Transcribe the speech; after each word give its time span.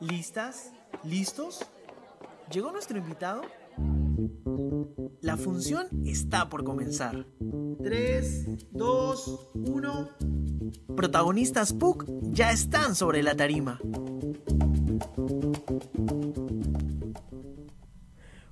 ¿Listas? 0.00 0.72
¿Listos? 1.02 1.66
¿Llegó 2.52 2.70
nuestro 2.70 2.98
invitado? 2.98 3.42
La 5.20 5.36
función 5.36 5.88
está 6.06 6.48
por 6.48 6.62
comenzar. 6.62 7.26
3, 7.82 8.70
2, 8.70 9.50
1. 9.54 10.08
Protagonistas 10.96 11.72
PUC 11.72 12.04
ya 12.22 12.52
están 12.52 12.94
sobre 12.94 13.24
la 13.24 13.34
tarima. 13.34 13.80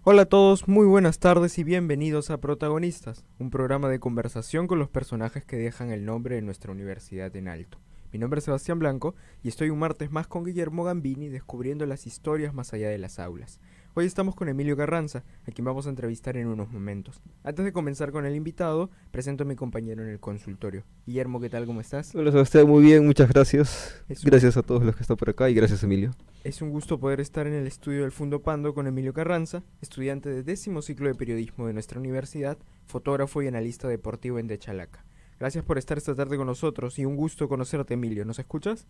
Hola 0.02 0.22
a 0.22 0.26
todos, 0.26 0.66
muy 0.66 0.86
buenas 0.86 1.20
tardes 1.20 1.58
y 1.58 1.64
bienvenidos 1.64 2.30
a 2.30 2.38
Protagonistas, 2.38 3.24
un 3.38 3.50
programa 3.50 3.88
de 3.88 4.00
conversación 4.00 4.66
con 4.66 4.80
los 4.80 4.88
personajes 4.88 5.44
que 5.44 5.56
dejan 5.56 5.90
el 5.92 6.04
nombre 6.04 6.34
de 6.34 6.42
nuestra 6.42 6.72
universidad 6.72 7.34
en 7.36 7.46
alto. 7.46 7.78
Mi 8.12 8.18
nombre 8.18 8.38
es 8.38 8.44
Sebastián 8.44 8.78
Blanco 8.78 9.14
y 9.42 9.48
estoy 9.48 9.70
un 9.70 9.78
martes 9.78 10.10
más 10.10 10.26
con 10.26 10.44
Guillermo 10.44 10.84
Gambini 10.84 11.28
descubriendo 11.28 11.86
las 11.86 12.06
historias 12.06 12.54
más 12.54 12.72
allá 12.72 12.88
de 12.88 12.98
las 12.98 13.18
aulas. 13.18 13.58
Hoy 13.94 14.06
estamos 14.06 14.34
con 14.34 14.48
Emilio 14.48 14.76
Carranza, 14.76 15.24
a 15.48 15.50
quien 15.50 15.64
vamos 15.64 15.86
a 15.86 15.88
entrevistar 15.90 16.36
en 16.36 16.46
unos 16.46 16.70
momentos. 16.70 17.20
Antes 17.42 17.64
de 17.64 17.72
comenzar 17.72 18.12
con 18.12 18.26
el 18.26 18.36
invitado, 18.36 18.90
presento 19.10 19.42
a 19.42 19.46
mi 19.46 19.56
compañero 19.56 20.02
en 20.02 20.10
el 20.10 20.20
consultorio. 20.20 20.84
Guillermo, 21.06 21.40
¿qué 21.40 21.50
tal? 21.50 21.66
¿Cómo 21.66 21.80
estás? 21.80 22.14
Hola 22.14 22.30
Sebastián, 22.30 22.68
muy 22.68 22.84
bien, 22.84 23.04
muchas 23.06 23.28
gracias. 23.28 24.02
Gracias 24.22 24.56
a 24.56 24.62
todos 24.62 24.84
los 24.84 24.94
que 24.94 25.02
están 25.02 25.16
por 25.16 25.30
acá 25.30 25.50
y 25.50 25.54
gracias 25.54 25.82
Emilio. 25.82 26.12
Es 26.44 26.62
un 26.62 26.70
gusto 26.70 27.00
poder 27.00 27.20
estar 27.20 27.46
en 27.46 27.54
el 27.54 27.66
estudio 27.66 28.02
del 28.02 28.12
Fundo 28.12 28.42
Pando 28.42 28.72
con 28.72 28.86
Emilio 28.86 29.14
Carranza, 29.14 29.64
estudiante 29.80 30.28
de 30.28 30.42
décimo 30.42 30.80
ciclo 30.82 31.08
de 31.08 31.14
periodismo 31.14 31.66
de 31.66 31.72
nuestra 31.72 31.98
universidad, 31.98 32.56
fotógrafo 32.84 33.42
y 33.42 33.48
analista 33.48 33.88
deportivo 33.88 34.38
en 34.38 34.56
Chalaca. 34.58 35.04
Gracias 35.38 35.64
por 35.64 35.76
estar 35.76 35.98
esta 35.98 36.14
tarde 36.14 36.36
con 36.36 36.46
nosotros 36.46 36.98
y 36.98 37.04
un 37.04 37.16
gusto 37.16 37.48
conocerte, 37.48 37.94
Emilio. 37.94 38.24
¿Nos 38.24 38.38
escuchas? 38.38 38.86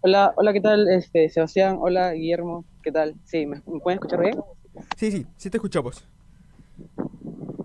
Hola, 0.00 0.32
hola, 0.36 0.52
¿qué 0.52 0.60
tal, 0.60 0.88
este, 0.88 1.28
Sebastián? 1.28 1.76
Hola, 1.80 2.12
Guillermo, 2.12 2.64
¿qué 2.82 2.92
tal? 2.92 3.14
Sí, 3.24 3.46
¿me, 3.46 3.60
pueden 3.60 3.98
escuchar 3.98 4.20
bien? 4.20 4.38
Sí, 4.96 5.10
sí, 5.10 5.26
sí 5.36 5.50
te 5.50 5.58
escuchamos. 5.58 6.06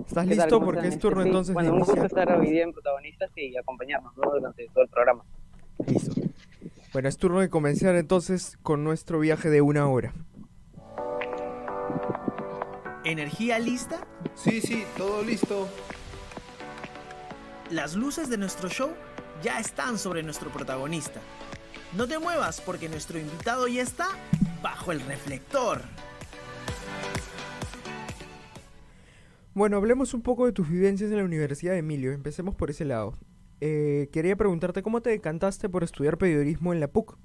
¿Estás 0.07 0.27
listo? 0.27 0.59
Porque 0.59 0.87
es 0.87 0.97
turno 0.99 1.21
este, 1.21 1.29
entonces 1.29 1.53
bueno, 1.53 1.73
un 1.73 1.79
gusto 1.79 2.03
estar 2.03 2.31
hoy 2.31 2.49
día 2.49 2.63
en 2.63 2.73
Protagonistas 2.73 3.29
y 3.35 3.55
acompañarnos 3.55 4.13
durante 4.15 4.67
todo 4.73 4.83
el 4.83 4.89
programa. 4.89 5.23
Listo. 5.85 6.13
Bueno, 6.91 7.07
es 7.07 7.17
turno 7.17 7.39
de 7.39 7.49
comenzar 7.49 7.95
entonces 7.95 8.57
con 8.63 8.83
nuestro 8.83 9.19
viaje 9.19 9.49
de 9.49 9.61
una 9.61 9.87
hora. 9.87 10.13
¿Energía 13.05 13.59
lista? 13.59 14.05
Sí, 14.33 14.61
sí, 14.61 14.83
todo 14.97 15.23
listo. 15.23 15.67
Las 17.71 17.95
luces 17.95 18.31
de 18.31 18.37
nuestro 18.37 18.67
show 18.67 18.89
ya 19.43 19.59
están 19.59 19.99
sobre 19.99 20.23
nuestro 20.23 20.49
protagonista. 20.49 21.21
No 21.95 22.07
te 22.07 22.17
muevas 22.17 22.61
porque 22.61 22.89
nuestro 22.89 23.19
invitado 23.19 23.67
ya 23.67 23.83
está 23.83 24.07
bajo 24.63 24.91
el 24.91 24.99
reflector. 25.01 25.81
Bueno, 29.53 29.77
hablemos 29.77 30.15
un 30.15 30.23
poco 30.23 30.47
de 30.47 30.51
tus 30.51 30.67
vivencias 30.67 31.11
en 31.11 31.17
la 31.17 31.23
Universidad 31.23 31.73
de 31.73 31.79
Emilio. 31.79 32.11
Empecemos 32.11 32.55
por 32.55 32.71
ese 32.71 32.85
lado. 32.85 33.13
Eh, 33.61 34.09
quería 34.11 34.35
preguntarte 34.35 34.81
cómo 34.81 35.01
te 35.01 35.11
decantaste 35.11 35.69
por 35.69 35.83
estudiar 35.83 36.17
periodismo 36.17 36.73
en 36.73 36.79
la 36.79 36.87
PUC. 36.87 37.19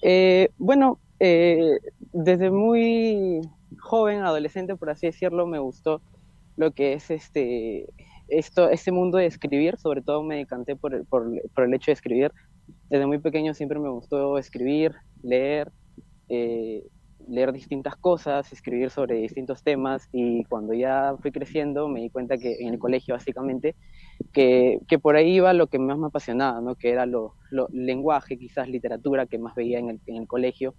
Eh, 0.00 0.48
bueno, 0.56 0.98
eh, 1.20 1.78
desde 2.14 2.50
muy 2.50 3.42
joven, 3.78 4.22
adolescente, 4.22 4.76
por 4.76 4.88
así 4.88 5.08
decirlo, 5.08 5.46
me 5.46 5.58
gustó 5.58 6.00
lo 6.56 6.72
que 6.72 6.94
es 6.94 7.10
este 7.10 7.86
esto, 8.28 8.68
este 8.70 8.92
mundo 8.92 9.18
de 9.18 9.26
escribir, 9.26 9.76
sobre 9.78 10.02
todo 10.02 10.22
me 10.22 10.36
decanté 10.36 10.76
por 10.76 10.94
el, 10.94 11.04
por, 11.04 11.30
por 11.54 11.64
el 11.64 11.74
hecho 11.74 11.86
de 11.90 11.94
escribir. 11.94 12.32
Desde 12.88 13.06
muy 13.06 13.18
pequeño 13.18 13.54
siempre 13.54 13.78
me 13.78 13.88
gustó 13.88 14.38
escribir, 14.38 14.94
leer, 15.22 15.70
eh, 16.28 16.82
leer 17.28 17.52
distintas 17.52 17.96
cosas, 17.96 18.52
escribir 18.52 18.90
sobre 18.90 19.16
distintos 19.16 19.62
temas 19.62 20.08
y 20.12 20.44
cuando 20.44 20.74
ya 20.74 21.14
fui 21.20 21.30
creciendo 21.32 21.88
me 21.88 22.00
di 22.00 22.10
cuenta 22.10 22.36
que 22.38 22.56
en 22.60 22.74
el 22.74 22.78
colegio 22.78 23.14
básicamente 23.14 23.74
que, 24.32 24.78
que 24.88 24.98
por 24.98 25.16
ahí 25.16 25.36
iba 25.36 25.52
lo 25.52 25.66
que 25.66 25.78
más 25.78 25.98
me 25.98 26.06
apasionaba, 26.06 26.60
¿no? 26.60 26.74
que 26.74 26.90
era 26.90 27.06
lo, 27.06 27.34
lo 27.50 27.68
lenguaje, 27.72 28.38
quizás 28.38 28.68
literatura 28.68 29.26
que 29.26 29.38
más 29.38 29.54
veía 29.54 29.78
en 29.78 29.90
el, 29.90 30.00
en 30.06 30.16
el 30.16 30.26
colegio 30.26 30.74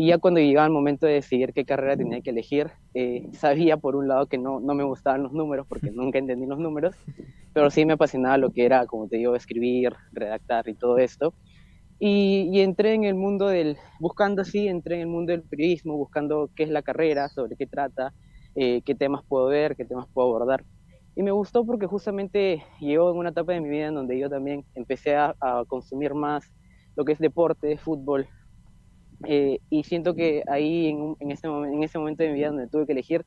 y 0.00 0.06
ya 0.06 0.18
cuando 0.18 0.38
llegaba 0.38 0.64
el 0.64 0.72
momento 0.72 1.06
de 1.06 1.14
decidir 1.14 1.52
qué 1.52 1.64
carrera 1.64 1.96
tenía 1.96 2.20
que 2.20 2.30
elegir, 2.30 2.70
eh, 2.94 3.28
sabía 3.32 3.78
por 3.78 3.96
un 3.96 4.06
lado 4.06 4.26
que 4.26 4.38
no, 4.38 4.60
no 4.60 4.72
me 4.72 4.84
gustaban 4.84 5.24
los 5.24 5.32
números, 5.32 5.66
porque 5.68 5.90
nunca 5.92 6.20
entendí 6.20 6.46
los 6.46 6.60
números, 6.60 6.94
pero 7.52 7.68
sí 7.68 7.84
me 7.84 7.94
apasionaba 7.94 8.38
lo 8.38 8.52
que 8.52 8.64
era, 8.64 8.86
como 8.86 9.08
te 9.08 9.16
digo, 9.16 9.34
escribir, 9.34 9.94
redactar 10.12 10.68
y 10.68 10.74
todo 10.74 10.98
esto. 10.98 11.34
Y, 11.98 12.48
y, 12.52 12.60
entré 12.60 12.94
en 12.94 13.02
el 13.02 13.16
mundo 13.16 13.48
del, 13.48 13.76
buscando 13.98 14.42
así, 14.42 14.68
entré 14.68 14.94
en 14.94 15.00
el 15.00 15.06
mundo 15.08 15.32
del 15.32 15.42
periodismo, 15.42 15.96
buscando 15.96 16.48
qué 16.54 16.62
es 16.62 16.70
la 16.70 16.82
carrera, 16.82 17.28
sobre 17.28 17.56
qué 17.56 17.66
trata, 17.66 18.14
eh, 18.54 18.82
qué 18.82 18.94
temas 18.94 19.24
puedo 19.26 19.46
ver, 19.46 19.74
qué 19.74 19.84
temas 19.84 20.06
puedo 20.14 20.28
abordar. 20.28 20.64
Y 21.16 21.24
me 21.24 21.32
gustó 21.32 21.66
porque 21.66 21.86
justamente 21.86 22.62
llegó 22.78 23.10
en 23.10 23.16
una 23.16 23.30
etapa 23.30 23.52
de 23.52 23.60
mi 23.60 23.68
vida 23.68 23.88
en 23.88 23.96
donde 23.96 24.16
yo 24.16 24.30
también 24.30 24.64
empecé 24.76 25.16
a, 25.16 25.34
a 25.40 25.64
consumir 25.66 26.14
más 26.14 26.44
lo 26.94 27.04
que 27.04 27.14
es 27.14 27.18
deporte, 27.18 27.76
fútbol, 27.78 28.28
eh, 29.24 29.58
y 29.70 29.84
siento 29.84 30.14
que 30.14 30.42
ahí, 30.48 30.88
en, 30.88 31.16
en, 31.20 31.30
este 31.30 31.48
en 31.48 31.82
ese 31.82 31.98
momento 31.98 32.22
de 32.22 32.30
mi 32.30 32.36
vida 32.36 32.48
donde 32.48 32.68
tuve 32.68 32.86
que 32.86 32.92
elegir, 32.92 33.24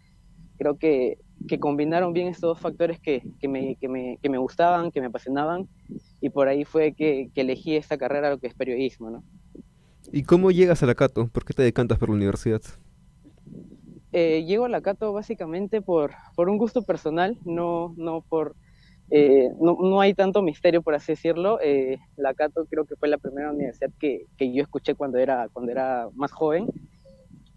creo 0.57 0.77
que, 0.77 1.17
que 1.47 1.59
combinaron 1.59 2.13
bien 2.13 2.27
estos 2.27 2.49
dos 2.49 2.59
factores 2.59 2.99
que, 2.99 3.23
que, 3.39 3.47
me, 3.47 3.75
que, 3.75 3.87
me, 3.89 4.17
que, 4.21 4.29
me, 4.29 4.37
gustaban, 4.37 4.91
que 4.91 5.01
me 5.01 5.07
apasionaban, 5.07 5.67
y 6.21 6.29
por 6.29 6.47
ahí 6.47 6.65
fue 6.65 6.93
que, 6.93 7.29
elegí 7.35 7.75
esta 7.75 7.97
carrera, 7.97 8.29
lo 8.29 8.37
que 8.37 8.47
es 8.47 8.53
periodismo. 8.53 9.09
¿no? 9.09 9.23
¿Y 10.11 10.23
cómo 10.23 10.51
llegas 10.51 10.83
a 10.83 10.85
la 10.85 10.95
Cato? 10.95 11.27
¿Por 11.27 11.45
qué 11.45 11.53
te 11.53 11.63
decantas 11.63 11.97
por 11.97 12.09
la 12.09 12.15
universidad? 12.15 12.61
Eh, 14.13 14.43
llego 14.45 14.65
a 14.65 14.69
la 14.69 14.81
Cato 14.81 15.13
básicamente 15.13 15.81
por, 15.81 16.11
por 16.35 16.49
un 16.49 16.57
gusto 16.57 16.83
personal, 16.83 17.37
no, 17.43 17.93
no 17.97 18.21
por 18.21 18.55
eh, 19.13 19.51
no, 19.59 19.99
hay 19.99 20.13
tanto 20.13 20.41
misterio, 20.41 20.81
por 20.81 20.95
así 20.95 21.11
decirlo. 21.11 21.59
Eh, 21.61 21.99
la 22.15 22.33
Cato 22.33 22.65
creo 22.65 22.85
que 22.85 22.95
fue 22.95 23.09
la 23.09 23.17
primera 23.17 23.51
universidad 23.51 23.91
que, 23.99 24.25
yo 24.39 24.63
escuché 24.63 24.95
cuando 24.95 25.17
era, 25.17 25.49
cuando 25.51 25.71
era 25.71 26.07
más 26.15 26.31
joven. 26.31 26.67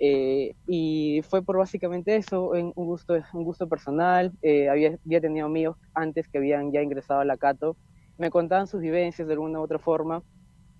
Eh, 0.01 0.55
y 0.67 1.23
fue 1.23 1.43
por 1.43 1.57
básicamente 1.57 2.17
eso, 2.17 2.51
un 2.51 2.73
gusto, 2.75 3.15
un 3.33 3.45
gusto 3.45 3.69
personal. 3.69 4.33
Había, 4.43 4.99
había 5.07 5.21
tenido 5.21 5.47
amigos 5.47 5.77
antes 5.95 6.29
que 6.29 6.39
habían 6.39 6.73
ya 6.73 6.83
ingresado 6.83 7.21
a 7.21 7.25
la 7.25 7.37
Cato. 7.37 7.77
Me 8.19 8.31
contaban 8.31 8.67
sus 8.67 8.81
vivencias 8.81 9.29
de 9.29 9.35
alguna 9.35 9.61
u 9.61 9.63
otra 9.63 9.79
forma. 9.79 10.25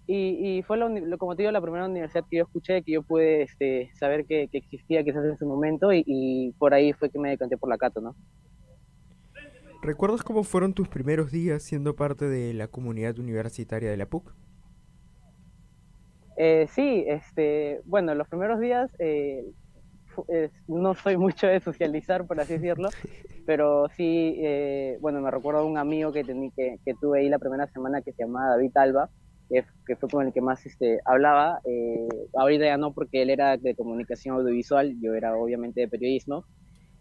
Y, 0.07 0.63
fue, 0.67 0.77
lo, 0.77 1.19
como 1.19 1.37
te 1.37 1.43
digo, 1.43 1.53
la 1.53 1.63
primera 1.63 1.87
universidad 1.87 2.25
que 2.29 2.39
yo 2.39 2.43
escuché, 2.43 2.83
que 2.83 2.93
yo 2.93 3.03
pude 3.03 3.43
este, 3.43 3.91
saber 3.95 4.27
que, 4.27 4.49
que 4.49 4.59
existía 4.59 5.03
quizás 5.05 5.25
en 5.25 5.39
su 5.39 5.47
momento. 5.47 5.93
Y, 5.93 6.03
y 6.05 6.53
por 6.59 6.75
ahí 6.75 6.93
fue 6.93 7.11
que 7.11 7.21
me 7.21 7.31
decanté 7.31 7.57
por 7.57 7.71
la 7.71 7.79
Cato, 7.79 8.01
¿no? 8.01 8.17
¿Recuerdas 9.85 10.23
cómo 10.23 10.45
fueron 10.45 10.73
tus 10.73 10.89
primeros 10.89 11.31
días 11.31 11.63
siendo 11.63 11.95
parte 11.95 12.27
de 12.27 12.55
la 12.55 12.69
comunidad 12.69 13.19
universitaria 13.19 13.91
de 13.91 13.99
la 13.99 14.07
PUC? 14.07 14.35
Eh, 16.39 16.67
sí, 16.71 17.05
este, 17.07 17.83
bueno, 17.85 18.15
los 18.15 18.27
primeros 18.27 18.61
días 18.61 18.91
eh, 18.99 19.45
no 20.69 20.95
soy 20.95 21.19
mucho 21.19 21.49
de 21.49 21.61
socializar, 21.61 22.27
por 22.27 22.41
así 22.41 22.55
decirlo, 22.55 22.89
pero 23.47 23.91
sí, 23.95 24.37
eh, 24.39 24.97
bueno, 25.03 25.21
me 25.21 25.31
recuerdo 25.31 25.61
a 25.61 25.65
un 25.67 25.77
amigo 25.77 26.13
que, 26.13 26.25
tení, 26.25 26.51
que, 26.53 26.79
que, 26.83 26.95
tuve 26.95 27.21
ahí 27.21 27.29
la 27.29 27.39
primera 27.39 27.67
semana 27.67 28.01
que 28.01 28.13
se 28.15 28.23
llamaba 28.23 28.53
David 28.53 28.75
Alba, 28.77 29.11
que, 29.51 29.67
que 29.87 29.97
fue 29.97 30.09
con 30.09 30.27
el 30.27 30.33
que 30.33 30.41
más 30.41 30.65
este, 30.65 31.01
hablaba. 31.05 31.61
Eh, 31.67 32.09
ahorita 32.39 32.65
ya 32.65 32.79
no, 32.79 32.95
porque 32.95 33.21
él 33.21 33.29
era 33.29 33.59
de 33.59 33.75
comunicación 33.75 34.37
audiovisual, 34.37 34.99
yo 35.03 35.13
era 35.13 35.37
obviamente 35.37 35.83
de 35.83 35.89
periodismo, 35.89 36.47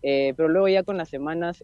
eh, 0.02 0.34
pero 0.36 0.50
luego 0.50 0.68
ya 0.68 0.84
con 0.84 0.98
las 0.98 1.08
semanas 1.08 1.64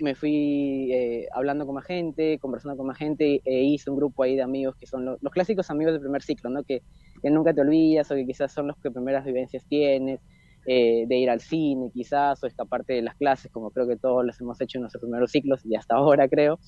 me 0.00 0.14
fui 0.14 0.90
eh, 0.92 1.26
hablando 1.32 1.66
con 1.66 1.74
más 1.74 1.84
gente, 1.84 2.38
conversando 2.38 2.76
con 2.76 2.86
más 2.86 2.98
gente 2.98 3.40
e 3.44 3.62
hice 3.62 3.90
un 3.90 3.96
grupo 3.96 4.22
ahí 4.22 4.36
de 4.36 4.42
amigos 4.42 4.76
que 4.76 4.86
son 4.86 5.04
los, 5.04 5.22
los 5.22 5.32
clásicos 5.32 5.70
amigos 5.70 5.94
del 5.94 6.02
primer 6.02 6.22
ciclo, 6.22 6.50
¿no? 6.50 6.62
Que, 6.62 6.82
que, 7.22 7.30
nunca 7.30 7.54
te 7.54 7.60
olvidas 7.60 8.10
o 8.10 8.14
que 8.14 8.26
quizás 8.26 8.52
son 8.52 8.68
los 8.68 8.76
que 8.78 8.90
primeras 8.90 9.24
vivencias 9.24 9.64
tienes, 9.68 10.20
eh, 10.66 11.04
de 11.06 11.16
ir 11.16 11.30
al 11.30 11.40
cine 11.40 11.90
quizás 11.94 12.42
o 12.42 12.46
escaparte 12.46 12.94
de 12.94 13.02
las 13.02 13.14
clases, 13.14 13.50
como 13.52 13.70
creo 13.70 13.86
que 13.86 13.96
todos 13.96 14.24
los 14.24 14.40
hemos 14.40 14.60
hecho 14.60 14.78
en 14.78 14.82
nuestros 14.82 15.00
primeros 15.00 15.30
ciclos 15.30 15.64
y 15.64 15.74
hasta 15.76 15.94
ahora 15.96 16.28
creo. 16.28 16.58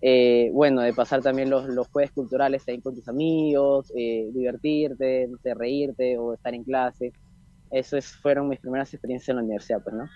Eh, 0.00 0.50
bueno, 0.52 0.80
de 0.82 0.92
pasar 0.92 1.22
también 1.22 1.50
los, 1.50 1.66
los 1.68 1.88
jueves 1.88 2.12
culturales 2.12 2.66
ahí 2.68 2.80
con 2.80 2.94
tus 2.94 3.08
amigos, 3.08 3.92
divertirte, 3.94 5.28
de 5.42 5.54
reírte 5.54 6.18
o 6.18 6.34
estar 6.34 6.54
en 6.54 6.64
clase. 6.64 7.12
Esas 7.70 8.06
fueron 8.06 8.48
mis 8.48 8.60
primeras 8.60 8.94
experiencias 8.94 9.30
en 9.30 9.36
la 9.36 9.42
universidad, 9.42 9.82
pues, 9.82 9.94
¿no? 9.96 10.06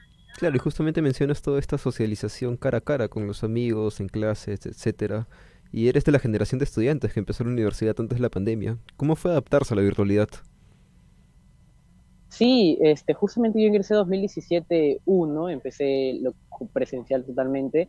Claro, 0.43 0.57
y 0.57 0.59
justamente 0.59 1.03
mencionas 1.03 1.41
toda 1.41 1.61
esta 1.61 1.79
socialización 1.79 2.57
cara 2.57 2.79
a 2.79 2.81
cara 2.81 3.07
con 3.07 3.29
los 3.29 3.45
amigos, 3.45 4.01
en 4.01 4.09
clases, 4.09 4.67
etcétera. 4.67 5.29
Y 5.71 5.87
eres 5.87 6.05
de 6.05 6.11
la 6.11 6.19
generación 6.19 6.59
de 6.59 6.65
estudiantes 6.65 7.13
que 7.13 7.21
empezó 7.21 7.45
la 7.45 7.51
universidad 7.51 7.95
antes 8.01 8.19
de 8.19 8.23
la 8.23 8.29
pandemia. 8.29 8.77
¿Cómo 8.97 9.15
fue 9.15 9.31
adaptarse 9.31 9.73
a 9.73 9.77
la 9.77 9.85
virtualidad? 9.85 10.29
Sí, 12.29 12.77
este, 12.83 13.15
justamente 13.15 13.61
yo 13.61 13.69
ingresé 13.69 13.95
en 13.95 14.01
2017-1, 14.01 15.53
empecé 15.53 16.19
lo 16.21 16.35
presencial 16.73 17.25
totalmente, 17.25 17.89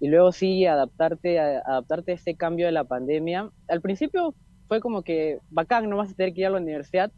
y 0.00 0.08
luego 0.08 0.32
sí 0.32 0.64
adaptarte 0.64 1.38
a, 1.38 1.58
adaptarte 1.66 2.12
a 2.12 2.14
este 2.14 2.34
cambio 2.34 2.64
de 2.64 2.72
la 2.72 2.84
pandemia. 2.84 3.50
Al 3.68 3.82
principio 3.82 4.34
fue 4.68 4.80
como 4.80 5.02
que 5.02 5.40
bacán, 5.50 5.90
no 5.90 5.98
vas 5.98 6.12
a 6.12 6.14
tener 6.14 6.32
que 6.32 6.40
ir 6.40 6.46
a 6.46 6.50
la 6.50 6.60
universidad, 6.60 7.12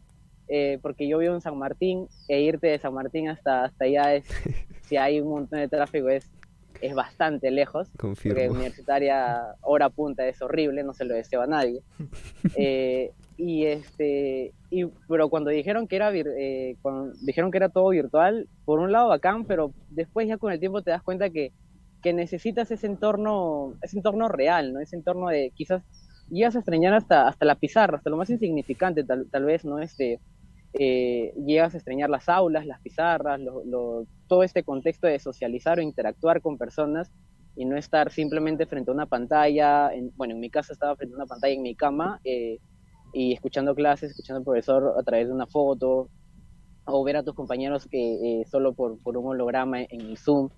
eh, 0.49 0.77
porque 0.81 1.07
yo 1.07 1.19
vivo 1.19 1.35
en 1.35 1.39
San 1.39 1.57
Martín, 1.57 2.09
e 2.27 2.41
irte 2.41 2.67
de 2.67 2.79
San 2.79 2.93
Martín 2.93 3.29
hasta, 3.29 3.63
hasta 3.63 3.85
allá, 3.85 4.15
es, 4.15 4.25
si 4.87 4.97
hay 4.97 5.19
un 5.21 5.29
montón 5.29 5.59
de 5.59 5.67
tráfico, 5.67 6.09
es, 6.09 6.29
es 6.81 6.93
bastante 6.93 7.51
lejos. 7.51 7.89
Confirmo. 7.97 8.35
Porque 8.35 8.49
universitaria, 8.49 9.55
hora 9.61 9.89
punta, 9.89 10.27
es 10.27 10.41
horrible, 10.41 10.83
no 10.83 10.93
se 10.93 11.05
lo 11.05 11.15
deseo 11.15 11.41
a 11.41 11.47
nadie. 11.47 11.81
Eh, 12.55 13.11
y 13.37 13.65
este, 13.65 14.53
y, 14.69 14.85
pero 15.07 15.29
cuando 15.29 15.49
dijeron 15.49 15.87
que 15.87 15.95
era 15.95 16.11
vir- 16.11 16.33
eh, 16.37 16.75
cuando 16.81 17.13
dijeron 17.21 17.49
que 17.51 17.57
era 17.57 17.69
todo 17.69 17.89
virtual, 17.89 18.47
por 18.65 18.79
un 18.79 18.91
lado 18.91 19.07
bacán, 19.07 19.45
pero 19.45 19.71
después 19.89 20.27
ya 20.27 20.37
con 20.37 20.51
el 20.51 20.59
tiempo 20.59 20.81
te 20.83 20.91
das 20.91 21.01
cuenta 21.01 21.29
que, 21.29 21.51
que 22.01 22.13
necesitas 22.13 22.69
ese 22.69 22.85
entorno, 22.85 23.73
ese 23.81 23.97
entorno 23.97 24.27
real, 24.27 24.73
¿no? 24.73 24.81
Ese 24.81 24.97
entorno 24.97 25.29
de 25.29 25.51
quizás 25.55 25.83
llegas 26.29 26.55
a 26.55 26.59
extrañar 26.59 26.93
hasta, 26.93 27.27
hasta 27.27 27.45
la 27.45 27.55
pizarra, 27.55 27.97
hasta 27.97 28.09
lo 28.09 28.17
más 28.17 28.29
insignificante 28.29 29.03
tal, 29.03 29.25
tal 29.31 29.45
vez, 29.45 29.63
¿no? 29.65 29.79
Este, 29.79 30.19
eh, 30.73 31.33
llegas 31.45 31.73
a 31.73 31.77
extrañar 31.77 32.09
las 32.09 32.29
aulas, 32.29 32.65
las 32.65 32.81
pizarras, 32.81 33.39
lo- 33.39 33.63
lo- 33.65 34.07
todo 34.27 34.43
este 34.43 34.63
contexto 34.63 35.07
de 35.07 35.19
socializar 35.19 35.79
o 35.79 35.81
interactuar 35.81 36.41
con 36.41 36.57
personas 36.57 37.11
y 37.55 37.65
no 37.65 37.77
estar 37.77 38.11
simplemente 38.11 38.65
frente 38.65 38.91
a 38.91 38.93
una 38.93 39.05
pantalla, 39.07 39.93
en- 39.93 40.11
bueno, 40.15 40.33
en 40.35 40.39
mi 40.39 40.49
caso 40.49 40.73
estaba 40.73 40.95
frente 40.95 41.13
a 41.15 41.17
una 41.17 41.27
pantalla 41.27 41.53
en 41.53 41.61
mi 41.61 41.75
cama 41.75 42.19
eh, 42.23 42.59
y 43.13 43.33
escuchando 43.33 43.75
clases, 43.75 44.11
escuchando 44.11 44.39
al 44.39 44.45
profesor 44.45 44.95
a 44.99 45.03
través 45.03 45.27
de 45.27 45.33
una 45.33 45.47
foto, 45.47 46.09
o 46.85 47.03
ver 47.03 47.17
a 47.17 47.23
tus 47.23 47.33
compañeros 47.35 47.87
que 47.89 48.41
eh, 48.41 48.45
solo 48.45 48.73
por, 48.73 48.99
por 49.01 49.17
un 49.17 49.27
holograma 49.27 49.81
en 49.81 50.09
el 50.09 50.17
Zoom 50.17 50.49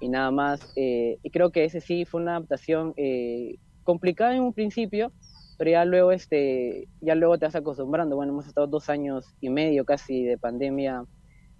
y 0.00 0.08
nada 0.08 0.30
más. 0.30 0.68
eh, 0.76 1.18
y 1.22 1.30
creo 1.30 1.50
que 1.52 1.64
ese 1.64 1.80
sí 1.80 2.04
fue 2.04 2.20
una 2.20 2.36
adaptación 2.36 2.92
eh, 2.96 3.56
complicada 3.82 4.34
en 4.36 4.42
un 4.42 4.52
principio, 4.54 5.12
pero 5.60 5.72
ya 5.72 5.84
luego, 5.84 6.12
este, 6.12 6.88
ya 7.02 7.14
luego 7.16 7.38
te 7.38 7.44
vas 7.46 7.54
acostumbrando. 7.56 8.16
Bueno, 8.16 8.32
hemos 8.32 8.48
estado 8.48 8.66
dos 8.66 8.88
años 8.88 9.26
y 9.42 9.50
medio 9.50 9.84
casi 9.84 10.24
de 10.24 10.38
pandemia 10.38 11.04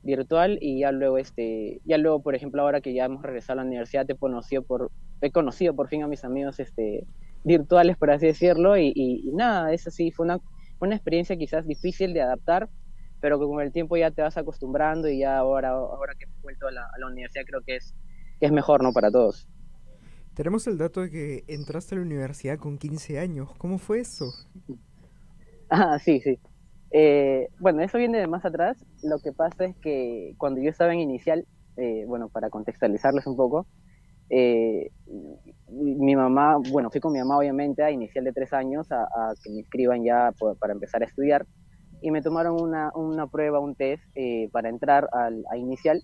virtual 0.03 0.59
y 0.63 0.81
ya 0.81 0.93
luego, 0.93 1.19
este, 1.19 1.81
ya 1.85 1.99
luego, 1.99 2.23
por 2.23 2.35
ejemplo, 2.35 2.63
ahora 2.63 2.81
que 2.81 2.95
ya 2.95 3.05
hemos 3.07 3.23
regresado 3.23 3.61
a 3.61 3.65
la 3.65 3.69
universidad, 3.69 4.07
te 4.07 4.17
conocido 4.17 4.63
por, 4.65 4.91
he 5.21 5.31
conocido 5.33 5.77
por 5.77 5.89
fin 5.89 6.03
a 6.03 6.09
mis 6.09 6.25
amigos, 6.25 6.61
este, 6.61 7.07
virtuales, 7.45 7.97
por 7.99 8.11
así 8.11 8.27
decirlo, 8.27 8.77
y, 8.79 8.89
y- 8.95 9.29
y 9.29 9.33
nada, 9.35 9.73
eso 9.75 9.91
sí, 9.91 10.11
fue 10.13 10.25
una, 10.27 10.39
una 10.81 10.95
experiencia 10.97 11.37
quizás 11.37 11.67
difícil 11.67 12.15
de 12.15 12.23
adaptar, 12.23 12.71
pero 13.21 13.39
que 13.39 13.47
con 13.47 13.61
el 13.61 13.71
tiempo 13.73 13.97
ya 13.99 14.11
te 14.11 14.23
vas 14.23 14.37
acostumbrando 14.39 15.09
y 15.09 15.19
ya 15.21 15.37
ahora, 15.39 15.71
ahora 15.73 16.15
que 16.19 16.25
he 16.27 16.29
vuelto 16.43 16.69
a 16.69 16.73
la, 16.73 16.83
a 16.83 16.99
la 17.01 17.07
universidad 17.09 17.45
creo 17.47 17.63
que 17.67 17.77
es, 17.77 17.95
que 18.41 18.47
es 18.47 18.53
mejor, 18.53 18.83
¿no? 18.83 18.93
Para 18.95 19.11
todos. 19.11 19.47
Tenemos 20.41 20.67
el 20.69 20.79
dato 20.79 21.03
de 21.03 21.11
que 21.11 21.45
entraste 21.49 21.95
a 21.95 21.99
la 21.99 22.05
universidad 22.05 22.57
con 22.57 22.79
15 22.79 23.19
años. 23.19 23.51
¿Cómo 23.59 23.77
fue 23.77 24.01
eso? 24.01 24.33
Ah, 25.69 25.99
sí, 25.99 26.19
sí. 26.23 26.39
Eh, 26.93 27.49
bueno, 27.59 27.83
eso 27.83 27.99
viene 27.99 28.19
de 28.19 28.27
más 28.27 28.47
atrás. 28.47 28.83
Lo 29.03 29.19
que 29.19 29.33
pasa 29.33 29.67
es 29.67 29.77
que 29.77 30.33
cuando 30.39 30.63
yo 30.63 30.71
estaba 30.71 30.95
en 30.95 31.01
inicial, 31.01 31.47
eh, 31.77 32.07
bueno, 32.09 32.31
para 32.31 32.49
contextualizarles 32.49 33.27
un 33.27 33.37
poco, 33.37 33.67
eh, 34.31 34.91
mi 35.69 36.17
mamá, 36.17 36.57
bueno, 36.71 36.91
fui 36.91 37.03
con 37.03 37.13
mi 37.13 37.19
mamá 37.19 37.37
obviamente 37.37 37.83
a 37.83 37.91
inicial 37.91 38.25
de 38.25 38.33
tres 38.33 38.55
años 38.55 38.91
a, 38.91 39.03
a 39.03 39.35
que 39.45 39.51
me 39.51 39.59
inscriban 39.59 40.03
ya 40.03 40.33
para 40.59 40.73
empezar 40.73 41.03
a 41.03 41.05
estudiar 41.07 41.47
y 42.01 42.11
me 42.11 42.23
tomaron 42.23 42.59
una, 42.59 42.91
una 42.95 43.27
prueba, 43.27 43.61
un 43.61 43.75
test 43.75 44.03
eh, 44.15 44.49
para 44.53 44.71
entrar 44.71 45.07
al, 45.13 45.45
a 45.51 45.59
inicial 45.59 46.03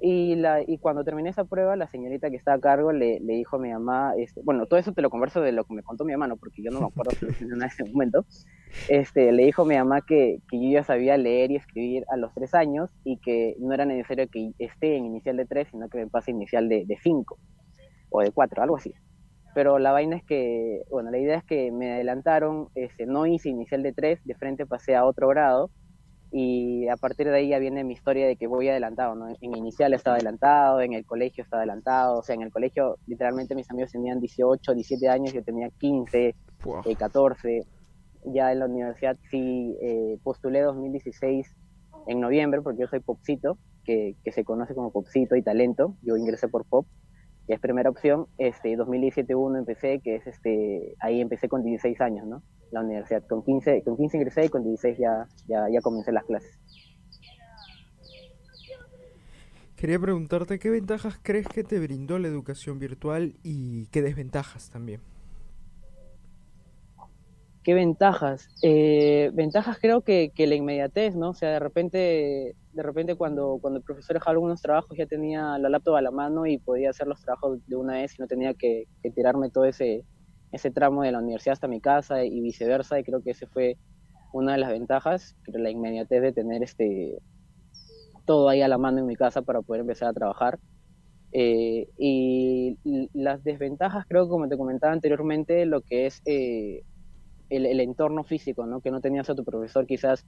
y, 0.00 0.36
la, 0.36 0.62
y 0.62 0.78
cuando 0.78 1.02
terminé 1.02 1.30
esa 1.30 1.44
prueba, 1.44 1.74
la 1.74 1.88
señorita 1.88 2.30
que 2.30 2.36
estaba 2.36 2.56
a 2.56 2.60
cargo 2.60 2.92
le, 2.92 3.18
le 3.20 3.34
dijo 3.34 3.56
a 3.56 3.58
mi 3.58 3.72
mamá, 3.72 4.12
este, 4.16 4.40
bueno, 4.44 4.66
todo 4.66 4.78
eso 4.78 4.92
te 4.92 5.02
lo 5.02 5.10
converso 5.10 5.40
de 5.40 5.52
lo 5.52 5.64
que 5.64 5.74
me 5.74 5.82
contó 5.82 6.04
mi 6.04 6.16
mamá, 6.16 6.34
porque 6.36 6.62
yo 6.62 6.70
no 6.70 6.80
me 6.80 6.86
acuerdo 6.86 7.12
nada 7.40 7.56
de 7.58 7.66
ese 7.66 7.84
momento, 7.90 8.24
este, 8.88 9.32
le 9.32 9.44
dijo 9.44 9.62
a 9.62 9.64
mi 9.66 9.76
mamá 9.76 10.02
que, 10.06 10.40
que 10.48 10.62
yo 10.62 10.70
ya 10.70 10.84
sabía 10.84 11.16
leer 11.16 11.50
y 11.50 11.56
escribir 11.56 12.04
a 12.10 12.16
los 12.16 12.32
tres 12.32 12.54
años 12.54 12.90
y 13.02 13.18
que 13.18 13.56
no 13.58 13.74
era 13.74 13.84
necesario 13.84 14.28
que 14.28 14.52
esté 14.58 14.96
en 14.96 15.06
inicial 15.06 15.36
de 15.36 15.46
tres, 15.46 15.68
sino 15.70 15.88
que 15.88 15.98
me 15.98 16.06
pase 16.06 16.30
inicial 16.30 16.68
de, 16.68 16.84
de 16.86 16.96
cinco 17.02 17.38
o 18.10 18.20
de 18.20 18.30
cuatro, 18.30 18.62
algo 18.62 18.76
así. 18.76 18.94
Pero 19.54 19.80
la 19.80 19.90
vaina 19.90 20.16
es 20.16 20.24
que, 20.24 20.82
bueno, 20.90 21.10
la 21.10 21.18
idea 21.18 21.38
es 21.38 21.44
que 21.44 21.72
me 21.72 21.94
adelantaron, 21.94 22.68
este, 22.76 23.06
no 23.06 23.26
hice 23.26 23.48
inicial 23.48 23.82
de 23.82 23.92
tres, 23.92 24.20
de 24.24 24.34
frente 24.36 24.66
pasé 24.66 24.94
a 24.94 25.04
otro 25.04 25.26
grado 25.28 25.70
y 26.30 26.88
a 26.88 26.96
partir 26.96 27.28
de 27.28 27.36
ahí 27.36 27.48
ya 27.48 27.58
viene 27.58 27.84
mi 27.84 27.94
historia 27.94 28.26
de 28.26 28.36
que 28.36 28.46
voy 28.46 28.68
adelantado, 28.68 29.14
¿no? 29.14 29.28
En 29.40 29.56
inicial 29.56 29.94
estaba 29.94 30.16
adelantado, 30.16 30.80
en 30.80 30.92
el 30.92 31.06
colegio 31.06 31.42
estaba 31.42 31.62
adelantado, 31.62 32.18
o 32.18 32.22
sea, 32.22 32.34
en 32.34 32.42
el 32.42 32.50
colegio 32.52 32.98
literalmente 33.06 33.54
mis 33.54 33.70
amigos 33.70 33.92
tenían 33.92 34.20
18, 34.20 34.74
17 34.74 35.08
años, 35.08 35.32
yo 35.32 35.42
tenía 35.42 35.70
15, 35.78 36.34
Buah. 36.62 36.82
eh, 36.84 36.96
14. 36.96 37.62
Ya 38.26 38.52
en 38.52 38.58
la 38.58 38.66
universidad 38.66 39.16
sí 39.30 39.76
eh, 39.80 40.18
postulé 40.22 40.60
2016 40.60 41.46
en 42.08 42.20
noviembre, 42.20 42.60
porque 42.60 42.80
yo 42.80 42.88
soy 42.88 43.00
popcito, 43.00 43.58
que, 43.84 44.16
que 44.22 44.32
se 44.32 44.44
conoce 44.44 44.74
como 44.74 44.90
popcito 44.90 45.34
y 45.34 45.42
talento. 45.42 45.94
Yo 46.02 46.16
ingresé 46.16 46.48
por 46.48 46.66
pop, 46.66 46.86
es 47.48 47.60
primera 47.60 47.90
opción. 47.90 48.26
Este, 48.36 48.76
2017 48.76 49.34
uno 49.34 49.58
empecé, 49.58 50.00
que 50.00 50.16
es 50.16 50.26
este, 50.26 50.94
ahí 51.00 51.20
empecé 51.20 51.48
con 51.48 51.64
16 51.64 52.00
años, 52.00 52.26
¿no? 52.26 52.42
La 52.70 52.80
universidad. 52.80 53.26
Con 53.26 53.42
15, 53.42 53.82
con 53.82 53.96
15 53.96 54.16
ingresé 54.18 54.44
y 54.44 54.48
con 54.48 54.62
16 54.64 54.98
ya, 54.98 55.26
ya, 55.46 55.66
ya 55.70 55.80
comencé 55.80 56.12
las 56.12 56.24
clases. 56.24 56.58
Quería 59.76 59.98
preguntarte 60.00 60.58
qué 60.58 60.70
ventajas 60.70 61.20
crees 61.22 61.46
que 61.46 61.62
te 61.62 61.78
brindó 61.78 62.18
la 62.18 62.26
educación 62.26 62.80
virtual 62.80 63.34
y 63.44 63.86
qué 63.86 64.02
desventajas 64.02 64.70
también. 64.70 65.00
¿Qué 67.62 67.74
ventajas? 67.74 68.48
Eh, 68.62 69.30
ventajas 69.34 69.78
creo 69.78 70.00
que, 70.00 70.32
que 70.34 70.46
la 70.46 70.56
inmediatez, 70.56 71.14
¿no? 71.14 71.30
O 71.30 71.34
sea, 71.34 71.50
de 71.50 71.58
repente, 71.60 72.56
de 72.78 72.84
repente 72.84 73.16
cuando, 73.16 73.58
cuando 73.60 73.78
el 73.78 73.84
profesor 73.84 74.14
dejaba 74.14 74.34
algunos 74.34 74.62
trabajos 74.62 74.96
ya 74.96 75.04
tenía 75.04 75.58
la 75.58 75.68
laptop 75.68 75.96
a 75.96 76.00
la 76.00 76.12
mano 76.12 76.46
y 76.46 76.58
podía 76.58 76.90
hacer 76.90 77.08
los 77.08 77.20
trabajos 77.20 77.58
de 77.66 77.74
una 77.74 77.94
vez 77.94 78.16
y 78.16 78.22
no 78.22 78.28
tenía 78.28 78.54
que, 78.54 78.84
tirarme 79.16 79.50
todo 79.50 79.64
ese, 79.64 80.04
ese 80.52 80.70
tramo 80.70 81.02
de 81.02 81.10
la 81.10 81.18
universidad 81.18 81.54
hasta 81.54 81.66
mi 81.66 81.80
casa 81.80 82.22
y 82.22 82.40
viceversa. 82.40 83.00
Y 83.00 83.02
creo 83.02 83.20
que 83.20 83.32
ese 83.32 83.48
fue 83.48 83.76
una 84.32 84.52
de 84.52 84.58
las 84.58 84.70
ventajas, 84.70 85.36
creo, 85.42 85.60
la 85.60 85.70
inmediatez 85.70 86.22
de 86.22 86.32
tener 86.32 86.62
este 86.62 87.18
todo 88.24 88.48
ahí 88.48 88.62
a 88.62 88.68
la 88.68 88.78
mano 88.78 89.00
en 89.00 89.06
mi 89.06 89.16
casa 89.16 89.42
para 89.42 89.60
poder 89.60 89.80
empezar 89.80 90.10
a 90.10 90.12
trabajar. 90.12 90.60
Eh, 91.32 91.88
y 91.98 92.78
las 93.12 93.42
desventajas, 93.42 94.06
creo 94.08 94.26
que 94.26 94.30
como 94.30 94.48
te 94.48 94.56
comentaba 94.56 94.92
anteriormente, 94.92 95.66
lo 95.66 95.80
que 95.80 96.06
es 96.06 96.22
eh, 96.26 96.84
el, 97.50 97.66
el 97.66 97.80
entorno 97.80 98.22
físico, 98.22 98.66
¿no? 98.66 98.80
Que 98.80 98.92
no 98.92 99.00
tenías 99.00 99.28
a 99.30 99.34
tu 99.34 99.44
profesor 99.44 99.84
quizás 99.84 100.24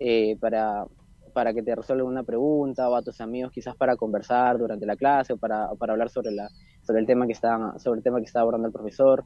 eh, 0.00 0.36
para, 0.40 0.84
para 1.32 1.52
que 1.52 1.62
te 1.62 1.74
resuelva 1.74 2.04
una 2.04 2.22
pregunta 2.22 2.88
o 2.88 2.94
a 2.94 3.02
tus 3.02 3.20
amigos 3.20 3.52
quizás 3.52 3.76
para 3.76 3.96
conversar 3.96 4.58
durante 4.58 4.86
la 4.86 4.96
clase 4.96 5.32
o 5.32 5.36
para, 5.36 5.70
para 5.78 5.92
hablar 5.92 6.10
sobre, 6.10 6.32
la, 6.32 6.48
sobre, 6.86 7.00
el 7.00 7.06
tema 7.06 7.26
que 7.26 7.32
está, 7.32 7.78
sobre 7.78 7.98
el 7.98 8.04
tema 8.04 8.18
que 8.18 8.26
está 8.26 8.40
abordando 8.40 8.68
el 8.68 8.72
profesor. 8.72 9.24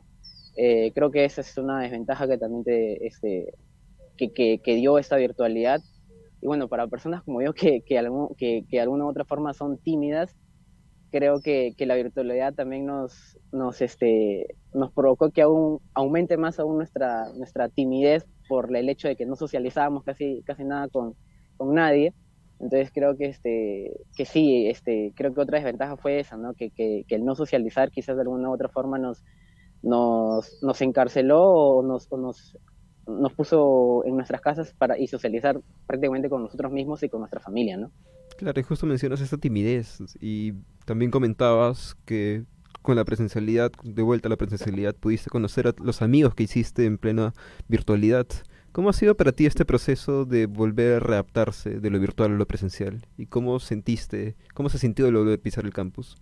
Eh, 0.56 0.92
creo 0.94 1.10
que 1.10 1.24
esa 1.24 1.40
es 1.40 1.56
una 1.58 1.80
desventaja 1.80 2.26
que 2.26 2.38
también 2.38 2.64
te, 2.64 3.06
este, 3.06 3.52
que, 4.16 4.32
que, 4.32 4.60
que 4.62 4.74
dio 4.74 4.98
esta 4.98 5.16
virtualidad. 5.16 5.80
Y 6.40 6.46
bueno, 6.46 6.68
para 6.68 6.86
personas 6.86 7.22
como 7.22 7.42
yo 7.42 7.52
que, 7.52 7.82
que, 7.82 7.98
algún, 7.98 8.34
que, 8.36 8.64
que 8.68 8.76
de 8.76 8.82
alguna 8.82 9.04
u 9.04 9.08
otra 9.08 9.24
forma 9.24 9.52
son 9.54 9.78
tímidas, 9.78 10.36
creo 11.10 11.40
que, 11.40 11.74
que 11.76 11.86
la 11.86 11.94
virtualidad 11.94 12.54
también 12.54 12.86
nos, 12.86 13.38
nos, 13.52 13.80
este, 13.80 14.56
nos 14.74 14.92
provocó 14.92 15.30
que 15.30 15.42
aún 15.42 15.80
aumente 15.94 16.36
más 16.36 16.58
aún 16.58 16.76
nuestra, 16.76 17.32
nuestra 17.34 17.68
timidez 17.68 18.26
por 18.48 18.74
el 18.76 18.88
hecho 18.88 19.08
de 19.08 19.16
que 19.16 19.26
no 19.26 19.36
socializábamos 19.36 20.04
casi, 20.04 20.42
casi 20.44 20.64
nada 20.64 20.88
con, 20.88 21.14
con 21.56 21.74
nadie. 21.74 22.14
Entonces 22.58 22.90
creo 22.92 23.16
que, 23.16 23.26
este, 23.26 23.92
que 24.16 24.24
sí, 24.24 24.66
este, 24.68 25.12
creo 25.14 25.34
que 25.34 25.40
otra 25.40 25.58
desventaja 25.58 25.96
fue 25.96 26.20
esa, 26.20 26.36
¿no? 26.36 26.54
que, 26.54 26.70
que, 26.70 27.04
el 27.08 27.24
no 27.24 27.34
socializar 27.34 27.90
quizás 27.90 28.16
de 28.16 28.22
alguna 28.22 28.48
u 28.48 28.54
otra 28.54 28.68
forma 28.68 28.98
nos, 28.98 29.22
nos, 29.82 30.58
nos 30.62 30.80
encarceló 30.80 31.42
o 31.42 31.82
nos, 31.82 32.10
nos, 32.12 32.56
nos 33.06 33.32
puso 33.34 34.04
en 34.06 34.16
nuestras 34.16 34.40
casas 34.40 34.74
para 34.78 34.98
y 34.98 35.06
socializar 35.06 35.60
prácticamente 35.86 36.30
con 36.30 36.42
nosotros 36.42 36.72
mismos 36.72 37.02
y 37.02 37.10
con 37.10 37.20
nuestra 37.20 37.40
familia, 37.40 37.76
¿no? 37.76 37.90
Claro, 38.38 38.58
y 38.58 38.62
justo 38.62 38.86
mencionas 38.86 39.20
esta 39.20 39.38
timidez 39.38 39.98
y 40.20 40.52
también 40.84 41.10
comentabas 41.10 41.94
que 42.04 42.44
con 42.86 42.96
la 42.96 43.04
presencialidad, 43.04 43.72
de 43.82 44.02
vuelta 44.02 44.28
a 44.28 44.30
la 44.30 44.36
presencialidad, 44.36 44.94
pudiste 44.94 45.28
conocer 45.28 45.66
a 45.66 45.74
los 45.82 46.02
amigos 46.02 46.34
que 46.34 46.44
hiciste 46.44 46.84
en 46.84 46.98
plena 46.98 47.34
virtualidad. 47.66 48.26
¿Cómo 48.76 48.90
ha 48.90 48.92
sido 48.92 49.16
para 49.16 49.32
ti 49.32 49.46
este 49.46 49.64
proceso 49.64 50.26
de 50.26 50.44
volver 50.44 50.96
a 50.96 51.00
readaptarse 51.00 51.80
de 51.80 51.88
lo 51.88 51.98
virtual 51.98 52.32
a 52.32 52.34
lo 52.34 52.46
presencial? 52.46 53.06
¿Y 53.16 53.24
cómo 53.24 53.58
sentiste, 53.58 54.36
cómo 54.52 54.68
se 54.68 54.76
sintió 54.76 55.10
volver 55.10 55.38
a 55.38 55.42
pisar 55.42 55.64
el 55.64 55.72
campus? 55.72 56.18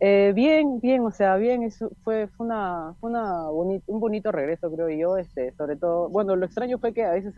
Eh, 0.00 0.32
bien, 0.34 0.80
bien, 0.80 1.02
o 1.02 1.12
sea, 1.12 1.36
bien, 1.36 1.62
eso 1.62 1.92
fue, 2.02 2.26
fue, 2.26 2.46
una, 2.46 2.96
fue 2.98 3.10
una 3.10 3.48
un 3.48 4.00
bonito 4.00 4.32
regreso, 4.32 4.72
creo 4.72 4.88
yo, 4.88 5.16
este, 5.18 5.52
sobre 5.52 5.76
todo, 5.76 6.08
bueno, 6.08 6.34
lo 6.34 6.46
extraño 6.46 6.78
fue 6.80 6.92
que 6.92 7.04
a 7.04 7.12
veces, 7.12 7.32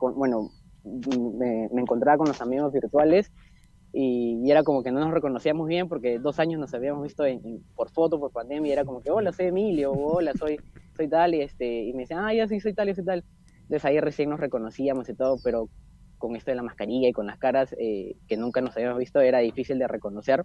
bueno, 0.00 0.50
me, 1.38 1.66
encontraba 1.66 2.18
con 2.18 2.26
los 2.26 2.40
amigos 2.40 2.72
virtuales 2.72 3.30
y, 3.92 4.40
y, 4.44 4.50
era 4.50 4.62
como 4.62 4.82
que 4.82 4.92
no 4.92 5.00
nos 5.00 5.10
reconocíamos 5.10 5.66
bien 5.66 5.88
porque 5.88 6.18
dos 6.18 6.38
años 6.38 6.60
nos 6.60 6.72
habíamos 6.74 7.02
visto 7.02 7.24
en, 7.24 7.44
en, 7.44 7.62
por 7.74 7.90
foto, 7.90 8.20
por 8.20 8.30
pandemia, 8.30 8.68
y 8.68 8.72
era 8.72 8.84
como 8.84 9.02
que, 9.02 9.10
hola, 9.10 9.32
soy 9.32 9.46
Emilio, 9.46 9.92
hola, 9.92 10.32
soy, 10.38 10.60
soy 10.96 11.08
tal, 11.08 11.34
y, 11.34 11.42
este, 11.42 11.84
y 11.84 11.92
me 11.92 12.02
decían, 12.02 12.24
ah, 12.24 12.32
ya 12.32 12.46
sí, 12.46 12.60
soy 12.60 12.74
tal, 12.74 12.88
y 12.88 12.94
soy 12.94 13.04
tal. 13.04 13.24
Entonces 13.62 13.84
ahí 13.84 14.00
recién 14.00 14.30
nos 14.30 14.40
reconocíamos 14.40 15.08
y 15.08 15.14
todo, 15.14 15.38
pero 15.42 15.68
con 16.18 16.36
esto 16.36 16.50
de 16.50 16.56
la 16.56 16.62
mascarilla 16.62 17.08
y 17.08 17.12
con 17.12 17.26
las 17.26 17.38
caras 17.38 17.74
eh, 17.78 18.14
que 18.28 18.36
nunca 18.36 18.60
nos 18.60 18.76
habíamos 18.76 18.98
visto 18.98 19.20
era 19.20 19.38
difícil 19.38 19.78
de 19.78 19.88
reconocer. 19.88 20.44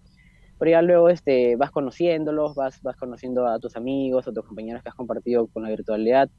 Pero 0.57 0.71
ya 0.71 0.81
luego 0.81 1.09
este, 1.09 1.55
vas 1.57 1.69
conociéndolos, 1.69 2.55
vas, 2.55 2.81
vas 2.81 2.95
conociendo 2.95 3.45
a 3.45 3.59
tus 3.59 3.75
amigos, 3.75 4.27
a 4.27 4.31
tus 4.31 4.45
compañeros 4.45 4.81
que 4.81 4.89
has 4.89 4.95
compartido 4.95 5.47
con 5.47 5.63
la 5.63 5.69
virtualidad. 5.69 6.29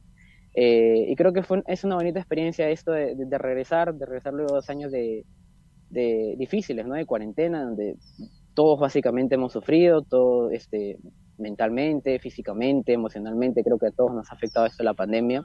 Eh, 0.54 1.06
y 1.08 1.16
creo 1.16 1.34
que 1.34 1.42
fue, 1.42 1.62
es 1.66 1.84
una 1.84 1.96
bonita 1.96 2.18
experiencia 2.18 2.70
esto 2.70 2.92
de, 2.92 3.14
de, 3.14 3.38
regresar, 3.38 3.94
de 3.94 4.06
regresar 4.06 4.32
luego 4.32 4.54
dos 4.54 4.70
años 4.70 4.90
de, 4.90 5.26
de, 5.90 6.34
difíciles, 6.38 6.86
¿no? 6.86 6.94
De 6.94 7.06
cuarentena, 7.06 7.64
donde 7.64 7.96
todos 8.54 8.78
básicamente 8.80 9.34
hemos 9.34 9.52
sufrido, 9.52 10.02
todo 10.02 10.50
este, 10.50 10.98
mentalmente, 11.38 12.18
físicamente, 12.18 12.92
emocionalmente, 12.92 13.62
creo 13.62 13.78
que 13.78 13.88
a 13.88 13.90
todos 13.90 14.14
nos 14.14 14.30
ha 14.30 14.34
afectado 14.34 14.66
esto 14.66 14.82
la 14.82 14.94
pandemia. 14.94 15.44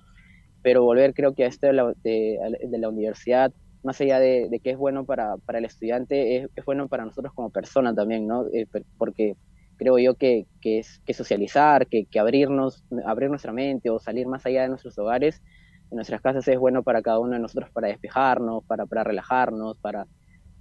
Pero 0.64 0.84
volver 0.84 1.14
creo 1.14 1.34
que 1.34 1.44
a 1.44 1.48
esto 1.48 1.68
de 1.68 1.74
la, 1.74 1.92
de 2.04 2.78
la 2.78 2.90
universidad, 2.90 3.52
más 3.84 4.00
allá 4.02 4.20
de, 4.20 4.48
de, 4.50 4.60
que 4.60 4.72
es 4.72 4.78
bueno 4.78 5.06
para, 5.06 5.38
para 5.38 5.58
el 5.58 5.66
estudiante, 5.66 6.38
es, 6.38 6.50
es, 6.56 6.66
bueno 6.66 6.88
para 6.88 7.06
nosotros 7.06 7.34
como 7.34 7.50
persona 7.50 7.94
también, 7.94 8.28
¿no? 8.28 8.46
Eh, 8.54 8.68
porque 8.98 9.36
creo 9.78 9.98
yo 9.98 10.14
que, 10.16 10.46
que 10.62 10.80
es 10.80 11.00
que 11.06 11.14
socializar, 11.14 11.88
que, 11.88 12.06
que, 12.06 12.20
abrirnos, 12.20 12.84
abrir 13.06 13.30
nuestra 13.30 13.52
mente 13.52 13.90
o 13.90 14.00
salir 14.00 14.28
más 14.28 14.46
allá 14.46 14.62
de 14.62 14.70
nuestros 14.70 14.98
hogares, 15.00 15.42
en 15.90 15.96
nuestras 15.96 16.22
casas 16.22 16.48
es 16.48 16.60
bueno 16.60 16.84
para 16.84 17.02
cada 17.02 17.20
uno 17.20 17.34
de 17.34 17.40
nosotros 17.40 17.70
para 17.72 17.88
despejarnos, 17.88 18.64
para, 18.66 18.86
para 18.86 19.04
relajarnos, 19.04 19.78
para, 19.80 20.06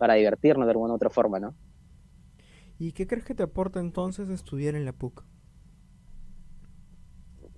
para 0.00 0.14
divertirnos 0.14 0.66
de 0.66 0.73
alguna 0.73 0.95
otra 0.95 1.11
forma, 1.11 1.38
¿no? 1.38 1.54
¿Y 2.78 2.92
qué 2.92 3.07
crees 3.07 3.25
que 3.25 3.35
te 3.35 3.42
aporta 3.42 3.78
entonces 3.78 4.30
estudiar 4.30 4.75
en 4.75 4.87
la 4.87 4.95
PUC? 4.95 5.23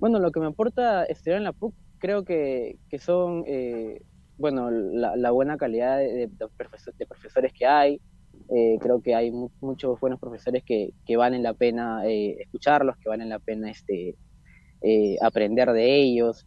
Bueno, 0.01 0.19
lo 0.19 0.33
que 0.33 0.41
me 0.41 0.47
aporta 0.47 1.05
estudiar 1.05 1.39
en 1.39 1.45
la 1.45 1.53
PUC 1.53 1.73
creo 1.99 2.25
que, 2.25 2.81
que 2.91 2.99
son 2.99 3.45
eh, 3.47 4.03
bueno, 4.37 4.73
la, 4.73 5.15
la, 5.15 5.31
buena 5.31 5.57
calidad 5.57 5.99
de, 5.99 6.27
de, 6.27 6.49
profesor, 6.57 6.93
de, 6.97 7.07
profesores 7.07 7.53
que 7.53 7.65
hay. 7.65 8.01
Eh, 8.51 8.79
creo 8.81 9.01
que 9.01 9.15
hay 9.15 9.31
mu 9.31 9.51
muchos 9.61 10.01
buenos 10.01 10.19
profesores 10.19 10.65
que, 10.65 10.93
que 11.07 11.17
valen 11.17 11.45
la 11.45 11.55
pena 11.55 12.05
eh, 12.05 12.37
escucharlos, 12.41 12.97
que 12.97 13.09
valen 13.09 13.29
la 13.29 13.39
pena 13.39 13.71
este, 13.71 14.17
eh, 14.81 15.17
aprender 15.23 15.71
de 15.73 16.03
ellos. 16.03 16.45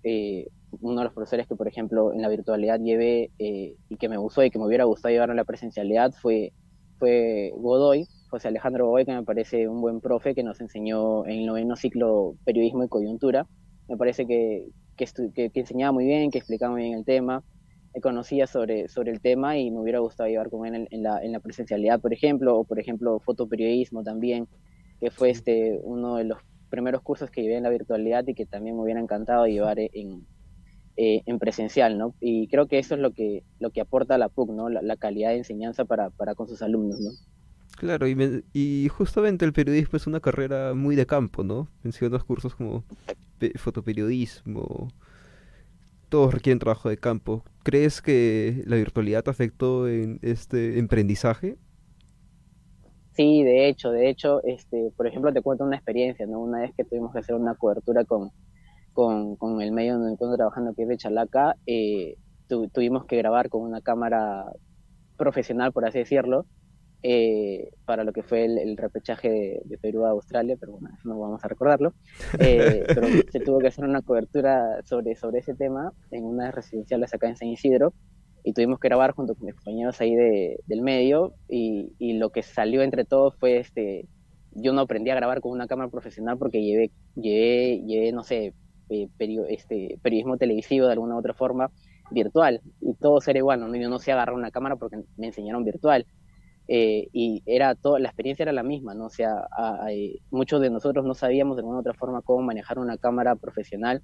Eh, 0.75 0.77
uno 0.81 0.99
de 0.99 1.05
los 1.05 1.13
profesores 1.13 1.47
que, 1.47 1.55
por 1.55 1.67
ejemplo, 1.67 2.13
en 2.13 2.21
la 2.21 2.29
virtualidad 2.29 2.79
llevé 2.79 3.31
y 3.37 3.97
que 3.97 4.09
me 4.09 4.17
gustó 4.17 4.43
y 4.43 4.51
que 4.51 4.59
me 4.59 4.65
hubiera 4.65 4.85
gustado 4.85 5.13
llevar 5.13 5.29
en 5.29 5.35
la 5.37 5.45
presencialidad 5.45 6.11
fue, 6.13 6.53
fue 6.99 7.51
Godoy, 7.55 8.07
José 8.29 8.47
Alejandro 8.49 8.87
Godoy, 8.87 9.05
que 9.05 9.13
me 9.13 9.23
parece 9.23 9.67
un 9.67 9.81
buen 9.81 10.01
profe 10.01 10.35
que 10.35 10.43
nos 10.43 10.61
enseñó 10.61 11.25
en 11.25 11.39
el 11.39 11.45
noveno 11.45 11.75
ciclo 11.75 12.35
periodismo 12.45 12.83
y 12.83 12.89
coyuntura. 12.89 13.47
Me 13.87 13.97
parece 13.97 14.25
que, 14.25 14.67
que, 14.97 15.05
que, 15.33 15.49
que 15.49 15.59
enseñaba 15.59 15.91
muy 15.91 16.05
bien, 16.05 16.31
que 16.31 16.39
explicaba 16.39 16.73
muy 16.73 16.83
bien 16.83 16.97
el 16.97 17.05
tema 17.05 17.43
conocía 18.01 18.47
sobre, 18.47 18.87
sobre 18.87 19.11
el 19.11 19.21
tema 19.21 19.57
y 19.57 19.71
me 19.71 19.79
hubiera 19.79 19.99
gustado 19.99 20.29
llevar 20.29 20.49
con 20.49 20.65
él 20.65 20.75
en, 20.75 20.87
en, 20.91 21.03
la, 21.03 21.23
en 21.23 21.31
la 21.31 21.39
presencialidad, 21.39 21.99
por 21.99 22.13
ejemplo, 22.13 22.57
o 22.57 22.63
por 22.63 22.79
ejemplo 22.79 23.19
fotoperiodismo 23.19 24.03
también, 24.03 24.47
que 24.99 25.11
fue 25.11 25.29
este 25.29 25.79
uno 25.83 26.15
de 26.15 26.25
los 26.25 26.39
primeros 26.69 27.01
cursos 27.01 27.29
que 27.29 27.41
llevé 27.41 27.57
en 27.57 27.63
la 27.63 27.69
virtualidad 27.69 28.25
y 28.27 28.33
que 28.33 28.45
también 28.45 28.75
me 28.75 28.83
hubiera 28.83 28.99
encantado 28.99 29.45
llevar 29.45 29.79
en, 29.79 30.25
eh, 30.97 31.23
en 31.25 31.39
presencial, 31.39 31.97
¿no? 31.97 32.15
Y 32.19 32.47
creo 32.47 32.67
que 32.67 32.79
eso 32.79 32.95
es 32.95 33.01
lo 33.01 33.11
que, 33.11 33.43
lo 33.59 33.71
que 33.71 33.81
aporta 33.81 34.17
la 34.17 34.29
PUC, 34.29 34.51
¿no? 34.51 34.69
La, 34.69 34.81
la 34.81 34.95
calidad 34.95 35.31
de 35.31 35.37
enseñanza 35.37 35.85
para, 35.85 36.09
para, 36.09 36.35
con 36.35 36.47
sus 36.47 36.61
alumnos, 36.61 36.99
¿no? 36.99 37.11
Claro, 37.77 38.07
y, 38.07 38.15
me, 38.15 38.43
y 38.53 38.87
justamente 38.89 39.43
el 39.43 39.51
periodismo 39.51 39.97
es 39.97 40.07
una 40.07 40.21
carrera 40.21 40.73
muy 40.73 40.95
de 40.95 41.05
campo, 41.05 41.43
¿no? 41.43 41.67
Mencionas 41.83 42.23
cursos 42.23 42.55
como 42.55 42.85
fotoperiodismo, 43.57 44.87
todos 46.09 46.33
requieren 46.33 46.59
trabajo 46.59 46.89
de 46.89 46.97
campo. 46.97 47.43
¿Crees 47.63 48.01
que 48.01 48.63
la 48.65 48.77
virtualidad 48.77 49.27
afectó 49.27 49.87
en 49.89 50.19
este 50.21 50.79
emprendizaje? 50.79 51.57
Sí, 53.11 53.43
de 53.43 53.67
hecho, 53.67 53.91
de 53.91 54.09
hecho, 54.09 54.43
este, 54.43 54.91
por 54.95 55.07
ejemplo, 55.07 55.33
te 55.33 55.41
cuento 55.41 55.63
una 55.63 55.75
experiencia, 55.75 56.25
¿no? 56.27 56.39
Una 56.39 56.61
vez 56.61 56.73
que 56.75 56.83
tuvimos 56.83 57.13
que 57.13 57.19
hacer 57.19 57.35
una 57.35 57.55
cobertura 57.55 58.03
con, 58.03 58.31
con, 58.95 59.35
con 59.35 59.61
el 59.61 59.73
medio 59.73 59.95
donde 59.95 60.13
encuentro 60.13 60.37
trabajando, 60.37 60.73
que 60.73 60.83
es 60.83 60.87
de 60.87 60.97
Chalaca, 60.97 61.57
eh, 61.67 62.15
tu, 62.47 62.69
tuvimos 62.69 63.05
que 63.05 63.17
grabar 63.17 63.49
con 63.49 63.61
una 63.61 63.81
cámara 63.81 64.45
profesional, 65.17 65.73
por 65.73 65.85
así 65.85 65.99
decirlo, 65.99 66.45
eh, 67.03 67.71
para 67.83 68.05
lo 68.05 68.13
que 68.13 68.23
fue 68.23 68.45
el, 68.45 68.57
el 68.57 68.77
repechaje 68.77 69.29
de, 69.29 69.61
de, 69.65 69.77
Perú 69.77 70.05
a 70.05 70.11
Australia, 70.11 70.55
pero 70.57 70.71
bueno, 70.71 70.89
eso 70.97 71.09
no 71.09 71.19
vamos 71.19 71.43
a 71.43 71.47
recordarlo. 71.49 71.93
Eh, 72.39 72.83
pero 72.87 73.07
se 73.29 73.39
tuvo 73.41 73.59
que 73.59 73.67
hacer 73.67 73.83
una 73.83 74.01
cobertura 74.01 74.81
sobre, 74.85 75.15
sobre 75.15 75.39
ese 75.39 75.53
tema 75.53 75.91
en 76.11 76.23
unas 76.23 76.55
residenciales 76.55 77.13
acá 77.13 77.27
en 77.27 77.35
San 77.35 77.49
Isidro 77.49 77.93
y 78.45 78.53
tuvimos 78.53 78.79
que 78.79 78.87
grabar 78.87 79.11
junto 79.11 79.35
con 79.35 79.45
mis 79.45 79.55
compañeros 79.55 79.99
ahí 79.99 80.15
de, 80.15 80.61
del 80.67 80.81
medio 80.81 81.33
y, 81.49 81.91
y, 81.99 82.13
lo 82.13 82.29
que 82.29 82.43
salió 82.43 82.81
entre 82.81 83.03
todos 83.03 83.35
fue 83.35 83.57
este 83.57 84.07
yo 84.51 84.71
no 84.71 84.81
aprendí 84.81 85.09
a 85.09 85.15
grabar 85.15 85.41
con 85.41 85.51
una 85.51 85.67
cámara 85.67 85.89
profesional 85.89 86.37
porque 86.37 86.63
llevé 86.63 86.91
llevé, 87.15 87.81
llevé 87.85 88.11
no 88.13 88.23
sé 88.23 88.53
eh, 88.89 89.07
este, 89.49 89.99
periodismo 90.01 90.37
televisivo 90.37 90.87
de 90.87 90.93
alguna 90.93 91.17
otra 91.17 91.33
forma 91.33 91.71
virtual 92.11 92.61
y 92.81 92.93
todo 92.95 93.19
era 93.25 93.39
igual 93.39 93.59
¿no? 93.59 93.75
yo 93.75 93.89
no 93.89 93.99
sé 93.99 94.11
agarrar 94.11 94.35
una 94.35 94.51
cámara 94.51 94.75
porque 94.75 94.97
me 95.17 95.27
enseñaron 95.27 95.63
virtual 95.63 96.05
eh, 96.67 97.09
y 97.13 97.43
era 97.45 97.75
todo, 97.75 97.99
la 97.99 98.07
experiencia 98.07 98.43
era 98.43 98.51
la 98.51 98.63
misma, 98.63 98.95
¿no? 98.95 99.09
Sea, 99.09 99.47
a, 99.51 99.87
muchos 100.31 100.61
de 100.61 100.71
nosotros 100.71 101.05
no 101.05 101.13
sabíamos 101.13 101.57
de 101.57 101.61
alguna 101.61 101.79
otra 101.79 101.93
forma 101.93 102.21
cómo 102.23 102.41
manejar 102.41 102.79
una 102.79 102.97
cámara 102.97 103.35
profesional 103.35 104.01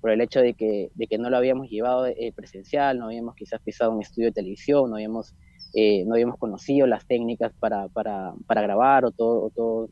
por 0.00 0.10
el 0.10 0.20
hecho 0.20 0.40
de 0.40 0.54
que, 0.54 0.90
de 0.94 1.06
que 1.06 1.18
no 1.18 1.30
lo 1.30 1.36
habíamos 1.36 1.68
llevado 1.68 2.06
eh, 2.06 2.32
presencial, 2.34 2.98
no 2.98 3.06
habíamos 3.06 3.34
quizás 3.36 3.60
pisado 3.60 3.92
un 3.92 4.02
estudio 4.02 4.28
de 4.28 4.32
televisión, 4.32 4.90
no 4.90 4.96
habíamos, 4.96 5.34
eh, 5.74 6.04
no 6.06 6.14
habíamos 6.14 6.38
conocido 6.38 6.86
las 6.86 7.06
técnicas 7.06 7.52
para, 7.60 7.88
para, 7.88 8.32
para 8.46 8.62
grabar 8.62 9.04
o 9.04 9.12
todo, 9.12 9.88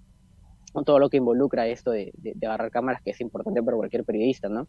o 0.79 0.85
todo 0.85 0.99
lo 0.99 1.11
que 1.11 1.19
involucra 1.19 1.67
esto 1.67 1.91
de, 1.91 2.13
de, 2.17 2.33
de, 2.35 2.47
agarrar 2.47 2.71
cámaras, 2.71 3.03
que 3.03 3.11
es 3.11 3.21
importante 3.21 3.63
para 3.63 3.77
cualquier 3.77 4.05
periodista, 4.05 4.49
¿no? 4.49 4.69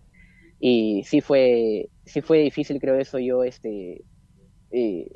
Y 0.59 1.03
sí 1.05 1.21
fue, 1.21 1.89
sí 2.05 2.21
fue 2.21 2.39
difícil, 2.39 2.79
creo 2.79 2.95
eso, 2.95 3.19
yo, 3.19 3.43
este, 3.43 4.03
eh, 4.71 5.07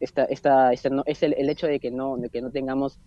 esta, 0.00 0.24
esta, 0.24 0.72
esta 0.72 0.90
no, 0.90 1.02
es 1.06 1.22
el, 1.22 1.34
el, 1.34 1.48
hecho 1.50 1.66
de 1.66 1.80
que 1.80 1.90
no, 1.90 2.16
de 2.16 2.30
que 2.30 2.42
no 2.42 2.50
tengamos 2.50 2.98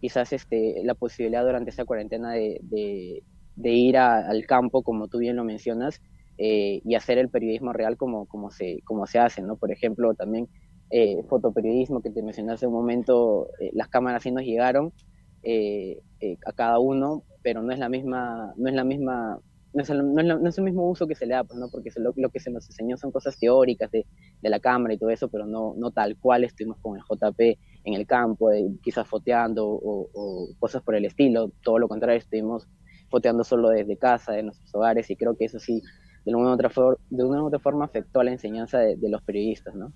quizás 0.00 0.32
este, 0.32 0.82
la 0.84 0.94
posibilidad 0.94 1.44
durante 1.44 1.70
esta 1.70 1.84
cuarentena 1.84 2.32
de, 2.32 2.60
de, 2.62 3.22
de 3.56 3.70
ir 3.70 3.96
a, 3.96 4.28
al 4.28 4.46
campo, 4.46 4.82
como 4.82 5.08
tú 5.08 5.18
bien 5.18 5.36
lo 5.36 5.44
mencionas, 5.44 6.00
eh, 6.38 6.80
y 6.84 6.94
hacer 6.94 7.18
el 7.18 7.30
periodismo 7.30 7.72
real 7.72 7.96
como, 7.96 8.26
como, 8.26 8.50
se, 8.50 8.80
como 8.84 9.06
se 9.06 9.18
hace, 9.18 9.42
¿no? 9.42 9.56
Por 9.56 9.72
ejemplo, 9.72 10.14
también 10.14 10.48
eh, 10.90 11.22
fotoperiodismo 11.28 12.00
que 12.00 12.10
te 12.10 12.22
mencioné 12.22 12.52
hace 12.52 12.66
un 12.66 12.74
momento, 12.74 13.48
eh, 13.60 13.70
las 13.72 13.88
cámaras 13.88 14.22
sí 14.22 14.30
nos 14.30 14.44
llegaron 14.44 14.92
eh, 15.42 16.00
eh, 16.20 16.36
a 16.46 16.52
cada 16.52 16.78
uno, 16.78 17.24
pero 17.42 17.62
no 17.62 17.72
es 17.72 17.78
la 17.78 17.88
misma, 17.88 18.52
no 18.56 18.68
es 18.68 18.74
la 18.74 18.84
misma 18.84 19.40
no 19.74 19.82
es, 19.82 19.90
el, 19.90 20.14
no, 20.14 20.20
es 20.20 20.26
la, 20.26 20.36
no 20.36 20.48
es, 20.48 20.58
el, 20.58 20.64
mismo 20.64 20.88
uso 20.88 21.06
que 21.06 21.14
se 21.14 21.26
le 21.26 21.34
da, 21.34 21.44
pues, 21.44 21.58
¿no? 21.58 21.68
porque 21.70 21.90
lo, 21.96 22.12
lo, 22.16 22.30
que 22.30 22.40
se 22.40 22.50
nos 22.50 22.66
enseñó 22.66 22.96
son 22.96 23.12
cosas 23.12 23.38
teóricas 23.38 23.90
de, 23.90 24.06
de, 24.40 24.48
la 24.48 24.60
cámara 24.60 24.94
y 24.94 24.98
todo 24.98 25.10
eso, 25.10 25.28
pero 25.28 25.46
no, 25.46 25.74
no 25.76 25.90
tal 25.90 26.16
cual 26.16 26.44
estuvimos 26.44 26.78
con 26.78 26.96
el 26.96 27.02
JP 27.02 27.40
en 27.84 27.94
el 27.94 28.06
campo, 28.06 28.50
eh, 28.50 28.66
quizás 28.82 29.06
foteando 29.06 29.66
o, 29.68 30.48
cosas 30.58 30.82
por 30.82 30.94
el 30.94 31.04
estilo, 31.04 31.52
todo 31.62 31.78
lo 31.78 31.88
contrario, 31.88 32.18
estuvimos 32.18 32.66
foteando 33.10 33.44
solo 33.44 33.68
desde 33.68 33.96
casa, 33.96 34.32
de 34.32 34.42
nuestros 34.42 34.74
hogares, 34.74 35.10
y 35.10 35.16
creo 35.16 35.36
que 35.36 35.44
eso 35.44 35.58
sí, 35.58 35.82
de 36.24 36.34
una 36.34 36.50
u 36.50 36.52
otra, 36.54 36.70
de 37.10 37.24
una 37.24 37.42
u 37.42 37.46
otra 37.46 37.58
forma 37.58 37.84
afectó 37.84 38.20
a 38.20 38.24
la 38.24 38.32
enseñanza 38.32 38.78
de 38.78 39.08
los 39.08 39.22
periodistas, 39.22 39.74
¿no? 39.74 39.92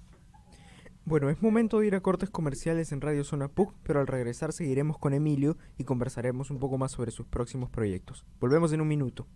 Bueno, 1.04 1.30
es 1.30 1.42
momento 1.42 1.80
de 1.80 1.88
ir 1.88 1.94
a 1.96 2.00
cortes 2.00 2.30
comerciales 2.30 2.92
en 2.92 3.00
Radio 3.00 3.24
Zona 3.24 3.48
PUC, 3.48 3.74
pero 3.82 3.98
al 3.98 4.06
regresar 4.06 4.52
seguiremos 4.52 4.98
con 4.98 5.14
Emilio 5.14 5.56
y 5.76 5.84
conversaremos 5.84 6.50
un 6.50 6.60
poco 6.60 6.78
más 6.78 6.92
sobre 6.92 7.10
sus 7.10 7.26
próximos 7.26 7.70
proyectos. 7.70 8.24
Volvemos 8.38 8.72
en 8.72 8.80
un 8.80 8.88
minuto. 8.88 9.26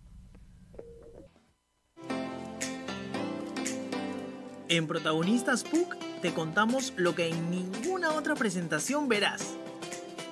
En 4.69 4.87
Protagonistas 4.87 5.63
PUC 5.63 5.95
te 6.21 6.33
contamos 6.33 6.93
lo 6.95 7.15
que 7.15 7.27
en 7.27 7.51
ninguna 7.51 8.13
otra 8.13 8.35
presentación 8.35 9.09
verás. 9.09 9.55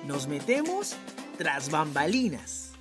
Nos 0.06 0.28
metemos 0.28 0.96
tras 1.36 1.70
bambalinas. 1.70 2.72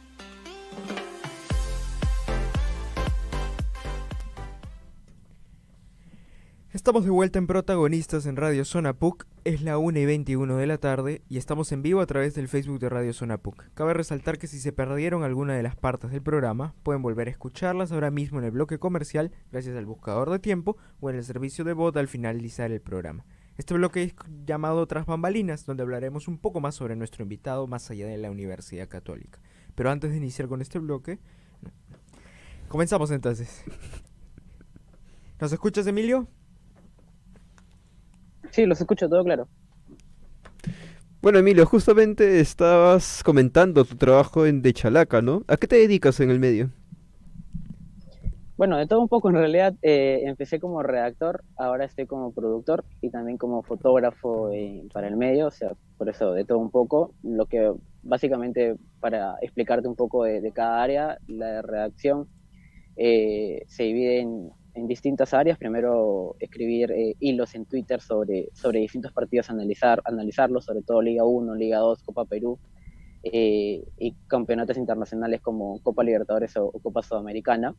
Estamos 6.86 7.04
de 7.04 7.10
vuelta 7.10 7.40
en 7.40 7.48
Protagonistas 7.48 8.28
en 8.28 8.36
Radio 8.36 8.64
Zona 8.64 8.94
PUC. 8.94 9.26
Es 9.44 9.64
la 9.64 9.80
1 9.80 9.98
y 9.98 10.06
21 10.06 10.56
de 10.56 10.68
la 10.68 10.78
tarde 10.78 11.24
y 11.28 11.38
estamos 11.38 11.72
en 11.72 11.82
vivo 11.82 12.00
a 12.00 12.06
través 12.06 12.36
del 12.36 12.48
Facebook 12.48 12.78
de 12.78 12.90
Radio 12.90 13.12
Zona 13.12 13.40
PUC. 13.40 13.74
Cabe 13.74 13.96
resaltar 13.96 14.38
que 14.38 14.46
si 14.46 14.60
se 14.60 14.72
perdieron 14.72 15.24
alguna 15.24 15.56
de 15.56 15.64
las 15.64 15.76
partes 15.76 16.12
del 16.12 16.22
programa, 16.22 16.76
pueden 16.84 17.02
volver 17.02 17.28
a 17.28 17.32
escucharlas 17.32 17.92
ahora 17.92 18.12
mismo 18.12 18.38
en 18.38 18.46
el 18.46 18.52
bloque 18.52 18.78
comercial 18.78 19.32
gracias 19.52 19.76
al 19.76 19.88
buscador 19.88 20.30
de 20.30 20.38
tiempo 20.38 20.78
o 21.00 21.10
en 21.10 21.16
el 21.16 21.24
servicio 21.24 21.66
de 21.66 21.74
bot 21.74 21.98
al 21.98 22.08
finalizar 22.08 22.72
el 22.72 22.82
programa. 22.82 23.26
Este 23.58 23.74
bloque 23.74 24.04
es 24.04 24.14
llamado 24.46 24.86
Tras 24.86 25.08
Bambalinas, 25.08 25.66
donde 25.66 25.82
hablaremos 25.82 26.28
un 26.28 26.38
poco 26.38 26.62
más 26.62 26.76
sobre 26.76 26.96
nuestro 26.96 27.24
invitado 27.24 27.66
más 27.66 27.90
allá 27.90 28.06
de 28.06 28.20
la 28.20 28.30
Universidad 28.30 28.88
Católica. 28.88 29.40
Pero 29.74 29.90
antes 29.90 30.12
de 30.12 30.18
iniciar 30.18 30.48
con 30.48 30.62
este 30.62 30.78
bloque, 30.78 31.18
Comenzamos 32.68 33.10
entonces. 33.10 33.64
¿Nos 35.40 35.52
escuchas, 35.52 35.88
Emilio? 35.88 36.28
Sí, 38.56 38.66
los 38.66 38.80
escucho 38.80 39.10
todo 39.10 39.22
claro. 39.26 39.50
Bueno, 41.22 41.40
Emilio, 41.40 41.66
justamente 41.66 42.40
estabas 42.40 43.22
comentando 43.22 43.84
tu 43.84 43.98
trabajo 43.98 44.46
en 44.46 44.62
De 44.62 44.72
Chalaca, 44.72 45.22
¿no? 45.22 45.44
¿A 45.50 45.58
qué 45.58 45.68
te 45.68 45.76
dedicas 45.76 46.22
en 46.22 46.30
el 46.30 46.40
medio? 46.40 46.72
Bueno, 48.58 48.78
de 48.78 48.88
todo 48.88 49.02
un 49.02 49.10
poco 49.10 49.30
en 49.30 49.36
realidad. 49.36 49.76
eh, 49.82 50.22
empecé 50.24 50.60
como 50.62 50.82
redactor, 50.82 51.44
ahora 51.58 51.84
estoy 51.86 52.06
como 52.08 52.34
productor 52.34 52.86
y 53.02 53.10
también 53.10 53.38
como 53.38 53.64
fotógrafo 53.64 54.52
eh, 54.54 54.88
para 54.94 55.10
el 55.10 55.18
medio, 55.18 55.48
o 55.48 55.52
sea, 55.52 55.74
por 55.98 56.08
eso 56.10 56.32
de 56.32 56.46
todo 56.46 56.60
un 56.60 56.72
poco. 56.72 57.14
Lo 57.24 57.48
que 57.48 57.74
básicamente 58.04 58.78
para 59.02 59.36
explicarte 59.42 59.88
un 59.90 59.96
poco 59.98 60.24
de, 60.24 60.40
de 60.40 60.54
cada 60.54 60.82
área, 60.82 61.18
la 61.28 61.62
redacción 61.62 62.30
eh, 62.96 63.64
se 63.68 63.84
divide 63.84 64.22
en, 64.22 64.52
en 64.76 64.88
distintas 64.88 65.34
áreas. 65.34 65.58
Primero, 65.58 66.36
escribir 66.40 66.92
eh, 66.92 67.16
hilos 67.20 67.56
en 67.56 67.66
Twitter 67.66 68.02
sobre, 68.02 68.50
sobre 68.54 68.82
distintos 68.82 69.12
partidos, 69.12 69.50
analizar, 69.50 70.02
analizarlos, 70.06 70.66
sobre 70.66 70.82
todo 70.84 71.02
Liga 71.02 71.26
1, 71.26 71.56
Liga 71.56 71.80
2, 71.80 72.04
Copa 72.04 72.26
Perú, 72.26 72.60
eh, 73.24 73.84
y 73.98 74.14
campeonatos 74.28 74.78
internacionales 74.78 75.42
como 75.42 75.82
Copa 75.82 76.04
Libertadores 76.04 76.56
o, 76.58 76.72
Copa 76.72 77.02
Sudamericana. 77.02 77.74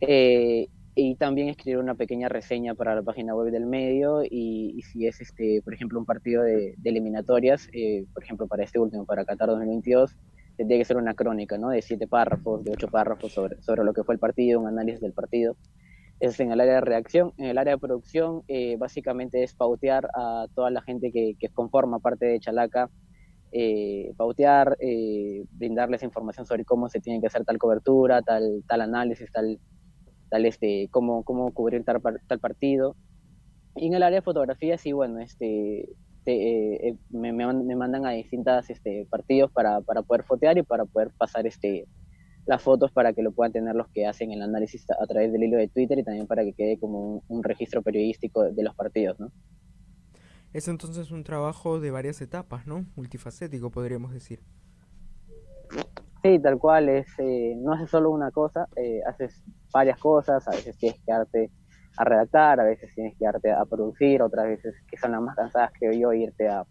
Eh, 0.00 0.68
y 0.94 1.14
también 1.14 1.48
escribir 1.48 1.78
una 1.78 1.94
pequeña 1.94 2.28
reseña 2.28 2.74
para 2.74 2.94
la 2.94 3.02
página 3.02 3.34
web 3.34 3.50
del 3.50 3.64
medio 3.64 4.24
y, 4.24 4.74
y 4.76 4.82
si 4.82 5.06
es, 5.06 5.20
este, 5.20 5.62
por 5.62 5.72
ejemplo, 5.72 5.98
un 5.98 6.04
partido 6.04 6.42
de, 6.42 6.74
de 6.76 6.90
eliminatorias, 6.90 7.68
eh, 7.72 8.04
por 8.12 8.22
ejemplo, 8.22 8.46
para 8.46 8.64
este 8.64 8.78
último, 8.78 9.06
para 9.06 9.24
Qatar 9.24 9.48
2022, 9.48 10.16
tendría 10.56 10.78
que 10.78 10.84
ser 10.84 10.98
una 10.98 11.14
crónica, 11.14 11.56
¿no? 11.56 11.70
De 11.70 11.80
siete 11.80 12.06
párrafos, 12.06 12.62
de 12.64 12.72
ocho 12.72 12.88
párrafos 12.88 13.32
sobre, 13.32 13.62
sobre 13.62 13.84
lo 13.84 13.94
que 13.94 14.04
fue 14.04 14.14
el 14.14 14.18
partido, 14.18 14.60
un 14.60 14.66
análisis 14.66 15.00
del 15.00 15.12
partido. 15.12 15.56
Es 16.22 16.38
en 16.40 16.52
el 16.52 16.60
área 16.60 16.74
de 16.76 16.80
reacción. 16.82 17.32
En 17.36 17.46
el 17.46 17.58
área 17.58 17.74
de 17.74 17.78
producción, 17.80 18.42
eh, 18.48 18.76
básicamente 18.78 19.42
es 19.42 19.54
pautear 19.54 20.08
a 20.14 20.46
toda 20.54 20.70
la 20.70 20.80
gente 20.82 21.10
que, 21.12 21.34
que 21.38 21.48
conforma 21.50 21.98
parte 22.00 22.26
de 22.26 22.38
Chalaca, 22.40 22.90
eh, 23.52 24.12
pautear, 24.16 24.76
eh, 24.80 25.44
brindarles 25.52 26.02
información 26.04 26.46
sobre 26.46 26.64
cómo 26.66 26.88
se 26.88 27.00
tiene 27.00 27.20
que 27.20 27.28
hacer 27.28 27.44
tal 27.44 27.58
cobertura, 27.58 28.22
tal, 28.22 28.64
tal 28.68 28.82
análisis, 28.82 29.30
tal, 29.32 29.60
tal 30.30 30.46
este, 30.46 30.88
cómo, 30.92 31.24
cómo 31.24 31.52
cubrir 31.54 31.84
tal, 31.84 32.02
tal 32.28 32.40
partido. 32.40 32.96
Y 33.76 33.86
en 33.88 33.94
el 33.94 34.02
área 34.02 34.18
de 34.20 34.22
fotografía, 34.22 34.78
sí, 34.78 34.92
bueno, 34.92 35.20
este, 35.20 35.88
te- 36.24 36.88
eh, 36.90 36.98
me, 37.10 37.32
me 37.32 37.76
mandan 37.76 38.06
a 38.06 38.12
distintos 38.12 38.70
este, 38.70 39.06
partidos 39.10 39.50
para, 39.52 39.80
para 39.82 40.02
poder 40.02 40.24
fotear 40.24 40.58
y 40.58 40.62
para 40.62 40.84
poder 40.86 41.10
pasar 41.18 41.46
este, 41.46 41.86
las 42.46 42.62
fotos 42.62 42.90
para 42.92 43.12
que 43.12 43.22
lo 43.22 43.32
puedan 43.32 43.52
tener 43.52 43.74
los 43.74 43.88
que 43.88 44.06
hacen 44.06 44.32
el 44.32 44.42
análisis 44.42 44.84
a, 44.90 45.06
través 45.06 45.32
del 45.32 45.44
hilo 45.44 45.58
de 45.58 45.68
Twitter 45.68 45.98
y 45.98 46.04
también 46.04 46.26
para 46.26 46.44
que 46.44 46.52
quede 46.52 46.78
como 46.78 47.00
un, 47.00 47.22
un 47.28 47.42
registro 47.42 47.82
periodístico 47.82 48.42
de, 48.42 48.52
de 48.52 48.62
los 48.62 48.74
partidos, 48.74 49.18
¿no? 49.20 49.30
Es 50.52 50.68
entonces 50.68 51.10
un 51.10 51.24
trabajo 51.24 51.80
de 51.80 51.90
varias 51.90 52.20
etapas, 52.20 52.66
¿no? 52.66 52.84
Multifacético, 52.94 53.70
podríamos 53.70 54.12
decir. 54.12 54.40
Sí, 56.22 56.38
tal 56.38 56.58
cual, 56.58 56.88
es, 56.88 57.06
eh, 57.18 57.54
no 57.56 57.72
haces 57.72 57.90
solo 57.90 58.10
una 58.10 58.30
cosa, 58.30 58.68
eh, 58.76 59.00
haces 59.06 59.42
varias 59.72 59.98
cosas, 59.98 60.46
a 60.46 60.50
veces 60.50 60.76
tienes 60.76 61.00
que 61.04 61.12
darte 61.12 61.50
a 61.96 62.04
redactar, 62.04 62.60
a 62.60 62.64
veces 62.64 62.94
tienes 62.94 63.16
que 63.18 63.24
darte 63.24 63.50
a 63.50 63.64
producir, 63.64 64.22
otras 64.22 64.46
veces 64.46 64.74
que 64.88 64.96
son 64.98 65.12
las 65.12 65.22
más 65.22 65.34
cansadas, 65.34 65.72
creo 65.78 65.92
yo, 65.92 66.12
irte 66.12 66.48
a, 66.48 66.64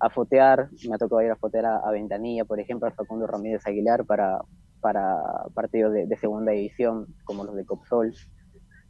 a 0.00 0.10
fotear. 0.10 0.68
Me 0.88 0.94
ha 0.94 0.98
tocado 0.98 1.22
ir 1.22 1.30
a 1.30 1.36
fotear 1.36 1.66
a, 1.66 1.76
a 1.76 1.90
Ventanilla, 1.90 2.44
por 2.44 2.58
ejemplo, 2.60 2.88
a 2.88 2.92
Facundo 2.92 3.26
Ramírez 3.26 3.66
Aguilar 3.66 4.04
para, 4.04 4.40
para 4.80 5.16
partidos 5.54 5.92
de, 5.92 6.06
de 6.06 6.16
segunda 6.16 6.52
división, 6.52 7.06
como 7.24 7.44
los 7.44 7.54
de 7.56 7.64
Copsol. 7.66 8.14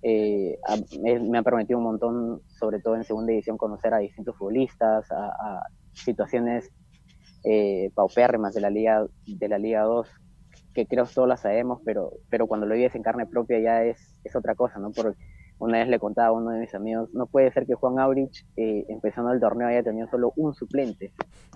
Eh, 0.03 0.59
a- 0.67 0.77
me, 1.03 1.19
me 1.21 1.39
ha 1.39 1.43
permitido 1.43 1.79
un 1.79 1.85
montón, 1.87 2.43
sobre 2.49 2.81
todo 2.81 2.97
en 2.97 3.05
segunda 3.05 3.31
división, 3.33 3.59
conocer 3.59 3.95
a 3.95 3.99
distintos 3.99 4.37
futbolistas, 4.37 5.11
a, 5.11 5.27
a 5.29 5.63
situaciones 5.93 6.71
eh, 7.45 7.91
paupérrimas 7.95 8.55
de 8.55 8.61
la 8.61 8.71
Liga 8.71 9.07
de 9.27 9.49
la 9.49 9.59
Liga 9.59 9.83
2, 9.83 10.09
que 10.75 10.87
creo 10.87 11.07
todos 11.07 11.29
las 11.29 11.41
sabemos, 11.41 11.81
pero, 11.85 12.13
pero 12.29 12.47
cuando 12.47 12.67
lo 12.67 12.75
vives 12.75 12.95
en 12.95 13.03
carne 13.03 13.27
propia 13.27 13.61
ya 13.61 13.85
es, 13.85 14.21
es 14.25 14.37
otra 14.37 14.55
cosa, 14.55 14.79
¿no? 14.79 14.93
Porque 14.93 15.19
una 15.59 15.79
vez 15.79 15.89
le 15.89 15.99
contaba 15.99 16.29
a 16.29 16.33
uno 16.33 16.51
de 16.51 16.61
mis 16.61 16.75
amigos, 16.75 17.11
no 17.13 17.27
puede 17.27 17.51
ser 17.53 17.67
que 17.67 17.75
Juan 17.75 17.99
Aurich, 17.99 18.47
eh, 18.57 18.85
empezando 18.89 19.33
el 19.33 19.41
torneo, 19.41 19.69
haya 19.69 19.83
tenido 19.83 20.09
solo 20.09 20.33
un 20.37 20.55
suplente. 20.55 21.13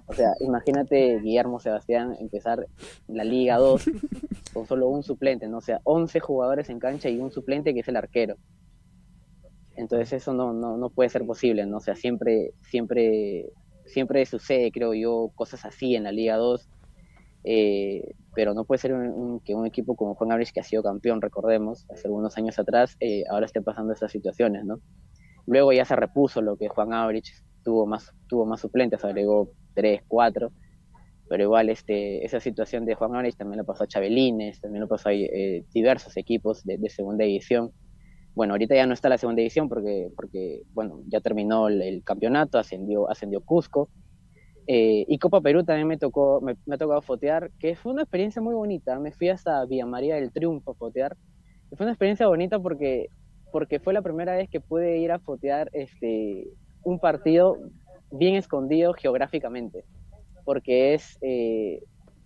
O 0.06 0.12
sea, 0.12 0.32
imagínate 0.40 1.20
Guillermo 1.20 1.60
Sebastián 1.60 2.16
empezar 2.18 2.66
la 3.06 3.24
Liga 3.24 3.58
2 3.58 3.84
con 4.52 4.66
solo 4.66 4.88
un 4.88 5.02
suplente, 5.02 5.48
¿no? 5.48 5.58
O 5.58 5.62
sea, 5.62 5.80
11 5.84 6.18
jugadores 6.20 6.68
en 6.68 6.80
cancha 6.80 7.08
y 7.08 7.18
un 7.18 7.30
suplente 7.30 7.72
que 7.72 7.80
es 7.80 7.88
el 7.88 7.96
arquero. 7.96 8.36
Entonces 9.76 10.12
eso 10.12 10.34
no, 10.34 10.52
no, 10.52 10.76
no 10.76 10.90
puede 10.90 11.08
ser 11.08 11.24
posible, 11.24 11.64
¿no? 11.66 11.76
O 11.78 11.80
sea, 11.80 11.94
siempre, 11.94 12.52
siempre, 12.60 13.50
siempre 13.86 14.26
sucede, 14.26 14.72
creo 14.72 14.94
yo, 14.94 15.30
cosas 15.34 15.64
así 15.64 15.94
en 15.94 16.04
la 16.04 16.12
Liga 16.12 16.36
2, 16.36 16.68
eh, 17.44 18.14
pero 18.34 18.54
no 18.54 18.64
puede 18.64 18.78
ser 18.78 18.94
un, 18.94 19.06
un- 19.08 19.40
que 19.40 19.54
un 19.54 19.66
equipo 19.66 19.96
como 19.96 20.14
Juan 20.14 20.32
Abrich, 20.32 20.52
que 20.52 20.60
ha 20.60 20.64
sido 20.64 20.82
campeón, 20.82 21.20
recordemos, 21.22 21.86
hace 21.90 22.08
algunos 22.08 22.36
años 22.38 22.58
atrás, 22.58 22.96
eh, 23.00 23.24
ahora 23.30 23.46
esté 23.46 23.62
pasando 23.62 23.92
estas 23.92 24.12
situaciones, 24.12 24.64
¿no? 24.64 24.80
Luego 25.46 25.72
ya 25.72 25.84
se 25.84 25.96
repuso 25.96 26.42
lo 26.42 26.56
que 26.56 26.68
Juan 26.68 26.92
Abrich 26.94 27.28
tuvo 27.64 27.86
más, 27.86 28.12
tuvo 28.28 28.46
más 28.46 28.60
suplentes, 28.60 29.04
agregó 29.04 29.52
tres, 29.74 30.02
cuatro, 30.08 30.52
pero 31.28 31.44
igual 31.44 31.70
este, 31.70 32.24
esa 32.24 32.40
situación 32.40 32.84
de 32.84 32.94
Juan 32.94 33.14
Abrich 33.16 33.36
también 33.36 33.58
lo 33.58 33.64
pasó 33.64 33.84
a 33.84 33.86
Chabelines, 33.86 34.60
también 34.60 34.82
lo 34.82 34.88
pasó 34.88 35.08
a 35.08 35.14
eh, 35.14 35.64
diversos 35.72 36.16
equipos 36.16 36.62
de, 36.64 36.76
de 36.78 36.90
segunda 36.90 37.24
división. 37.24 37.72
Bueno, 38.34 38.54
ahorita 38.54 38.74
ya 38.76 38.86
no 38.86 38.94
está 38.94 39.08
la 39.10 39.18
segunda 39.18 39.40
división 39.40 39.68
porque, 39.68 40.10
porque 40.16 40.62
bueno, 40.74 41.02
ya 41.08 41.20
terminó 41.20 41.68
el, 41.68 41.82
el 41.82 42.04
campeonato, 42.04 42.58
ascendió, 42.58 43.10
ascendió 43.10 43.42
Cusco. 43.42 43.90
Eh, 44.66 45.04
y 45.08 45.18
Copa 45.18 45.40
Perú 45.40 45.64
también 45.64 45.88
me 45.88 45.98
tocó, 45.98 46.40
me, 46.40 46.56
me 46.66 46.76
ha 46.76 46.78
tocado 46.78 47.02
fotear, 47.02 47.50
que 47.58 47.74
fue 47.74 47.92
una 47.92 48.02
experiencia 48.02 48.40
muy 48.40 48.54
bonita. 48.54 48.98
Me 48.98 49.12
fui 49.12 49.28
hasta 49.28 49.64
Villa 49.66 49.86
María 49.86 50.16
del 50.16 50.32
Triunfo 50.32 50.72
a 50.72 50.74
fotear. 50.74 51.16
Y 51.70 51.76
fue 51.76 51.86
una 51.86 51.92
experiencia 51.92 52.26
bonita 52.26 52.58
porque, 52.58 53.08
porque 53.50 53.80
fue 53.80 53.92
la 53.92 54.02
primera 54.02 54.36
vez 54.36 54.48
que 54.48 54.60
pude 54.60 54.98
ir 54.98 55.10
a 55.10 55.18
fotear 55.18 55.70
este, 55.72 56.46
un 56.84 56.98
partido 56.98 57.58
bien 58.10 58.36
escondido 58.36 58.92
geográficamente. 58.92 59.84
Porque 60.44 60.94
es, 60.94 61.18
eh, 61.22 61.82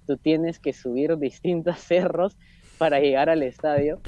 tú 0.07 0.17
tienes 0.17 0.59
que 0.59 0.73
subir 0.73 1.17
distintos 1.19 1.79
cerros 1.79 2.37
para 2.79 3.01
llegar 3.01 3.31
al 3.31 3.43
estadio. 3.43 4.01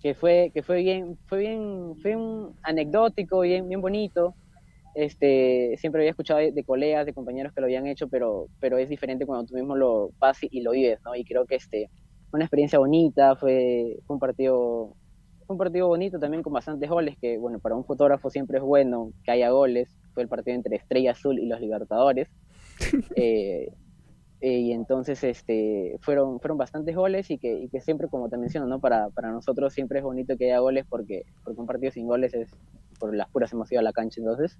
Que 0.00 0.14
fue, 0.14 0.52
que 0.54 0.62
fue 0.62 0.82
bien, 0.82 1.18
fue 1.26 1.40
bien, 1.40 1.96
fue 2.00 2.14
un 2.14 2.54
anecdótico, 2.62 3.40
bien, 3.40 3.68
bien 3.68 3.80
bonito 3.80 4.34
este, 4.98 5.76
siempre 5.78 6.02
había 6.02 6.10
escuchado 6.10 6.40
de, 6.40 6.50
de, 6.50 6.64
colegas, 6.64 7.06
de 7.06 7.14
compañeros 7.14 7.52
que 7.52 7.60
lo 7.60 7.66
habían 7.66 7.86
hecho, 7.86 8.08
pero, 8.08 8.48
pero 8.58 8.78
es 8.78 8.88
diferente 8.88 9.26
cuando 9.26 9.46
tú 9.46 9.54
mismo 9.54 9.76
lo 9.76 10.10
vas 10.18 10.42
y, 10.42 10.48
y 10.50 10.60
lo 10.62 10.72
vives, 10.72 10.98
¿no? 11.04 11.14
Y 11.14 11.24
creo 11.24 11.46
que 11.46 11.54
este, 11.54 11.88
fue 12.28 12.38
una 12.38 12.44
experiencia 12.44 12.80
bonita, 12.80 13.36
fue, 13.36 14.00
fue 14.06 14.14
un 14.14 14.20
partido 14.20 14.96
fue 15.46 15.54
un 15.54 15.58
partido 15.58 15.86
bonito 15.86 16.18
también 16.18 16.42
con 16.42 16.52
bastantes 16.52 16.90
goles, 16.90 17.16
que 17.18 17.38
bueno, 17.38 17.60
para 17.60 17.76
un 17.76 17.84
fotógrafo 17.84 18.28
siempre 18.28 18.58
es 18.58 18.64
bueno 18.64 19.12
que 19.24 19.30
haya 19.30 19.50
goles, 19.50 19.88
fue 20.12 20.24
el 20.24 20.28
partido 20.28 20.56
entre 20.56 20.76
Estrella 20.76 21.12
Azul 21.12 21.38
y 21.38 21.46
los 21.46 21.60
Libertadores, 21.60 22.28
eh, 23.16 23.72
eh, 24.40 24.58
y 24.58 24.72
entonces 24.72 25.22
este, 25.22 25.96
fueron, 26.00 26.40
fueron 26.40 26.58
bastantes 26.58 26.94
goles 26.96 27.30
y 27.30 27.38
que, 27.38 27.54
y 27.54 27.68
que 27.68 27.80
siempre, 27.80 28.08
como 28.08 28.28
te 28.28 28.36
menciono, 28.36 28.66
¿no? 28.66 28.80
para, 28.80 29.10
para 29.10 29.30
nosotros 29.30 29.72
siempre 29.72 30.00
es 30.00 30.04
bonito 30.04 30.36
que 30.36 30.46
haya 30.46 30.58
goles 30.58 30.84
porque, 30.88 31.22
porque 31.44 31.60
un 31.60 31.66
partido 31.66 31.92
sin 31.92 32.06
goles 32.06 32.34
es 32.34 32.50
por 32.98 33.14
las 33.14 33.30
puras 33.30 33.52
hemos 33.52 33.70
ido 33.70 33.78
a 33.78 33.84
la 33.84 33.92
cancha, 33.92 34.20
entonces 34.20 34.58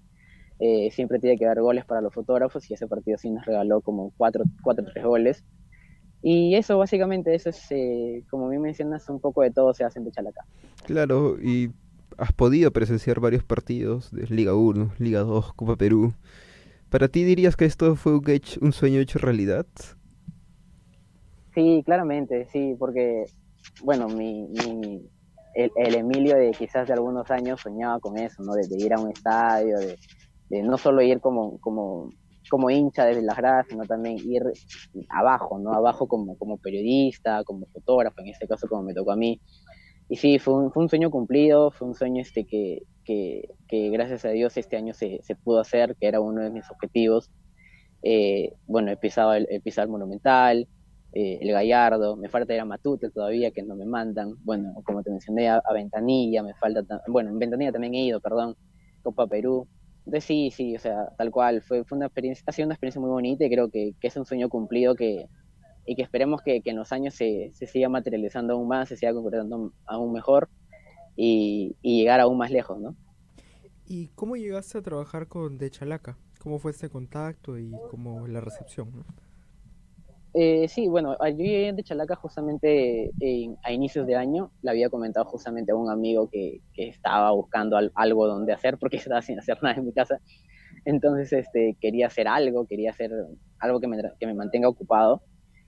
eh, 0.61 0.91
siempre 0.91 1.19
tiene 1.19 1.39
que 1.39 1.47
haber 1.47 1.61
goles 1.61 1.85
para 1.85 2.01
los 2.01 2.13
fotógrafos 2.13 2.69
y 2.71 2.75
ese 2.75 2.87
partido 2.87 3.17
sí 3.19 3.31
nos 3.31 3.45
regaló 3.45 3.81
como 3.81 4.13
4 4.17 4.45
cuatro, 4.63 4.85
3 4.93 5.05
goles. 5.05 5.45
Y 6.21 6.57
eso 6.57 6.79
básicamente, 6.79 7.35
eso 7.35 7.51
es, 7.51 7.65
eh, 7.71 8.25
como 8.29 8.49
bien 8.49 8.63
mencionas, 8.63 9.09
un 9.09 9.21
poco 9.21 9.43
de 9.43 9.53
todo 9.53 9.73
se 9.73 9.85
hace 9.85 10.01
en 10.01 10.07
Techalaca. 10.07 10.45
Claro, 10.85 11.41
y 11.41 11.71
has 12.17 12.33
podido 12.33 12.73
presenciar 12.73 13.21
varios 13.21 13.45
partidos 13.45 14.11
de 14.11 14.27
Liga 14.27 14.55
1, 14.55 14.95
Liga 14.99 15.21
2, 15.21 15.53
Copa 15.55 15.77
Perú. 15.77 16.15
¿Para 16.89 17.07
ti 17.07 17.23
dirías 17.23 17.55
que 17.55 17.67
esto 17.67 17.95
fue 17.95 18.17
un, 18.17 18.29
hecho, 18.31 18.59
un 18.61 18.73
sueño 18.73 18.99
hecho 18.99 19.21
realidad? 19.21 19.67
Sí, 21.55 21.83
claramente, 21.85 22.49
sí, 22.51 22.75
porque, 22.79 23.27
bueno, 23.85 24.09
mi, 24.09 24.49
mi 24.49 25.09
el, 25.55 25.71
el, 25.77 25.95
Emilio 25.95 26.37
de 26.37 26.51
quizás 26.53 26.87
de 26.89 26.95
algunos 26.95 27.31
años 27.31 27.61
soñaba 27.61 28.01
con 28.01 28.17
eso, 28.17 28.43
¿no? 28.43 28.55
De, 28.55 28.67
de 28.67 28.77
ir 28.77 28.93
a 28.95 29.01
un 29.01 29.11
estadio, 29.11 29.79
de, 29.79 29.99
de, 30.49 30.63
no 30.63 30.79
solo 30.79 31.03
ir 31.03 31.21
como, 31.21 31.59
como, 31.59 32.11
como 32.51 32.71
hincha 32.71 33.05
desde 33.05 33.23
las 33.23 33.37
gradas, 33.37 33.67
sino 33.69 33.85
también 33.85 34.19
ir 34.19 34.43
abajo, 35.09 35.59
¿no? 35.59 35.73
Abajo 35.73 36.09
como, 36.09 36.37
como 36.39 36.59
periodista, 36.59 37.45
como 37.45 37.67
fotógrafo, 37.67 38.21
en 38.21 38.29
este 38.29 38.47
caso 38.47 38.69
como 38.69 38.83
me 38.83 38.95
tocó 38.95 39.13
a 39.13 39.17
mí. 39.17 39.41
Y 40.09 40.17
sí, 40.17 40.39
fue 40.39 40.55
un, 40.55 40.73
fue 40.73 40.83
un 40.83 40.89
sueño 40.89 41.11
cumplido, 41.11 41.71
fue 41.71 41.89
un 41.89 41.95
sueño 41.95 42.23
este 42.23 42.45
que, 42.45 42.83
que, 43.05 43.49
que 43.69 43.91
gracias 43.91 44.25
a 44.25 44.31
Dios 44.31 44.57
este 44.57 44.77
año 44.77 44.95
se, 44.95 45.21
se, 45.23 45.35
pudo 45.37 45.61
hacer, 45.61 45.97
que 45.97 46.07
era 46.07 46.21
uno 46.21 46.43
de 46.43 46.51
mis 46.51 46.71
objetivos. 46.71 47.31
Eh, 48.03 48.55
bueno, 48.67 48.91
he 48.91 48.97
pisado 48.97 49.35
el, 49.35 49.47
he 49.51 49.61
pisado 49.61 49.85
el 49.87 49.91
Monumental, 49.91 50.69
eh, 51.13 51.39
el 51.41 51.53
Gallardo, 51.53 52.17
me 52.17 52.29
falta 52.29 52.55
ir 52.55 52.61
a 52.61 52.65
Matute 52.65 53.11
todavía, 53.11 53.51
que 53.51 53.63
no 53.63 53.75
me 53.77 53.87
mandan, 53.87 54.35
bueno, 54.45 54.75
como 54.85 55.03
te 55.03 55.11
mencioné, 55.11 55.49
a, 55.49 55.63
Ventanilla, 55.73 56.43
me 56.43 56.55
falta, 56.55 56.83
bueno, 57.09 57.31
en 57.31 57.39
Ventanilla 57.39 57.73
también 57.73 57.95
he 57.95 58.05
ido, 58.05 58.21
perdón, 58.21 58.57
Copa 59.03 59.27
Perú, 59.27 59.67
entonces 60.09 60.25
sí, 60.25 60.51
sí, 60.51 60.75
o 60.75 60.79
sea, 60.79 61.11
tal 61.19 61.31
cual, 61.31 61.61
fue, 61.61 61.85
fue 61.85 61.99
una 61.99 62.07
experiencia, 62.07 62.43
ha 62.47 62.53
sido 62.53 62.65
una 62.65 62.75
experiencia 62.75 62.99
muy 62.99 63.11
bonita 63.11 63.45
y 63.45 63.51
creo 63.51 63.69
que, 63.71 63.93
que 64.01 64.07
es 64.07 64.17
un 64.17 64.25
sueño 64.25 64.49
cumplido 64.49 64.95
que, 64.95 65.27
y 65.85 65.97
que 65.97 66.03
esperemos 66.03 66.41
que, 66.41 66.63
que 66.63 66.71
en 66.71 66.77
los 66.77 66.93
años 66.93 67.15
se, 67.15 67.51
se, 67.53 67.67
siga 67.67 67.91
materializando 67.91 68.55
aún 68.55 68.69
más, 68.69 68.89
se 68.89 68.97
siga 68.97 69.13
concretando 69.13 69.75
aún 69.85 70.13
mejor 70.15 70.49
y, 71.15 71.77
y, 71.83 71.99
llegar 71.99 72.21
aún 72.21 72.39
más 72.39 72.51
lejos, 72.51 72.81
¿no? 72.81 72.97
¿Y 73.85 74.09
cómo 74.15 74.37
llegaste 74.37 74.79
a 74.79 74.83
trabajar 74.83 75.29
con 75.29 75.59
De 75.59 75.71
Chalaca? 75.71 76.17
¿Cómo 76.39 76.59
fue 76.59 76.71
ese 76.71 76.89
contacto 76.89 77.59
y 77.59 77.71
cómo 77.91 78.27
la 78.27 78.41
recepción? 78.41 78.91
¿no? 78.95 79.05
Eh, 80.35 80.69
sí, 80.69 80.89
bueno, 80.89 81.17
yo 81.19 81.37
llegué 81.37 81.73
de 81.73 81.83
Chalaca 81.83 82.15
justamente 82.15 83.11
a 83.63 83.73
inicios 83.73 84.07
de 84.07 84.17
año. 84.17 84.51
Le 84.63 84.71
había 84.71 84.91
comentado 84.91 85.25
justamente 85.27 85.73
a 85.73 85.77
un 85.77 85.91
amigo 85.91 86.29
que, 86.31 86.61
estaba 86.77 87.31
buscando 87.33 87.79
algo 87.95 88.27
donde 88.27 88.53
hacer 88.53 88.79
porque 88.79 88.97
estaba 89.13 89.23
sin 89.23 89.39
hacer 89.39 89.59
nada 89.63 89.77
en 89.77 89.87
mi 89.87 89.93
casa. 89.93 90.21
Entonces 90.85 91.33
este, 91.33 91.77
quería 91.81 92.07
hacer 92.07 92.29
algo, 92.29 92.67
quería 92.67 92.91
hacer 92.91 93.11
algo 93.59 93.81
que 93.81 93.89
me, 93.89 93.99
que 94.19 94.27
me 94.27 94.35
mantenga 94.35 94.69
ocupado, 94.69 95.23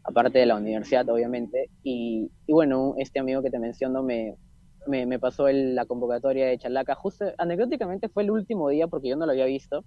aparte 0.05 0.39
de 0.39 0.47
la 0.47 0.57
universidad, 0.57 1.09
obviamente. 1.09 1.71
Y, 1.83 2.31
bueno, 2.49 2.95
este 2.99 3.19
amigo 3.19 3.43
que 3.43 3.51
te 3.51 3.59
menciono 3.59 4.03
me, 4.03 4.37
me, 4.87 5.07
me 5.07 5.19
pasó 5.19 5.49
el, 5.49 5.75
la 5.75 5.87
convocatoria 5.87 6.47
de 6.47 6.59
Chalaca. 6.59 6.95
Justo, 6.95 7.27
anecdóticamente 7.39 8.09
fue 8.09 8.23
el 8.23 8.31
último 8.31 8.69
día 8.69 8.87
porque 8.89 9.09
yo 9.09 9.17
no 9.17 9.27
lo 9.27 9.33
había 9.33 9.47
visto. 9.47 9.85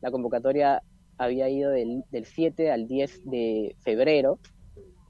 La 0.00 0.10
convocatoria 0.10 0.82
había 1.18 1.48
ido 1.48 1.70
del, 1.70 2.04
del 2.10 2.24
7 2.24 2.70
al 2.70 2.86
10 2.86 3.24
de 3.24 3.76
febrero, 3.80 4.38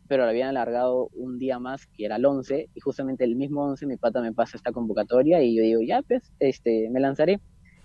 pero 0.08 0.24
lo 0.24 0.30
habían 0.30 0.48
alargado 0.48 1.10
un 1.14 1.38
día 1.38 1.58
más, 1.58 1.86
que 1.86 2.06
era 2.06 2.16
el 2.16 2.24
11, 2.24 2.70
y 2.74 2.80
justamente 2.80 3.24
el 3.24 3.36
mismo 3.36 3.62
11 3.64 3.86
mi 3.86 3.96
pata 3.96 4.20
me 4.22 4.32
pasa 4.32 4.56
esta 4.56 4.72
convocatoria 4.72 5.42
y 5.42 5.54
yo 5.54 5.62
digo, 5.62 5.80
ya, 5.86 6.02
pues, 6.02 6.32
este, 6.40 6.88
me 6.90 6.98
lanzaré. 6.98 7.40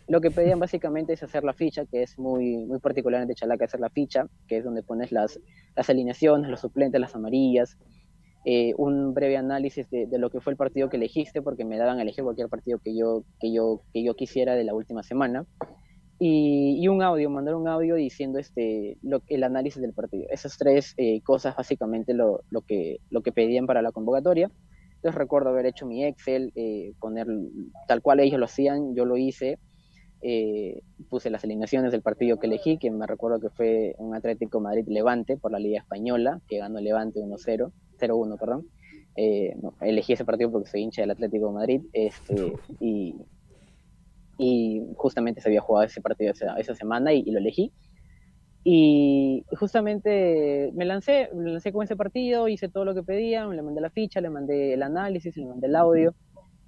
Lo 0.08 0.22
que 0.22 0.32
pedían 0.32 0.60
básicamente 0.60 1.14
es 1.14 1.24
hacer 1.24 1.44
la 1.44 1.54
ficha, 1.54 1.86
que 1.86 2.04
es 2.04 2.18
muy, 2.18 2.66
muy 2.66 2.80
particular 2.80 3.22
en 3.22 3.34
Chalaca 3.34 3.66
hacer 3.66 3.80
la 3.80 3.90
ficha, 3.90 4.28
que 4.48 4.58
es 4.58 4.64
donde 4.64 4.84
pones 4.84 5.12
las, 5.12 5.40
las 5.76 5.90
alineaciones, 5.90 6.50
los 6.50 6.62
suplentes, 6.62 7.00
las 7.00 7.16
amarillas, 7.16 7.78
eh, 8.46 8.74
un 8.78 9.14
breve 9.14 9.38
análisis 9.38 9.90
de, 9.90 10.08
de, 10.08 10.18
lo 10.18 10.30
que 10.30 10.42
fue 10.42 10.52
el 10.52 10.58
partido 10.58 10.90
que 10.90 10.98
elegiste, 10.98 11.42
porque 11.42 11.64
me 11.64 11.78
daban 11.78 12.00
a 12.00 12.02
elegir 12.02 12.24
cualquier 12.24 12.50
partido 12.50 12.80
que 12.80 12.96
yo, 12.96 13.24
que 13.40 13.54
yo, 13.54 13.82
que 13.94 14.04
yo 14.04 14.16
quisiera 14.16 14.56
de 14.56 14.66
la 14.66 14.74
última 14.74 15.04
semana 15.04 15.46
y, 16.26 16.88
un 16.88 17.02
audio, 17.02 17.30
mandar 17.30 17.56
un 17.56 17.68
audio 17.68 17.96
diciendo 17.96 18.40
este, 18.40 18.98
lo, 19.02 19.22
el 19.28 19.44
análisis 19.44 19.82
del 19.82 19.92
partido. 19.92 20.26
Esas 20.30 20.58
tres 20.58 20.94
eh, 20.96 21.20
cosas 21.22 21.54
básicamente 21.54 22.14
lo, 22.14 22.44
lo, 22.50 22.62
que, 22.62 23.02
lo 23.10 23.22
que 23.22 23.34
pedían 23.34 23.68
para 23.68 23.82
la 23.82 23.92
convocatoria. 23.92 24.50
Entonces 24.96 25.16
recuerdo 25.16 25.50
haber 25.50 25.66
hecho 25.66 25.86
mi 25.86 26.06
Excel, 26.06 26.54
eh, 26.56 26.94
poner 27.02 27.28
tal 27.90 28.02
cual 28.02 28.22
ellos 28.22 28.40
lo 28.40 28.46
hacían, 28.46 28.96
yo 28.96 29.04
lo 29.04 29.18
hice. 29.18 29.60
Eh, 30.22 30.82
puse 31.10 31.30
las 31.30 31.44
alineaciones 31.44 31.92
del 31.92 32.02
partido 32.02 32.40
que 32.40 32.48
elegí, 32.48 32.78
que 32.78 32.90
me 32.90 33.06
recuerdo 33.06 33.42
que 33.42 33.50
fue 33.50 33.94
un 33.98 34.16
Atlético 34.16 34.62
Madrid-Levante 34.62 35.36
por 35.36 35.52
la 35.52 35.60
Liga 35.60 35.80
Española, 35.80 36.40
que 36.48 36.60
ganó 36.60 36.80
Levante 36.80 37.20
1-0, 37.20 37.70
0-1, 38.00 38.40
perdón. 38.40 38.68
No, 39.62 39.74
elegí 39.82 40.14
ese 40.14 40.24
partido 40.24 40.50
porque 40.54 40.70
soy 40.70 40.84
hincha 40.84 41.02
del 41.02 41.12
Atlético 41.12 41.48
de 41.48 41.54
Madrid 41.54 41.82
este, 41.92 42.54
y, 42.80 43.18
y 44.44 44.82
justamente 44.98 45.40
se 45.40 45.48
había 45.48 45.62
jugado 45.62 45.86
ese 45.86 46.02
partido 46.02 46.34
esa, 46.34 46.76
semana 46.76 47.14
y, 47.14 47.24
lo 47.32 47.40
elegí. 47.40 47.72
Y 48.66 49.46
justamente 49.58 50.72
me 50.74 50.86
lancé, 50.86 51.30
lancé 51.34 51.72
con 51.72 51.84
ese 51.84 51.96
partido, 51.96 52.48
hice 52.50 52.68
todo 52.68 52.84
lo 52.84 52.94
que 52.94 53.04
pedían, 53.04 53.56
le 53.56 53.62
mandé 53.62 53.80
la 53.80 53.90
ficha, 53.90 54.20
le 54.20 54.30
mandé 54.30 54.74
el 54.74 54.84
análisis, 54.84 55.36
le 55.38 55.46
mandé 55.46 55.68
el 55.68 55.76
audio. 55.76 56.14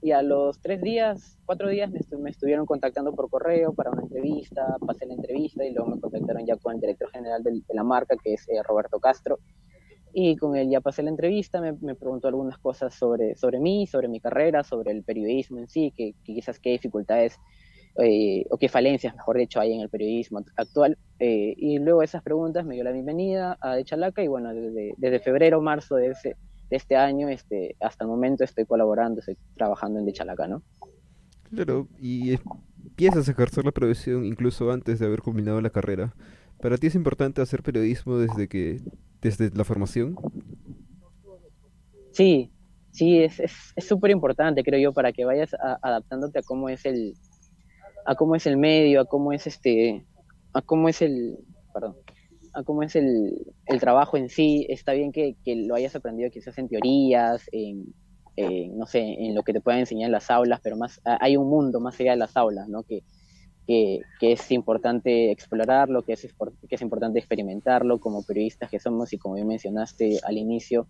Y 0.01 0.11
a 0.11 0.21
los 0.21 0.59
tres 0.61 0.81
días, 0.81 1.37
cuatro 1.45 1.67
días, 1.67 1.91
me, 1.91 1.99
estu 1.99 2.19
me 2.19 2.29
estuvieron 2.29 2.65
contactando 2.65 3.13
por 3.13 3.29
correo 3.29 3.73
para 3.73 3.91
una 3.91 4.03
entrevista, 4.03 4.77
pasé 4.85 5.05
la 5.05 5.15
entrevista 5.15 5.65
y 5.65 5.73
luego 5.73 5.95
me 5.95 5.99
contactaron 5.99 6.45
ya 6.45 6.55
con 6.57 6.75
el 6.75 6.81
director 6.81 7.09
general 7.11 7.43
de, 7.43 7.61
la 7.73 7.83
marca, 7.83 8.15
que 8.23 8.33
es 8.33 8.47
eh, 8.49 8.61
Roberto 8.63 8.99
Castro. 8.99 9.39
Y 10.13 10.37
con 10.37 10.55
él 10.55 10.69
ya 10.69 10.79
pasé 10.79 11.03
la 11.03 11.09
entrevista, 11.09 11.59
me, 11.59 11.73
me, 11.73 11.93
preguntó 11.93 12.29
algunas 12.29 12.57
cosas 12.57 12.93
sobre, 12.93 13.35
sobre 13.35 13.59
mí, 13.59 13.85
sobre 13.85 14.07
mi 14.07 14.21
carrera, 14.21 14.63
sobre 14.63 14.91
el 14.91 15.03
periodismo 15.03 15.59
en 15.59 15.67
sí, 15.67 15.91
que 15.93 16.13
quizás 16.23 16.57
qué 16.57 16.69
dificultades 16.69 17.37
eh, 17.97 18.45
o 18.49 18.57
qué 18.57 18.67
falencias, 18.67 19.15
mejor 19.15 19.37
dicho, 19.37 19.59
hay 19.59 19.73
en 19.73 19.81
el 19.81 19.89
periodismo 19.89 20.43
actual. 20.55 20.97
Eh, 21.19 21.53
y 21.57 21.79
luego 21.79 22.03
esas 22.03 22.21
preguntas 22.23 22.65
me 22.65 22.75
dio 22.75 22.83
la 22.83 22.91
bienvenida 22.91 23.57
a 23.61 23.81
Chalaca 23.83 24.23
y 24.23 24.27
bueno, 24.27 24.53
desde, 24.53 24.93
desde 24.97 25.19
febrero, 25.19 25.61
marzo 25.61 25.95
de, 25.95 26.07
ese, 26.07 26.35
de 26.69 26.75
este 26.75 26.95
año 26.95 27.29
este, 27.29 27.75
hasta 27.79 28.03
el 28.03 28.09
momento 28.09 28.43
estoy 28.43 28.65
colaborando, 28.65 29.19
estoy 29.19 29.37
trabajando 29.55 29.99
en 29.99 30.05
De 30.05 30.13
Chalaca, 30.13 30.47
¿no? 30.47 30.61
Claro, 31.53 31.87
y 31.99 32.37
empiezas 32.83 33.27
a 33.27 33.31
ejercer 33.31 33.63
la 33.63 33.71
profesión 33.71 34.25
incluso 34.25 34.71
antes 34.71 34.99
de 34.99 35.05
haber 35.05 35.21
culminado 35.21 35.61
la 35.61 35.69
carrera. 35.69 36.13
¿Para 36.61 36.77
ti 36.77 36.87
es 36.87 36.95
importante 36.95 37.41
hacer 37.41 37.63
periodismo 37.63 38.17
desde 38.17 38.47
que 38.47 38.81
desde 39.21 39.51
la 39.55 39.63
formación? 39.63 40.15
Sí, 42.11 42.51
sí, 42.91 43.19
es 43.19 43.41
súper 43.77 44.11
es, 44.11 44.15
importante, 44.15 44.63
creo 44.63 44.79
yo, 44.79 44.93
para 44.93 45.11
que 45.11 45.25
vayas 45.25 45.53
a, 45.53 45.77
adaptándote 45.81 46.39
a 46.39 46.41
cómo 46.43 46.69
es 46.69 46.85
el, 46.85 47.13
a 48.05 48.15
cómo 48.15 48.35
es 48.35 48.45
el 48.45 48.57
medio, 48.57 49.01
a 49.01 49.05
cómo 49.05 49.33
es 49.33 49.47
este, 49.47 50.05
a 50.53 50.61
cómo 50.61 50.87
es 50.89 51.01
el, 51.01 51.37
perdón, 51.73 51.95
a 52.53 52.63
cómo 52.63 52.83
es 52.83 52.95
el, 52.95 53.53
el 53.65 53.79
trabajo 53.79 54.17
en 54.17 54.29
sí. 54.29 54.65
Está 54.69 54.93
bien 54.93 55.11
que, 55.11 55.35
que, 55.43 55.55
lo 55.55 55.75
hayas 55.75 55.95
aprendido 55.95 56.29
quizás 56.29 56.57
en 56.57 56.69
teorías, 56.69 57.49
en, 57.51 57.93
no 58.77 58.85
sé, 58.85 58.99
en 58.99 59.35
lo 59.35 59.43
que 59.43 59.53
te 59.53 59.61
puedan 59.61 59.81
enseñar 59.81 60.07
en 60.07 60.11
las 60.11 60.29
aulas, 60.29 60.59
pero 60.63 60.77
más 60.77 61.01
hay 61.03 61.37
un 61.37 61.49
mundo 61.49 61.79
más 61.79 61.99
allá 61.99 62.11
de 62.11 62.17
las 62.17 62.37
aulas, 62.37 62.67
¿no? 62.69 62.83
Que, 62.83 63.03
que, 63.67 64.01
que 64.19 64.33
es 64.33 64.51
importante 64.51 65.31
explorarlo, 65.31 66.03
que 66.03 66.13
es, 66.13 66.21
que 66.69 66.75
es 66.75 66.81
importante 66.81 67.19
experimentarlo 67.19 67.99
como 67.99 68.23
periodistas 68.23 68.69
que 68.69 68.79
somos 68.79 69.11
y 69.13 69.17
como 69.17 69.35
bien 69.35 69.47
mencionaste 69.47 70.19
al 70.23 70.37
inicio, 70.37 70.87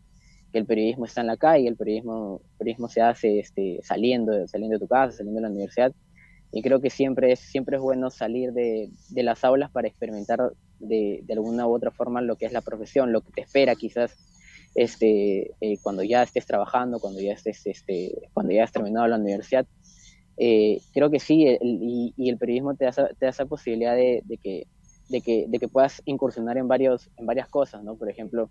que 0.52 0.60
el 0.60 0.66
periodismo 0.66 1.06
está 1.06 1.22
en 1.22 1.28
la 1.28 1.38
calle, 1.38 1.68
el 1.68 1.78
periodismo, 1.78 2.42
periodismo 2.58 2.90
se 2.90 3.02
hace 3.02 3.40
este, 3.40 3.80
saliendo, 3.82 4.48
saliendo 4.48 4.76
de 4.76 4.80
tu 4.80 4.88
casa, 4.88 5.18
saliendo 5.18 5.40
de 5.40 5.48
la 5.48 5.52
universidad, 5.52 5.94
y 6.52 6.62
creo 6.62 6.80
que 6.80 6.90
siempre 6.90 7.32
es, 7.32 7.40
siempre 7.40 7.78
es 7.78 7.82
bueno 7.82 8.10
salir 8.10 8.54
de, 8.54 8.90
de 9.10 9.24
las 9.24 9.44
aulas 9.44 9.72
para 9.72 9.88
experimentar 9.88 10.54
de, 10.80 11.22
de, 11.24 11.34
alguna 11.34 11.68
u 11.68 11.74
otra 11.74 11.92
forma 11.92 12.22
lo 12.22 12.36
que 12.38 12.46
es 12.46 12.54
la 12.54 12.62
profesión, 12.62 13.12
lo 13.12 13.22
que 13.22 13.32
te 13.32 13.42
espera 13.42 13.76
quizás 13.76 14.16
este, 14.76 15.52
eh, 15.62 15.78
cuando 15.82 16.04
ya 16.04 16.24
estés 16.24 16.46
trabajando, 16.46 17.00
cuando 17.00 17.22
ya 17.22 17.34
estés, 17.34 17.66
este, 17.66 18.30
cuando 18.34 18.54
ya 18.54 18.64
has 18.64 18.72
terminado 18.72 19.08
la 19.08 19.18
universidad. 19.18 19.66
Eh, 20.38 20.82
creo 20.94 21.10
que 21.10 21.20
sí, 21.20 21.48
el, 21.48 21.60
y, 21.62 22.14
y, 22.18 22.30
el 22.30 22.38
periodismo 22.38 22.76
te 22.76 22.86
da, 22.86 22.92
te 22.92 23.26
da 23.26 23.30
esa 23.30 23.46
posibilidad 23.46 23.96
de, 23.96 24.22
de, 24.26 24.38
que, 24.38 24.68
de, 25.08 25.22
que, 25.22 25.46
de 25.48 25.60
que 25.60 25.70
puedas 25.70 26.02
incursionar 26.06 26.58
en, 26.58 26.68
varios, 26.68 27.10
en 27.18 27.26
varias 27.26 27.48
cosas, 27.48 27.84
¿no? 27.84 27.96
Por 27.96 28.10
ejemplo, 28.10 28.50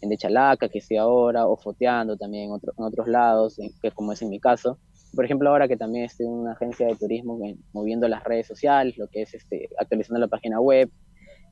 en 0.00 0.08
De 0.08 0.16
Chalaca, 0.16 0.68
que 0.68 0.78
estoy 0.78 0.96
ahora, 0.96 1.46
o 1.46 1.56
foteando 1.56 2.16
también 2.16 2.44
en, 2.44 2.52
otro, 2.52 2.72
en 2.76 2.84
otros 2.84 3.06
lados, 3.06 3.60
que 3.80 3.92
como 3.92 4.12
es 4.12 4.22
en 4.22 4.30
mi 4.30 4.40
caso 4.40 4.78
por 5.14 5.24
ejemplo, 5.24 5.50
ahora 5.50 5.68
que 5.68 5.76
también 5.76 6.04
estoy 6.04 6.26
en 6.26 6.32
una 6.32 6.52
agencia 6.52 6.86
de 6.86 6.96
turismo 6.96 7.38
moviendo 7.72 8.08
las 8.08 8.22
redes 8.24 8.46
sociales, 8.46 8.96
lo 8.96 9.08
que 9.08 9.22
es 9.22 9.34
este, 9.34 9.68
actualizando 9.78 10.20
la 10.20 10.28
página 10.28 10.60
web, 10.60 10.90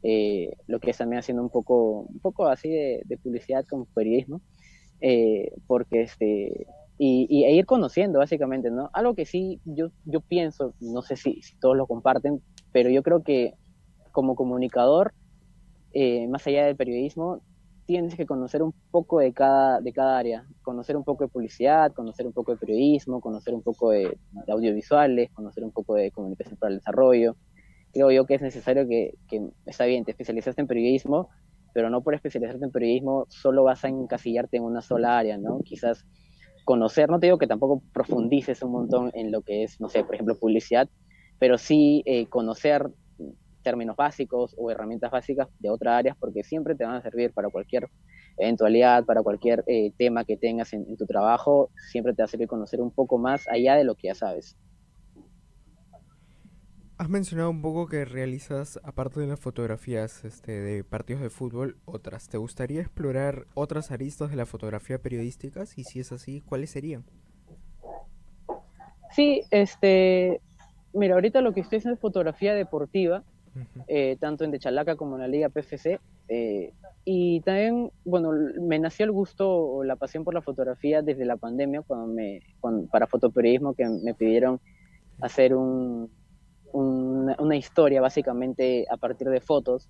eh, 0.02 0.52
lo 0.66 0.78
que 0.78 0.90
es 0.90 0.98
también 0.98 1.18
haciendo 1.18 1.42
un 1.42 1.50
poco, 1.50 2.02
un 2.02 2.20
poco 2.20 2.46
así 2.46 2.68
de, 2.68 3.18
publicidad 3.22 3.64
como 3.66 3.86
periodismo, 3.86 4.40
eh, 5.00 5.52
porque 5.66 6.02
este, 6.02 6.66
y, 6.98 7.26
y, 7.28 7.44
e 7.44 7.52
ir 7.52 7.66
conociendo 7.66 8.18
básicamente, 8.18 8.70
¿no? 8.70 8.90
Algo 8.92 9.14
que 9.14 9.24
sí 9.24 9.60
yo, 9.64 9.90
yo 10.04 10.20
pienso, 10.20 10.74
no 10.80 11.02
sé 11.02 11.16
si, 11.16 11.42
si 11.42 11.56
todos 11.58 11.76
lo 11.76 11.86
comparten, 11.86 12.40
pero 12.72 12.90
yo 12.90 13.02
creo 13.02 13.22
que 13.22 13.54
como 14.12 14.34
comunicador, 14.34 15.14
eh, 15.92 16.28
más 16.28 16.46
allá 16.46 16.66
del 16.66 16.76
periodismo, 16.76 17.40
tienes 17.88 18.14
que 18.14 18.26
conocer 18.26 18.62
un 18.62 18.74
poco 18.90 19.18
de 19.18 19.32
cada, 19.32 19.80
de 19.80 19.94
cada 19.94 20.18
área, 20.18 20.44
conocer 20.60 20.94
un 20.94 21.04
poco 21.04 21.24
de 21.24 21.28
publicidad, 21.28 21.90
conocer 21.94 22.26
un 22.26 22.34
poco 22.34 22.52
de 22.52 22.58
periodismo, 22.58 23.22
conocer 23.22 23.54
un 23.54 23.62
poco 23.62 23.92
de, 23.92 24.14
audiovisuales, 24.46 25.30
conocer 25.30 25.64
un 25.64 25.72
poco 25.72 25.94
de 25.94 26.10
comunicación 26.10 26.58
para 26.58 26.72
el 26.72 26.80
desarrollo. 26.80 27.34
Creo 27.94 28.10
yo 28.10 28.26
que 28.26 28.34
es 28.34 28.42
necesario 28.42 28.86
que, 28.86 29.14
que, 29.26 29.40
está 29.64 29.86
bien, 29.86 30.04
te 30.04 30.10
especializaste 30.10 30.60
en 30.60 30.66
periodismo, 30.66 31.30
pero 31.72 31.88
no 31.88 32.02
por 32.02 32.14
especializarte 32.14 32.62
en 32.62 32.70
periodismo 32.72 33.24
solo 33.30 33.64
vas 33.64 33.82
a 33.86 33.88
encasillarte 33.88 34.58
en 34.58 34.64
una 34.64 34.82
sola 34.82 35.16
área, 35.18 35.38
¿no? 35.38 35.60
Quizás 35.64 36.04
conocer, 36.66 37.08
no 37.08 37.18
te 37.18 37.28
digo 37.28 37.38
que 37.38 37.46
tampoco 37.46 37.82
profundices 37.94 38.62
un 38.62 38.72
montón 38.72 39.10
en 39.14 39.32
lo 39.32 39.40
que 39.40 39.62
es, 39.62 39.80
no 39.80 39.88
sé, 39.88 40.04
por 40.04 40.14
ejemplo, 40.14 40.38
publicidad, 40.38 40.90
pero 41.38 41.56
sí 41.56 42.02
eh, 42.04 42.26
conocer 42.26 42.90
términos 43.62 43.96
básicos 43.96 44.54
o 44.58 44.70
herramientas 44.70 45.10
básicas 45.10 45.48
de 45.58 45.70
otras 45.70 45.94
áreas 45.94 46.16
porque 46.18 46.42
siempre 46.42 46.74
te 46.74 46.84
van 46.84 46.96
a 46.96 47.02
servir 47.02 47.32
para 47.32 47.48
cualquier 47.48 47.88
eventualidad, 48.36 49.04
para 49.04 49.22
cualquier 49.22 49.64
eh, 49.66 49.92
tema 49.98 50.24
que 50.24 50.36
tengas 50.36 50.72
en, 50.72 50.86
en, 50.88 50.96
tu 50.96 51.06
trabajo, 51.06 51.70
siempre 51.90 52.14
te 52.14 52.22
va 52.22 52.24
a 52.24 52.28
servir 52.28 52.48
conocer 52.48 52.80
un 52.80 52.90
poco 52.90 53.18
más 53.18 53.48
allá 53.48 53.74
de 53.74 53.84
lo 53.84 53.94
que 53.94 54.08
ya 54.08 54.14
sabes. 54.14 54.56
Has 56.98 57.08
mencionado 57.08 57.50
un 57.50 57.62
poco 57.62 57.86
que 57.86 58.04
realizas, 58.04 58.80
aparte 58.82 59.20
de 59.20 59.28
las 59.28 59.38
fotografías 59.38 60.24
este, 60.24 60.50
de 60.50 60.82
partidos 60.82 61.22
de 61.22 61.30
fútbol, 61.30 61.76
otras. 61.84 62.28
¿Te 62.28 62.38
gustaría 62.38 62.80
explorar 62.80 63.46
otras 63.54 63.92
aristas 63.92 64.30
de 64.30 64.36
la 64.36 64.46
fotografía 64.46 65.00
periodística? 65.00 65.62
Y 65.76 65.84
si 65.84 66.00
es 66.00 66.10
así, 66.10 66.40
¿cuáles 66.40 66.70
serían? 66.70 67.04
Sí, 69.12 69.42
este, 69.52 70.40
mira, 70.92 71.14
ahorita 71.14 71.40
lo 71.40 71.54
que 71.54 71.60
estoy 71.60 71.78
haciendo 71.78 71.94
es 71.94 72.00
fotografía 72.00 72.52
deportiva, 72.54 73.22
eh, 73.86 74.16
tanto 74.20 74.44
en 74.44 74.50
De 74.50 74.58
Chalaca 74.58 74.96
como 74.96 75.16
en 75.16 75.22
la 75.22 75.28
Liga 75.28 75.48
PFC. 75.48 76.00
Eh, 76.28 76.72
y 77.04 77.40
también, 77.40 77.90
bueno, 78.04 78.32
me 78.60 78.78
nació 78.78 79.04
el 79.04 79.12
gusto 79.12 79.48
o 79.50 79.84
la 79.84 79.96
pasión 79.96 80.24
por 80.24 80.34
la 80.34 80.42
fotografía 80.42 81.02
desde 81.02 81.24
la 81.24 81.36
pandemia, 81.36 81.82
cuando 81.82 82.06
me, 82.06 82.40
para 82.90 83.06
fotoperiodismo, 83.06 83.74
que 83.74 83.88
me 83.88 84.14
pidieron 84.14 84.60
hacer 85.20 85.54
un, 85.54 86.10
una 86.72 87.56
historia 87.56 88.00
básicamente 88.00 88.86
a 88.90 88.96
partir 88.96 89.28
de 89.28 89.40
fotos. 89.40 89.88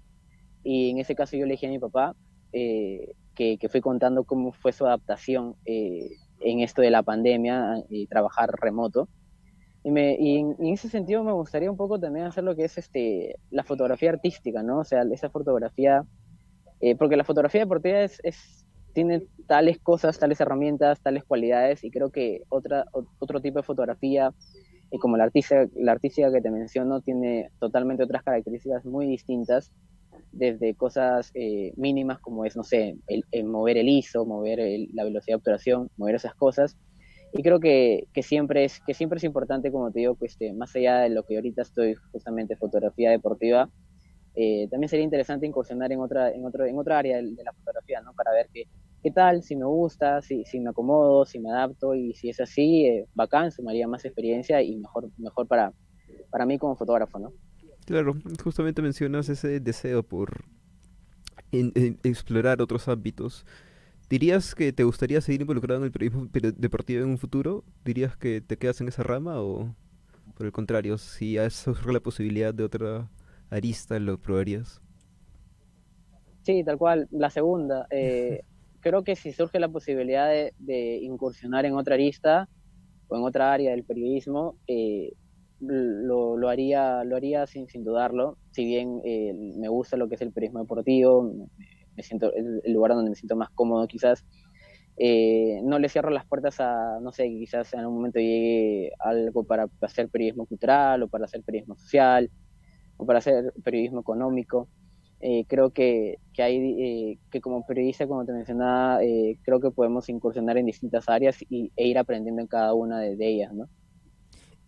Y 0.63 0.91
en 0.91 0.99
ese 0.99 1.15
caso 1.15 1.37
yo 1.37 1.47
le 1.47 1.53
dije 1.53 1.67
a 1.67 1.71
mi 1.71 1.79
papá, 1.79 2.15
eh, 2.53 3.15
que, 3.35 3.59
que, 3.59 3.69
fui 3.69 3.81
contando 3.81 4.25
cómo 4.25 4.53
fue 4.53 4.73
su 4.73 4.87
adaptación 4.87 5.55
eh, 5.65 6.11
en 6.41 6.61
esto 6.61 6.83
de 6.83 6.91
la 6.91 7.03
pandemia 7.03 7.85
y 7.89 8.07
trabajar 8.07 8.51
remoto. 8.61 9.09
Y, 9.85 9.91
me, 9.91 10.17
y 10.19 10.39
en, 10.39 10.57
ese 10.61 10.89
sentido 10.89 11.25
me 11.25 11.33
gustaría 11.33 11.71
un 11.71 11.77
poco 11.77 11.99
también 11.99 12.27
hacer 12.27 12.45
lo 12.45 12.57
que 12.57 12.65
es 12.65 12.79
este, 12.79 13.39
la 13.51 13.65
fotografía 13.65 14.11
artística, 14.11 14.63
¿no? 14.63 14.81
O 14.81 14.85
sea, 14.85 15.03
esa 15.13 15.31
fotografía, 15.31 16.05
eh, 16.81 16.97
porque 16.97 17.17
la 17.17 17.25
fotografía 17.25 17.61
deportiva 17.63 18.01
es, 18.01 18.21
es, 18.25 18.67
tiene 18.93 19.23
tales 19.47 19.79
cosas, 19.79 20.19
tales 20.19 20.41
herramientas, 20.41 21.01
tales 21.01 21.25
cualidades, 21.25 21.85
y 21.85 21.91
creo 21.91 22.11
que 22.11 22.43
otra, 22.49 22.85
otro 22.93 23.41
tipo 23.41 23.59
de 23.59 23.63
fotografía 23.63 24.33
y 24.91 24.99
como 24.99 25.17
la 25.17 25.25
artista, 25.25 25.67
la 25.75 25.93
artística 25.93 26.33
que 26.33 26.41
te 26.41 26.51
menciono 26.51 27.01
tiene 27.01 27.51
totalmente 27.59 28.03
otras 28.03 28.23
características 28.23 28.85
muy 28.85 29.07
distintas, 29.07 29.71
desde 30.33 30.75
cosas 30.75 31.31
eh, 31.35 31.73
mínimas 31.77 32.19
como 32.21 32.45
es, 32.45 32.57
no 32.57 32.63
sé, 32.63 32.97
el, 33.07 33.45
mover 33.45 33.79
el 33.79 33.89
ISO, 33.89 34.25
mover 34.25 34.61
la 34.93 35.05
velocidad 35.05 35.35
de 35.35 35.39
obturación, 35.39 35.91
mover 35.97 36.17
esas 36.17 36.35
cosas. 36.35 36.77
Y 37.33 37.43
creo 37.43 37.61
que, 37.61 38.09
que, 38.13 38.23
siempre 38.23 38.65
es, 38.65 38.81
que 38.81 38.95
siempre 38.95 39.19
es 39.19 39.25
importante, 39.25 39.71
como 39.71 39.91
te 39.91 40.01
digo, 40.01 40.17
que 40.17 40.27
este, 40.27 40.53
más 40.53 40.75
allá 40.75 41.01
de 41.01 41.11
lo 41.11 41.25
que 41.25 41.37
ahorita 41.37 41.63
estoy 41.63 41.95
justamente 42.13 42.57
fotografía 42.57 43.11
deportiva, 43.11 43.69
eh, 44.35 44.69
también 44.71 44.89
sería 44.89 45.05
interesante 45.05 45.47
incursionar 45.47 45.91
en 45.93 46.01
otra, 46.01 46.31
en 46.31 46.45
otro, 46.45 46.65
en 46.65 46.79
otra 46.79 46.99
área 46.99 47.17
de, 47.17 47.43
la 47.45 47.53
fotografía, 47.53 48.01
¿no? 48.01 48.13
Para 48.15 48.33
ver 48.33 48.49
que 48.53 48.65
qué 49.03 49.11
tal, 49.11 49.43
si 49.43 49.57
me 49.57 49.65
gusta, 49.65 50.23
si, 50.23 50.45
si 50.45 50.61
me 50.61 50.71
acomodo, 50.71 51.25
si 51.25 51.39
me 51.39 51.51
adapto 51.51 51.95
y 51.95 52.15
si 52.15 52.31
es 52.31 52.41
así, 52.41 52.87
eh, 52.87 53.07
bacán, 53.15 53.51
sumaría 53.51 53.87
más 53.87 54.05
experiencia 54.05 54.63
y 54.63 54.77
mejor, 54.77 55.11
mejor 55.19 55.47
para, 55.47 55.73
para 56.31 56.47
mí 56.47 56.59
como 56.59 56.77
fotógrafo, 56.77 57.19
¿no? 57.19 57.33
Claro, 57.85 58.15
justamente 58.43 58.83
mencionas 58.83 59.29
ese 59.29 59.61
deseo 59.61 60.03
por 60.03 60.45
explorar 61.51 62.61
otros 62.61 62.87
ámbitos. 62.89 63.47
¿Dirías 64.11 64.55
que 64.55 64.73
te 64.73 64.85
gustaría 64.85 65.21
seguir 65.21 65.43
involucrado 65.43 65.81
en 65.81 65.85
el 65.85 65.93
periodismo 65.93 66.29
deportivo 66.33 67.03
en 67.03 67.11
un 67.11 67.19
futuro? 67.19 67.65
¿Dirías 67.85 68.17
que 68.17 68.41
te 68.41 68.57
quedas 68.57 68.81
en 68.81 68.89
esa 68.89 69.03
rama 69.03 69.41
o 69.43 69.75
por 70.39 70.47
el 70.47 70.53
contrario, 70.53 70.99
si 70.99 71.37
surge 71.51 71.93
la 71.93 71.99
posibilidad 71.99 72.55
de 72.55 72.63
otra 72.63 73.11
arista, 73.51 73.99
lo 73.99 74.19
probarías? 74.19 74.81
Sí, 76.43 76.63
tal 76.65 76.79
cual, 76.79 77.09
la 77.11 77.29
segunda. 77.29 77.87
Eh, 77.91 78.43
creo 78.81 79.03
que 79.03 79.17
si 79.17 79.33
surge 79.33 79.59
la 79.59 79.69
posibilidad 79.69 80.29
de, 80.29 80.99
incursionar 81.03 81.67
en 81.67 81.75
otra 81.75 81.97
arista 81.97 82.49
o 83.09 83.17
en 83.17 83.25
otra 83.25 83.53
área 83.53 83.73
del 83.73 83.85
periodismo, 83.85 84.57
eh, 84.69 85.13
lo, 85.61 86.49
haría, 86.49 87.03
lo 87.05 87.17
haría 87.17 87.47
sin, 87.47 87.67
sin 87.67 87.85
dudarlo. 87.85 88.39
Si 88.53 88.65
bien 88.65 89.01
eh, 89.05 89.35
me 89.35 89.69
gusta 89.69 89.97
lo 89.97 90.09
que 90.09 90.15
es 90.15 90.23
el 90.23 90.33
periodismo 90.33 90.61
deportivo, 90.61 91.23
me, 91.25 91.49
siento 92.03 92.33
el 92.35 92.73
lugar 92.73 92.93
donde 92.93 93.11
me 93.11 93.17
siento 93.17 93.37
más 93.37 93.51
cómodo 93.51 93.87
quizás. 93.87 94.25
Eh, 94.97 95.61
no 95.63 95.79
le 95.79 95.89
cierro 95.89 96.11
las 96.11 96.27
puertas 96.27 96.59
a, 96.61 96.99
no 97.01 97.13
sé, 97.13 97.29
quizás 97.29 97.73
en 97.73 97.81
algún 97.81 97.97
momento 97.97 98.19
llegue 98.19 98.93
algo 98.99 99.45
para 99.45 99.69
hacer 99.83 100.09
periodismo 100.09 100.47
cultural 100.47 101.05
o 101.05 101.09
para 101.09 101.27
hacer 101.27 101.43
periodismo 101.43 101.77
social 101.77 102.31
o 102.97 103.07
para 103.07 103.21
hacer 103.21 103.53
periodismo 103.63 104.01
económico. 104.01 104.69
Eh, 105.21 105.47
creo 105.49 105.73
que, 105.73 106.19
que 106.33 106.43
hay 106.43 106.57
eh, 106.57 107.19
que 107.31 107.41
como 107.41 107.67
periodista, 107.67 108.07
como 108.07 108.25
te 108.25 108.33
mencionaba, 108.33 109.03
eh, 109.03 109.39
creo 109.43 109.61
que 109.61 109.73
podemos 109.73 110.09
incursionar 110.09 110.59
en 110.59 110.67
distintas 110.67 111.09
áreas 111.09 111.39
y, 111.49 111.73
e 111.75 111.89
ir 111.89 111.99
aprendiendo 111.99 112.41
en 112.41 112.47
cada 112.47 112.73
una 112.75 113.01
de, 113.01 113.17
ellas, 113.21 113.53
¿no? 113.53 113.69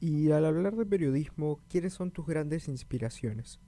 Y 0.01 0.33
al 0.33 0.45
hablar 0.45 0.75
de 0.75 0.87
periodismo, 0.87 1.61
¿quiénes 1.69 1.93
son 1.93 2.11
tus 2.11 2.27
grandes 2.27 2.67
inspiraciones? 2.67 3.61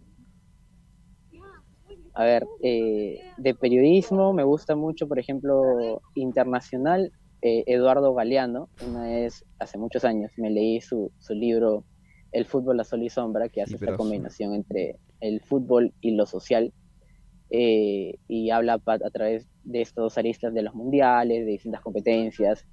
A 2.15 2.25
ver, 2.25 2.47
de 2.61 3.55
periodismo 3.59 4.33
me 4.33 4.45
gusta 4.45 4.77
mucho, 4.77 5.09
por 5.09 5.19
ejemplo, 5.19 6.01
internacional, 6.15 7.11
Eduardo 7.41 8.15
Galeano. 8.15 8.69
Una 8.87 9.05
vez, 9.05 9.45
hace 9.59 9.79
muchos 9.79 10.05
años, 10.05 10.31
me 10.37 10.51
leí 10.51 10.81
su, 10.81 11.11
su 11.19 11.35
libro 11.35 11.85
El 12.31 12.45
fútbol, 12.45 12.77
la 12.77 12.85
sol 12.85 13.03
y 13.03 13.09
sombra, 13.09 13.49
que 13.49 13.63
hace 13.63 13.75
esta 13.75 13.97
combinación 13.97 14.55
entre 14.55 14.99
el 15.21 15.41
fútbol 15.41 15.93
y 16.01 16.13
lo 16.13 16.27
social, 16.27 16.73
eh, 17.51 18.15
y 18.29 18.51
habla 18.51 18.81
a 18.85 19.11
través 19.11 19.47
de 19.65 19.83
estos 19.83 20.17
aristas 20.19 20.55
de 20.55 20.63
los 20.63 20.75
mundiales, 20.75 21.45
de 21.45 21.53
distintas 21.53 21.81
competencias, 21.81 22.67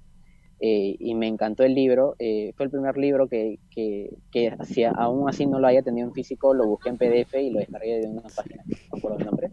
eh, 0.62 0.96
y 0.98 1.14
me 1.14 1.26
encantó 1.26 1.64
el 1.64 1.74
libro. 1.74 2.16
Eh, 2.18 2.52
fue 2.56 2.66
el 2.66 2.70
primer 2.70 2.96
libro 2.98 3.28
que, 3.28 3.58
que, 3.70 4.14
que 4.30 4.54
aún 4.94 5.28
así 5.28 5.46
no 5.46 5.58
lo 5.58 5.66
haya 5.66 5.82
tenido 5.82 6.06
en 6.06 6.12
físico, 6.12 6.52
lo 6.52 6.66
busqué 6.66 6.90
en 6.90 6.98
PDF 6.98 7.34
y 7.34 7.50
lo 7.50 7.60
descargué 7.60 8.00
de 8.00 8.08
una 8.08 8.22
página, 8.22 8.62
no 8.66 8.96
recuerdo 8.96 9.18
el 9.18 9.26
nombre, 9.26 9.50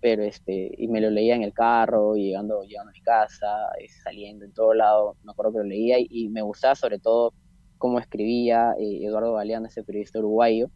pero 0.00 0.22
este, 0.22 0.72
y 0.78 0.88
me 0.88 1.02
lo 1.02 1.10
leía 1.10 1.34
en 1.34 1.42
el 1.42 1.52
carro, 1.52 2.14
llegando, 2.14 2.62
llegando 2.62 2.90
a 2.90 2.94
mi 2.94 3.02
casa, 3.02 3.68
saliendo 4.02 4.46
en 4.46 4.52
todo 4.52 4.72
lado, 4.72 5.16
me 5.24 5.32
acuerdo 5.32 5.52
que 5.52 5.58
lo 5.58 5.64
leía 5.64 5.96
y, 5.98 6.28
me 6.30 6.40
gustaba 6.40 6.74
sobre 6.74 6.98
todo 6.98 7.34
cómo 7.76 7.98
escribía 7.98 8.74
Eduardo 8.78 9.34
Galeano, 9.34 9.66
ese 9.66 9.82
periodista 9.84 10.20
uruguayo, 10.20 10.70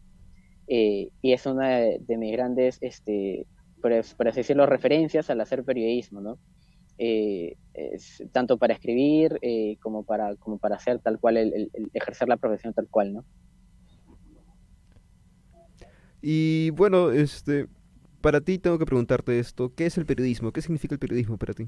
y 0.67 1.11
es 1.21 1.45
una 1.47 1.79
de, 1.79 2.17
mis 2.17 2.31
grandes 2.31 2.77
este, 2.81 3.47
por, 3.81 4.33
decirlo, 4.33 4.65
referencias 4.65 5.29
al 5.29 5.41
hacer 5.41 5.63
periodismo, 5.63 6.21
¿no? 6.21 6.39
Eh, 6.97 7.57
tanto 8.31 8.57
para 8.57 8.73
escribir 8.73 9.37
eh, 9.41 9.75
como, 9.81 10.03
para, 10.03 10.35
como 10.37 10.57
para 10.57 10.77
hacer 10.77 10.99
tal 10.99 11.19
cual, 11.19 11.35
el, 11.35 11.69
ejercer 11.93 12.29
la 12.29 12.37
profesión 12.37 12.73
tal 12.73 12.87
cual, 12.87 13.13
¿no? 13.13 13.25
Y 16.21 16.69
bueno, 16.69 17.11
este, 17.11 17.67
para 18.21 18.39
ti 18.39 18.59
tengo 18.59 18.79
que 18.79 18.85
preguntarte 18.85 19.39
esto, 19.39 19.73
¿qué 19.75 19.87
es 19.87 19.97
el 19.97 20.05
periodismo? 20.05 20.53
¿Qué 20.53 20.61
significa 20.61 20.95
el 20.95 20.99
periodismo 20.99 21.37
para 21.37 21.53
ti? 21.53 21.67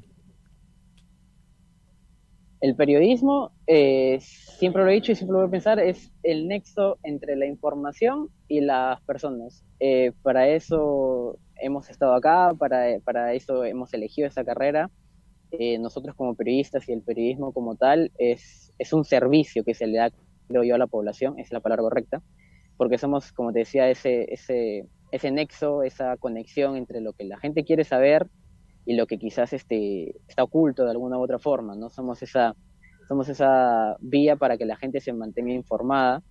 El 2.62 2.76
periodismo, 2.76 3.52
eh, 3.68 4.18
siempre 4.22 4.84
lo 4.84 4.90
he 4.90 4.94
dicho 4.94 5.12
y 5.12 5.16
siempre 5.16 5.34
lo 5.34 5.40
voy 5.40 5.50
a 5.50 5.52
pensar, 5.52 5.80
es 5.80 6.12
el 6.24 6.48
nexo 6.48 6.98
entre 7.04 7.36
la 7.36 7.46
información 7.48 8.30
y 8.48 8.62
las 8.62 9.02
personas. 9.02 9.66
para 10.24 10.48
eso 10.48 11.38
hemos 11.58 11.90
estado 11.90 12.14
acá, 12.14 12.54
para, 12.58 13.00
para 13.04 13.34
eso 13.34 13.66
hemos 13.66 13.94
elegido 13.94 14.28
esa 14.30 14.46
carrera. 14.46 14.90
Eh, 15.52 15.78
nosotros 15.80 16.16
como 16.16 16.36
periodistas 16.36 16.88
y 16.90 16.94
el 16.94 17.02
periodismo 17.02 17.54
como 17.54 17.76
tal 17.76 18.12
es, 18.18 18.74
es 18.78 18.94
un 18.94 19.06
servicio 19.06 19.64
que 19.64 19.74
se 19.74 19.88
le 19.88 19.98
da, 19.98 20.12
creo 20.48 20.64
yo, 20.64 20.76
a 20.76 20.78
la 20.78 20.88
población, 20.88 21.40
es 21.40 21.52
la 21.52 21.62
palabra 21.62 21.84
correcta, 21.84 22.22
porque 22.76 22.98
somos, 22.98 23.32
como 23.32 23.54
te 23.54 23.60
decía, 23.60 23.90
ese, 23.90 24.34
ese, 24.34 24.88
ese 25.12 25.32
nexo, 25.32 25.84
esa 25.84 26.18
conexión 26.18 26.76
entre 26.76 27.02
lo 27.02 27.14
que 27.14 27.24
la 27.24 27.38
gente 27.38 27.64
quiere 27.64 27.84
saber 27.84 28.28
y 28.86 28.96
lo 28.96 29.08
que 29.08 29.18
quizás 29.18 29.54
este, 29.54 30.16
está 30.28 30.44
oculto 30.44 30.84
de 30.84 30.92
alguna 30.92 31.18
u 31.18 31.22
otra 31.22 31.40
forma, 31.40 31.76
¿no? 31.76 31.90
Somos 31.90 32.22
esa, 32.24 32.56
somos 33.08 33.30
esa 33.30 33.96
vía 34.00 34.36
para 34.36 34.58
que 34.58 34.66
la 34.66 34.76
gente 34.76 35.00
se 35.00 35.14
mantenga 35.14 35.54
informada 35.54 36.24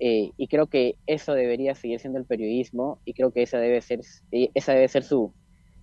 eh, 0.00 0.32
y 0.36 0.48
creo 0.48 0.66
que 0.66 0.96
eso 1.06 1.34
debería 1.34 1.74
seguir 1.74 2.00
siendo 2.00 2.18
el 2.18 2.26
periodismo 2.26 2.98
y 3.04 3.14
creo 3.14 3.30
que 3.30 3.42
esa 3.42 3.58
debe 3.58 3.80
ser, 3.80 4.00
eh, 4.32 4.50
esa 4.54 4.72
debe 4.72 4.88
ser 4.88 5.04
su, 5.04 5.32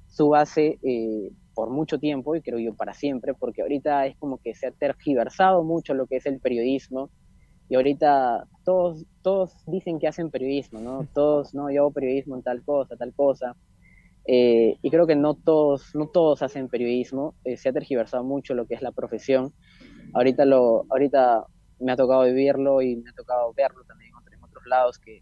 su 0.07 0.29
base 0.29 0.79
eh, 0.83 1.31
por 1.53 1.69
mucho 1.69 1.99
tiempo 1.99 2.35
y 2.35 2.41
creo 2.41 2.59
yo 2.59 2.73
para 2.73 2.93
siempre, 2.93 3.33
porque 3.33 3.61
ahorita 3.61 4.05
es 4.05 4.15
como 4.17 4.37
que 4.37 4.55
se 4.55 4.67
ha 4.67 4.71
tergiversado 4.71 5.63
mucho 5.63 5.93
lo 5.93 6.07
que 6.07 6.17
es 6.17 6.25
el 6.25 6.39
periodismo 6.39 7.09
y 7.69 7.75
ahorita 7.75 8.47
todos, 8.65 9.05
todos 9.21 9.55
dicen 9.65 9.99
que 9.99 10.07
hacen 10.07 10.29
periodismo, 10.29 10.79
¿no? 10.79 11.07
Todos, 11.13 11.53
no, 11.53 11.71
yo 11.71 11.81
hago 11.81 11.91
periodismo 11.91 12.35
en 12.35 12.43
tal 12.43 12.63
cosa, 12.63 12.95
tal 12.97 13.13
cosa. 13.13 13.55
y 14.25 14.89
creo 14.89 15.07
que 15.07 15.15
no 15.15 15.35
todos, 15.35 15.95
no 15.95 16.07
todos 16.07 16.41
hacen 16.41 16.67
periodismo, 16.67 17.35
se 17.55 17.69
ha 17.69 17.73
tergiversado 17.73 18.23
mucho 18.23 18.53
lo 18.53 18.65
que 18.65 18.75
es 18.75 18.81
la 18.81 18.91
profesión. 18.91 19.53
Ahorita, 20.13 20.45
lo, 20.45 20.85
ahorita 20.89 21.45
me 21.79 21.93
ha 21.93 21.95
tocado 21.95 22.23
vivirlo 22.23 22.81
y 22.81 22.97
me 22.97 23.09
ha 23.09 23.13
tocado 23.13 23.53
verlo 23.53 23.83
también 23.85 24.11
lados 24.65 24.97
que, 24.97 25.21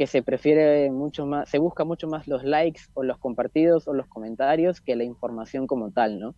que 0.00 0.06
se 0.06 0.22
prefiere 0.22 0.90
mucho 0.90 1.26
más, 1.26 1.50
se 1.50 1.58
busca 1.58 1.84
mucho 1.84 2.08
más 2.08 2.26
los 2.26 2.42
likes 2.42 2.80
o 2.94 3.02
los 3.02 3.18
compartidos 3.18 3.86
o 3.86 3.92
los 3.92 4.06
comentarios 4.06 4.80
que 4.80 4.96
la 4.96 5.04
información 5.04 5.66
como 5.66 5.90
tal, 5.90 6.18
¿no? 6.18 6.34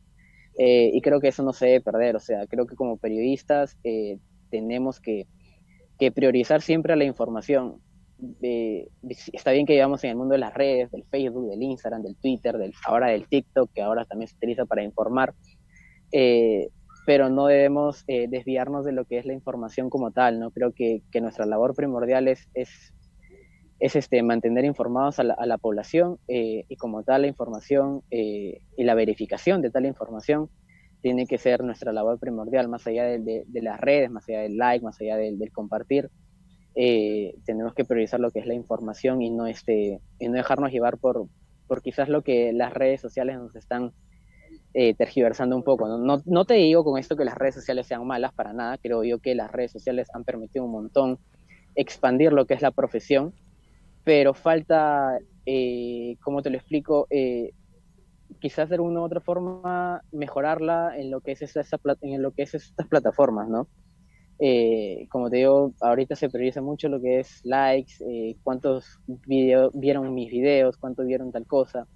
Eh, 0.58 0.90
y 0.92 1.00
creo 1.00 1.20
que 1.20 1.28
eso 1.28 1.44
no 1.44 1.52
se 1.52 1.66
debe 1.66 1.80
perder, 1.80 2.16
o 2.16 2.18
sea, 2.18 2.44
creo 2.48 2.66
que 2.66 2.74
como 2.74 2.96
periodistas 2.96 3.78
eh, 3.84 4.18
tenemos 4.50 4.98
que, 4.98 5.28
que, 5.96 6.10
priorizar 6.10 6.60
siempre 6.60 6.96
la 6.96 7.04
información. 7.04 7.80
eh, 8.42 8.88
está 9.32 9.52
bien 9.52 9.64
que 9.64 9.74
vivamos 9.74 10.02
en 10.02 10.10
el 10.10 10.16
mundo 10.16 10.32
de 10.32 10.40
las 10.40 10.54
redes, 10.54 10.90
del 10.90 11.04
Facebook, 11.04 11.48
del 11.48 11.62
Instagram, 11.62 12.02
del 12.02 12.16
Twitter, 12.16 12.58
del, 12.58 12.74
ahora 12.84 13.10
del 13.10 13.28
TikTok, 13.28 13.70
que 13.72 13.82
ahora 13.82 14.04
también 14.06 14.26
se 14.26 14.34
utiliza 14.34 14.66
para 14.66 14.82
informar, 14.82 15.34
pero 17.06 17.30
no 17.30 17.46
debemos 17.46 18.04
desviarnos 18.06 18.84
de 18.84 18.90
lo 18.90 19.04
que 19.04 19.18
es 19.18 19.24
la 19.24 19.34
información 19.34 19.88
como 19.88 20.10
tal, 20.10 20.40
¿no? 20.40 20.50
Creo 20.50 20.72
que, 20.72 21.02
que 21.12 21.20
nuestra 21.20 21.46
labor 21.46 21.76
primordial 21.76 22.26
es, 22.26 22.48
es 23.82 23.96
este, 23.96 24.22
mantener 24.22 24.64
informados 24.64 25.18
a 25.18 25.24
la, 25.24 25.58
población 25.58 26.18
y 26.28 26.76
como 26.76 27.02
tal 27.02 27.22
la 27.22 27.26
información 27.26 28.02
y 28.10 28.60
la 28.76 28.94
verificación 28.94 29.60
de 29.60 29.70
tal 29.70 29.86
información 29.86 30.48
tiene 31.00 31.26
que 31.26 31.36
ser 31.36 31.64
nuestra 31.64 31.92
labor 31.92 32.20
primordial, 32.20 32.68
más 32.68 32.86
allá 32.86 33.04
de, 33.04 33.44
las 33.54 33.80
redes, 33.80 34.08
más 34.08 34.28
allá 34.28 34.42
del 34.42 34.56
like, 34.56 34.84
más 34.84 35.00
allá 35.00 35.16
del, 35.16 35.36
compartir 35.52 36.10
eh, 36.74 37.34
tenemos 37.44 37.74
que 37.74 37.84
priorizar 37.84 38.18
lo 38.20 38.30
que 38.30 38.38
es 38.38 38.46
la 38.46 38.54
información 38.54 39.20
y 39.20 39.30
no, 39.30 39.46
este, 39.46 40.00
y 40.18 40.28
no 40.28 40.34
dejarnos 40.34 40.70
llevar 40.70 40.96
por, 40.98 41.26
por 41.66 41.82
quizás 41.82 42.08
lo 42.08 42.22
que 42.22 42.52
las 42.52 42.72
redes 42.72 43.00
sociales 43.00 43.36
nos 43.36 43.54
están 43.56 43.92
eh, 44.72 44.94
tergiversando 44.94 45.54
un 45.54 45.64
poco. 45.64 45.86
¿no? 45.86 45.98
No, 45.98 46.22
no 46.24 46.44
te 46.44 46.54
digo 46.54 46.84
con 46.84 46.98
esto 46.98 47.16
que 47.16 47.24
las 47.24 47.36
redes 47.36 47.56
sociales 47.56 47.86
sean 47.86 48.06
malas 48.06 48.32
para 48.32 48.52
nada, 48.52 48.78
creo 48.78 49.04
yo 49.04 49.18
que 49.18 49.34
las 49.34 49.50
redes 49.50 49.72
sociales 49.72 50.08
han 50.14 50.24
permitido 50.24 50.64
un 50.64 50.72
montón 50.72 51.18
expandir 51.74 52.32
lo 52.32 52.46
que 52.46 52.54
es 52.54 52.62
la 52.62 52.70
profesión, 52.70 53.34
pero 54.04 54.34
falta, 54.34 55.18
eh, 55.46 56.16
como 56.22 56.42
te 56.42 56.50
lo 56.50 56.56
explico, 56.56 57.06
eh, 57.10 57.52
quizás 58.40 58.68
de 58.68 58.76
alguna 58.76 59.00
u 59.00 59.04
otra 59.04 59.20
forma 59.20 60.02
mejorarla 60.10 60.96
en 60.96 61.10
lo 61.10 61.20
que 61.20 61.32
es, 61.32 61.42
esa, 61.42 61.60
esa, 61.60 61.78
en 62.00 62.22
lo 62.22 62.32
que 62.32 62.42
es 62.42 62.54
estas 62.54 62.88
plataformas, 62.88 63.48
¿no? 63.48 63.68
Eh, 64.38 65.06
como 65.10 65.30
te 65.30 65.36
digo, 65.36 65.72
ahorita 65.80 66.16
se 66.16 66.28
prioriza 66.28 66.60
mucho 66.60 66.88
lo 66.88 67.00
que 67.00 67.20
es 67.20 67.40
likes, 67.44 67.94
eh, 68.00 68.36
cuántos 68.42 68.98
video, 69.06 69.70
vieron 69.72 70.12
mis 70.14 70.30
videos, 70.30 70.76
cuántos 70.76 71.06
vieron 71.06 71.30
tal 71.30 71.46
cosa. 71.46 71.86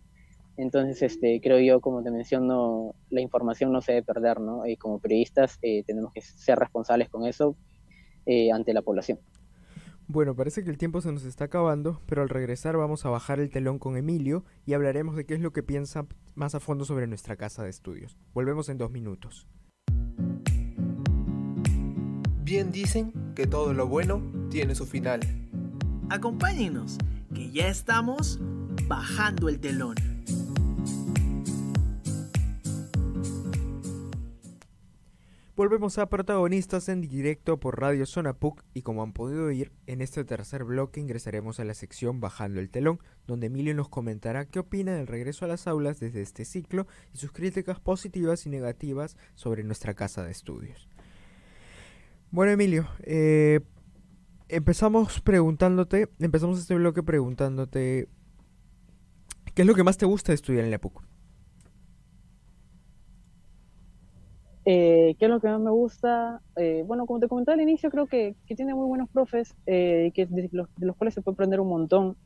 Entonces, 0.56 1.02
este, 1.02 1.40
creo 1.40 1.58
yo, 1.58 1.80
como 1.80 2.02
te 2.02 2.10
menciono, 2.10 2.94
la 3.10 3.20
información 3.20 3.72
no 3.72 3.80
se 3.82 3.92
debe 3.92 4.04
perder, 4.04 4.40
¿no? 4.40 4.66
Y 4.66 4.76
como 4.76 5.00
periodistas 5.00 5.58
eh, 5.60 5.82
tenemos 5.84 6.12
que 6.12 6.20
ser 6.22 6.58
responsables 6.58 7.08
con 7.10 7.26
eso 7.26 7.56
eh, 8.26 8.52
ante 8.52 8.72
la 8.72 8.82
población. 8.82 9.18
Bueno, 10.08 10.36
parece 10.36 10.62
que 10.62 10.70
el 10.70 10.78
tiempo 10.78 11.00
se 11.00 11.10
nos 11.10 11.24
está 11.24 11.46
acabando, 11.46 12.00
pero 12.06 12.22
al 12.22 12.28
regresar 12.28 12.76
vamos 12.76 13.04
a 13.04 13.10
bajar 13.10 13.40
el 13.40 13.50
telón 13.50 13.80
con 13.80 13.96
Emilio 13.96 14.44
y 14.64 14.74
hablaremos 14.74 15.16
de 15.16 15.26
qué 15.26 15.34
es 15.34 15.40
lo 15.40 15.52
que 15.52 15.64
piensa 15.64 16.06
más 16.36 16.54
a 16.54 16.60
fondo 16.60 16.84
sobre 16.84 17.08
nuestra 17.08 17.34
casa 17.34 17.64
de 17.64 17.70
estudios. 17.70 18.16
Volvemos 18.32 18.68
en 18.68 18.78
dos 18.78 18.92
minutos. 18.92 19.48
Bien 22.44 22.70
dicen 22.70 23.12
que 23.34 23.48
todo 23.48 23.74
lo 23.74 23.88
bueno 23.88 24.22
tiene 24.48 24.76
su 24.76 24.86
final. 24.86 25.20
Acompáñenos, 26.08 26.98
que 27.34 27.50
ya 27.50 27.66
estamos 27.66 28.38
bajando 28.86 29.48
el 29.48 29.58
telón. 29.58 30.15
Volvemos 35.56 35.96
a 35.96 36.10
protagonistas 36.10 36.90
en 36.90 37.00
directo 37.00 37.58
por 37.58 37.80
Radio 37.80 38.04
Zona 38.04 38.34
PUC 38.34 38.62
y 38.74 38.82
como 38.82 39.02
han 39.02 39.14
podido 39.14 39.46
oír, 39.46 39.72
en 39.86 40.02
este 40.02 40.22
tercer 40.22 40.64
bloque 40.64 41.00
ingresaremos 41.00 41.58
a 41.58 41.64
la 41.64 41.72
sección 41.72 42.20
Bajando 42.20 42.60
el 42.60 42.68
telón, 42.68 43.00
donde 43.26 43.46
Emilio 43.46 43.74
nos 43.74 43.88
comentará 43.88 44.44
qué 44.44 44.58
opina 44.58 44.94
del 44.94 45.06
regreso 45.06 45.46
a 45.46 45.48
las 45.48 45.66
aulas 45.66 45.98
desde 45.98 46.20
este 46.20 46.44
ciclo 46.44 46.86
y 47.14 47.16
sus 47.16 47.32
críticas 47.32 47.80
positivas 47.80 48.44
y 48.44 48.50
negativas 48.50 49.16
sobre 49.34 49.64
nuestra 49.64 49.94
casa 49.94 50.22
de 50.24 50.32
estudios. 50.32 50.90
Bueno, 52.30 52.52
Emilio, 52.52 52.86
eh, 53.00 53.60
empezamos 54.50 55.22
preguntándote, 55.22 56.10
empezamos 56.18 56.58
este 56.58 56.74
bloque 56.74 57.02
preguntándote, 57.02 58.10
¿qué 59.54 59.62
es 59.62 59.66
lo 59.66 59.74
que 59.74 59.84
más 59.84 59.96
te 59.96 60.04
gusta 60.04 60.32
de 60.32 60.34
estudiar 60.34 60.66
en 60.66 60.70
la 60.70 60.78
PUC? 60.78 61.15
Eh, 64.68 65.14
¿Qué 65.18 65.26
es 65.26 65.30
lo 65.30 65.40
que 65.40 65.46
más 65.46 65.60
me 65.60 65.70
gusta? 65.70 66.42
Eh, 66.56 66.82
bueno, 66.84 67.06
como 67.06 67.20
te 67.20 67.28
comentaba 67.28 67.54
al 67.54 67.60
inicio, 67.60 67.88
creo 67.88 68.06
que, 68.06 68.34
que 68.46 68.56
tiene 68.56 68.74
muy 68.74 68.86
buenos 68.88 69.08
profes, 69.08 69.54
eh, 69.64 70.10
que 70.12 70.26
de 70.26 70.48
los, 70.50 70.68
de 70.76 70.86
los, 70.86 70.96
cuales 70.96 71.14
se 71.14 71.22
puede 71.22 71.34
aprender 71.34 71.60
un 71.60 71.68
montón, 71.68 72.16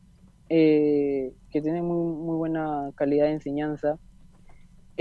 que 0.48 1.33
tiene 1.50 1.83
muy, 1.83 2.14
muy 2.16 2.37
buena 2.37 2.90
calidad 2.96 3.26
de 3.26 3.33
enseñanza. 3.33 3.98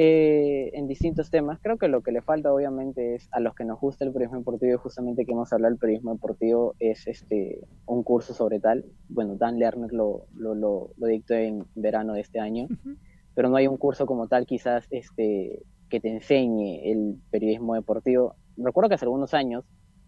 Eh, 0.01 0.71
en 0.75 0.87
distintos 0.87 1.29
temas. 1.29 1.59
Creo 1.61 1.77
que 1.77 1.89
lo 1.89 2.01
que 2.01 2.13
le 2.13 2.21
falta, 2.21 2.53
obviamente, 2.53 3.15
es 3.15 3.27
a 3.33 3.41
los 3.41 3.53
que 3.53 3.65
nos 3.65 3.81
gusta 3.81 4.05
el 4.05 4.13
periodismo 4.13 4.37
deportivo, 4.39 4.73
y 4.73 4.77
justamente 4.77 5.25
que 5.25 5.33
hemos 5.33 5.51
hablado 5.51 5.71
del 5.73 5.79
periodismo 5.79 6.13
deportivo, 6.13 6.73
es 6.79 7.05
este 7.05 7.67
un 7.85 8.03
curso 8.03 8.33
sobre 8.33 8.61
tal. 8.61 8.85
Bueno, 9.09 9.35
Dan 9.35 9.59
Lerner 9.59 9.91
lo, 9.91 10.27
lo, 10.35 10.55
lo, 10.55 10.91
lo 10.95 11.07
dictó 11.07 11.33
en 11.33 11.65
verano 11.75 12.13
de 12.13 12.21
este 12.21 12.39
año, 12.39 12.67
uh 12.69 12.73
-huh. 12.73 12.97
pero 13.35 13.49
no 13.49 13.57
hay 13.57 13.67
un 13.67 13.75
curso 13.75 14.05
como 14.05 14.27
tal, 14.29 14.45
quizás, 14.45 14.87
este 14.89 15.63
que 15.89 15.99
te 15.99 16.09
enseñe 16.09 16.91
el 16.91 17.19
periodismo 17.31 17.75
deportivo. 17.75 18.35
Recuerdo 18.57 18.89
que 18.89 18.95
hace 18.95 19.05
algunos 19.05 19.33
años 19.33 19.65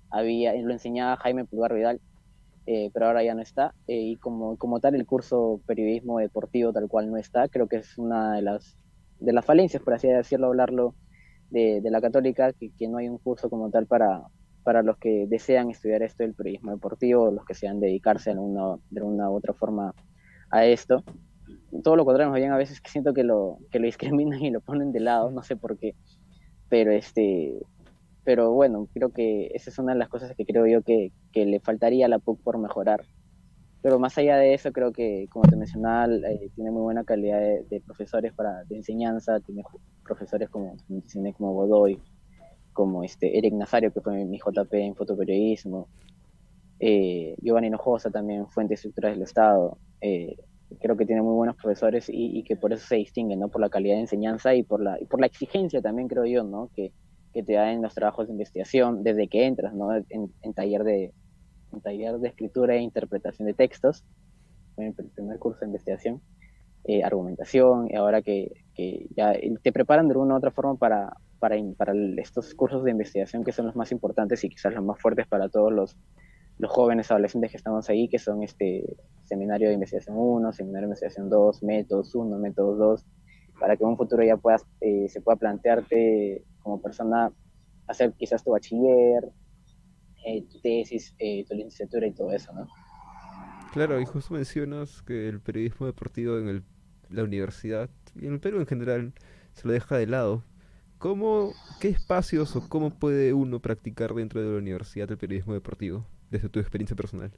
había, 0.10 0.54
lo 0.54 0.72
enseñaba 0.72 1.18
Jaime 1.18 1.46
Pulgar 1.46 1.74
Vidal, 1.74 2.02
eh, 2.68 2.92
pero 2.94 3.08
ahora 3.08 3.24
ya 3.24 3.34
no 3.34 3.42
está. 3.42 3.74
Eh, 3.88 4.02
y 4.02 4.16
como, 4.18 4.58
como 4.58 4.80
tal, 4.80 4.96
el 4.96 5.06
curso 5.06 5.62
periodismo 5.66 6.20
deportivo 6.20 6.72
tal 6.74 6.88
cual 6.88 7.10
no 7.10 7.18
está. 7.18 7.48
Creo 7.48 7.68
que 7.68 7.78
es 7.78 7.98
una 7.98 8.36
de 8.36 8.42
las 8.42 8.78
de 9.22 9.34
las 9.34 9.46
falencias, 9.46 9.82
por 9.84 9.94
así 9.94 10.08
decirlo, 10.08 10.48
hablarlo 10.48 10.96
de, 11.50 11.80
de 11.82 11.92
la 11.92 12.02
católica, 12.02 12.54
que, 12.54 12.72
que, 12.72 12.88
no 12.88 12.98
hay 12.98 13.08
un 13.08 13.20
curso 13.20 13.50
como 13.50 13.70
tal 13.70 13.86
para, 13.86 14.24
para 14.64 14.82
los 14.82 14.98
que 14.98 15.28
desean 15.28 15.70
estudiar 15.70 16.02
esto 16.02 16.24
del 16.24 16.34
periodismo 16.34 16.72
deportivo, 16.72 17.32
los 17.32 17.46
que 17.46 17.54
sean 17.54 17.80
dedicarse 17.80 18.34
de 18.34 18.40
una, 18.40 18.78
de 18.90 19.02
una 19.02 19.30
u 19.30 19.36
otra 19.36 19.54
forma 19.54 19.94
a 20.50 20.66
esto. 20.66 21.04
Todo 21.84 21.96
lo 21.96 22.06
contrario, 22.06 22.34
bien 22.34 22.52
a 22.52 22.58
veces 22.58 22.82
que 22.82 22.90
siento 22.92 23.14
que 23.14 23.24
lo, 23.24 23.58
que 23.72 23.80
lo 23.80 23.86
discriminan 23.86 24.42
y 24.42 24.52
lo 24.52 24.62
ponen 24.62 24.92
de 24.92 25.00
lado, 25.00 25.32
no 25.32 25.44
sé 25.44 25.56
por 25.56 25.78
qué, 25.78 25.96
pero 26.70 26.92
este 26.92 27.60
pero 28.24 28.52
bueno, 28.52 28.88
creo 28.94 29.10
que 29.10 29.48
esa 29.54 29.70
es 29.70 29.80
una 29.80 29.94
de 29.94 30.00
las 30.00 30.10
cosas 30.10 30.36
que 30.36 30.46
creo 30.46 30.68
yo 30.68 30.84
que, 30.84 31.12
que 31.32 31.46
le 31.46 31.60
faltaría 31.60 32.06
a 32.06 32.10
la 32.10 32.20
PUC 32.20 32.40
por 32.42 32.58
mejorar. 32.60 33.04
Pero 33.82 33.98
más 33.98 34.16
allá 34.18 34.38
de 34.38 34.54
eso 34.54 34.72
creo 34.72 34.92
que 34.92 35.28
como 35.32 35.50
te 35.50 35.56
mencionaba 35.56 36.14
eh, 36.14 36.52
tiene 36.54 36.70
muy 36.70 36.84
buena 36.84 37.04
calidad 37.04 37.40
de, 37.40 37.64
de, 37.68 37.82
profesores 37.82 38.32
para 38.34 38.64
de 38.66 38.76
enseñanza 38.76 39.40
tiene 39.40 39.64
profesores 40.04 40.50
como 40.50 40.78
como 41.36 41.54
Godoy 41.54 42.00
como 42.74 43.04
este 43.04 43.40
Eric 43.40 43.56
Nazario 43.56 43.92
que 43.92 44.02
fue 44.02 44.24
mi 44.24 44.38
JP 44.38 44.72
en 44.74 44.96
fotoperiodismo 44.96 45.88
eh, 46.80 47.36
Giovanni 47.42 47.68
Hinojosa 47.68 48.12
también 48.12 48.48
fuente 48.48 48.74
de 48.74 48.76
estructuras 48.76 49.14
del 49.14 49.24
Estado 49.24 49.80
eh, 50.00 50.38
creo 50.80 50.96
que 50.98 51.06
tiene 51.06 51.22
muy 51.22 51.34
buenos 51.34 51.56
profesores 51.56 52.10
y, 52.10 52.38
y, 52.38 52.44
que 52.44 52.56
por 52.56 52.74
eso 52.74 52.86
se 52.86 52.96
distinguen 52.96 53.40
no 53.40 53.50
por 53.50 53.62
la 53.62 53.70
calidad 53.70 53.96
de 53.96 54.02
enseñanza 54.02 54.56
y 54.56 54.64
por 54.64 54.82
la 54.82 55.00
y 55.00 55.06
por 55.06 55.20
la 55.20 55.28
exigencia 55.28 55.82
también 55.82 56.08
creo 56.08 56.26
yo 56.26 56.44
no 56.44 56.70
que, 56.76 56.92
que 57.34 57.44
te 57.44 57.54
da 57.54 57.72
en 57.72 57.82
los 57.82 57.94
trabajos 57.94 58.28
de 58.28 58.34
investigación 58.34 59.04
desde 59.04 59.28
que 59.28 59.46
entras 59.46 59.74
no 59.74 59.96
en, 59.96 60.32
en 60.42 60.54
taller 60.54 60.84
de 60.84 61.14
taller 61.80 62.20
de 62.20 62.28
escritura 62.28 62.76
e 62.76 62.82
interpretación 62.82 63.48
de 63.48 63.54
textos, 63.54 64.04
en 64.78 64.88
el 64.88 64.94
primer 64.94 65.40
curso 65.40 65.62
de 65.62 65.68
investigación, 65.68 66.22
eh, 66.84 67.04
argumentación, 67.04 67.88
y 67.90 67.96
ahora 67.96 68.22
que, 68.22 68.52
que, 68.76 69.08
ya 69.16 69.34
te 69.62 69.72
preparan 69.72 70.10
de 70.10 70.18
una 70.18 70.34
u 70.34 70.38
otra 70.38 70.52
forma 70.52 70.76
para, 70.76 71.16
para, 71.40 71.56
para 71.78 71.94
estos 72.18 72.54
cursos 72.56 72.84
de 72.84 72.92
investigación 72.92 73.44
que 73.44 73.52
son 73.52 73.68
los 73.68 73.76
más 73.76 73.92
importantes 73.92 74.44
y 74.44 74.50
quizás 74.50 74.74
los 74.74 74.84
más 74.84 75.00
fuertes 75.00 75.28
para 75.28 75.48
todos 75.48 75.72
los, 75.72 75.96
los 76.62 76.70
jóvenes 76.70 77.10
adolescentes 77.10 77.50
que 77.50 77.58
estamos 77.58 77.90
ahí, 77.90 78.08
que 78.08 78.20
son 78.20 78.44
este 78.44 78.96
seminario 79.24 79.68
de 79.68 79.74
investigación 79.74 80.16
1, 80.16 80.54
seminario 80.54 80.82
de 80.82 80.92
investigación 80.92 81.28
2, 81.28 81.64
métodos 81.64 82.14
1, 82.14 82.38
métodos 82.38 82.78
2, 82.78 83.06
para 83.60 83.76
que 83.76 83.84
en 83.84 83.90
un 83.90 83.98
futuro 83.98 84.24
ya 84.24 84.38
puedas, 84.38 84.64
eh, 84.80 85.10
se 85.10 85.22
pueda 85.22 85.38
plantearte 85.38 86.46
como 86.62 86.80
persona 86.80 87.34
hacer 87.88 88.14
quizás 88.14 88.44
tu 88.44 88.52
bachiller, 88.52 89.32
eh, 90.24 90.44
tu 90.44 90.62
tesis, 90.62 91.16
eh, 91.18 91.44
tu 91.50 91.56
licenciatura 91.56 92.06
y 92.06 92.12
todo 92.12 92.32
eso, 92.32 92.54
¿no? 92.54 92.68
Claro, 93.74 94.00
y 94.00 94.06
justo 94.06 94.36
mencionas 94.36 95.02
que 95.02 95.30
el 95.30 95.42
periodismo 95.42 95.88
deportivo 95.88 96.38
en 96.38 96.48
el, 96.48 96.64
la 97.10 97.24
universidad 97.24 97.90
y 98.14 98.28
en 98.28 98.34
el 98.34 98.40
Perú 98.40 98.60
en 98.60 98.68
general 98.68 99.14
se 99.54 99.68
lo 99.68 99.74
deja 99.74 99.98
de 99.98 100.06
lado. 100.06 100.44
¿Cómo, 101.00 101.54
qué 101.80 101.88
espacios 101.88 102.56
o 102.56 102.70
cómo 102.70 102.92
puede 102.92 103.34
uno 103.34 103.60
practicar 103.60 104.14
dentro 104.14 104.44
de 104.44 104.52
la 104.52 104.60
universidad 104.60 105.10
el 105.10 105.18
periodismo 105.18 105.56
deportivo, 105.56 106.06
desde 106.32 106.50
tu 106.50 106.60
experiencia 106.60 106.96
personal? 106.96 107.32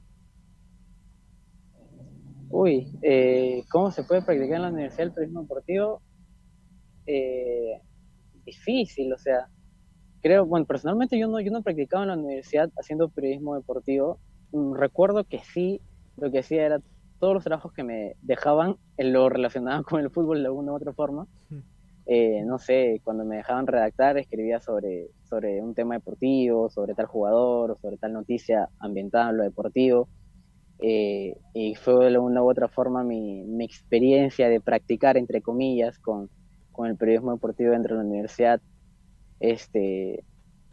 Uy, 2.48 2.96
eh, 3.02 3.64
¿cómo 3.68 3.90
se 3.90 4.04
puede 4.04 4.22
practicar 4.22 4.56
en 4.56 4.62
la 4.62 4.68
universidad 4.68 5.08
el 5.08 5.12
periodismo 5.12 5.42
deportivo? 5.42 6.02
Eh, 7.06 7.80
difícil, 8.46 9.12
o 9.12 9.18
sea, 9.18 9.48
creo, 10.22 10.46
bueno, 10.46 10.64
personalmente 10.64 11.18
yo 11.18 11.26
no, 11.26 11.40
yo 11.40 11.50
no 11.50 11.62
practicaba 11.62 12.04
en 12.04 12.10
la 12.10 12.16
universidad 12.16 12.70
haciendo 12.78 13.08
periodismo 13.08 13.56
deportivo. 13.56 14.20
Recuerdo 14.52 15.24
que 15.24 15.40
sí, 15.40 15.82
lo 16.16 16.30
que 16.30 16.38
hacía 16.38 16.64
era 16.64 16.80
todos 17.18 17.34
los 17.34 17.44
trabajos 17.44 17.72
que 17.72 17.82
me 17.82 18.14
dejaban 18.22 18.76
en 18.96 19.12
lo 19.12 19.28
relacionado 19.28 19.82
con 19.82 20.00
el 20.00 20.10
fútbol 20.10 20.38
de 20.38 20.46
alguna 20.46 20.72
u 20.72 20.76
otra 20.76 20.92
forma. 20.92 21.26
Eh, 22.06 22.42
no 22.44 22.58
sé, 22.58 23.00
cuando 23.02 23.24
me 23.24 23.36
dejaban 23.36 23.66
redactar, 23.66 24.18
escribía 24.18 24.60
sobre, 24.60 25.08
sobre 25.24 25.62
un 25.62 25.74
tema 25.74 25.94
deportivo, 25.94 26.68
sobre 26.68 26.94
tal 26.94 27.06
jugador, 27.06 27.70
o 27.72 27.78
sobre 27.78 27.96
tal 27.96 28.12
noticia 28.12 28.68
ambientada 28.78 29.30
en 29.30 29.38
lo 29.38 29.44
deportivo. 29.44 30.08
eh, 30.80 31.36
y 31.54 31.74
fue 31.76 32.10
de 32.10 32.18
una 32.18 32.42
u 32.42 32.50
otra 32.50 32.68
forma 32.68 33.04
mi, 33.04 33.44
mi, 33.44 33.64
experiencia 33.64 34.48
de 34.48 34.60
practicar, 34.60 35.16
entre 35.16 35.40
comillas, 35.40 35.98
con, 35.98 36.28
con, 36.72 36.88
el 36.88 36.96
periodismo 36.96 37.32
deportivo 37.32 37.72
dentro 37.72 37.96
de 37.96 38.02
la 38.02 38.08
universidad, 38.08 38.60
este, 39.40 40.24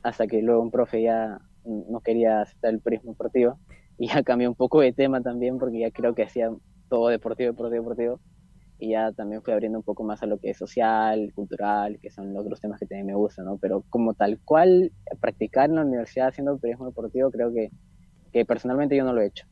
hasta 0.04 0.28
que 0.28 0.42
luego 0.42 0.62
un 0.64 0.72
profe 0.72 1.04
ya 1.04 1.40
no 1.66 2.02
quería 2.02 2.42
aceptar 2.42 2.74
el 2.74 2.82
periodismo 2.82 3.14
deportivo 3.14 3.60
y 3.98 4.08
ya 4.08 4.24
cambió 4.24 4.50
un 4.50 4.56
poco 4.56 4.82
de 4.82 4.94
tema 4.94 5.22
también 5.22 5.60
porque 5.60 5.80
ya 5.80 5.92
creo 5.92 6.16
que 6.16 6.24
hacía 6.24 6.52
todo 6.90 7.10
deportivo, 7.10 7.52
deportivo, 7.52 7.82
deportivo 7.84 8.20
y 8.82 8.90
ya 8.90 9.12
también 9.12 9.44
fui 9.44 9.54
abriendo 9.54 9.78
un 9.78 9.84
poco 9.84 10.04
más 10.04 10.24
a 10.24 10.26
lo 10.26 10.40
que 10.40 10.50
es 10.50 10.58
social, 10.58 11.32
cultural, 11.36 12.00
que 12.02 12.10
son 12.10 12.34
los 12.34 12.44
otros 12.44 12.60
temas 12.60 12.80
que 12.80 12.88
también 12.88 13.06
me 13.06 13.14
gustan, 13.14 13.46
¿no? 13.46 13.60
Pero 13.60 13.84
como 13.92 14.16
tal 14.16 14.40
cual 14.44 14.92
practicar 15.20 15.70
en 15.70 15.76
la 15.76 15.84
universidad 15.84 16.30
haciendo 16.30 16.58
periodismo 16.58 16.88
deportivo, 16.88 17.30
creo 17.30 17.54
que, 17.54 17.70
que 18.34 18.44
personalmente 18.44 18.96
yo 18.98 19.06
no 19.06 19.14
lo 19.14 19.22
he 19.22 19.28
hecho. 19.28 19.46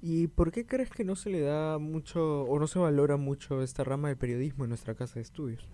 ¿Y 0.00 0.28
por 0.28 0.52
qué 0.52 0.64
crees 0.64 0.90
que 0.90 1.04
no 1.04 1.16
se 1.16 1.30
le 1.30 1.40
da 1.40 1.78
mucho 1.78 2.44
o 2.44 2.60
no 2.60 2.68
se 2.68 2.78
valora 2.78 3.16
mucho 3.16 3.60
esta 3.60 3.82
rama 3.82 4.06
del 4.06 4.16
periodismo 4.16 4.62
en 4.62 4.70
nuestra 4.70 4.94
casa 4.94 5.16
de 5.16 5.22
estudios? 5.22 5.68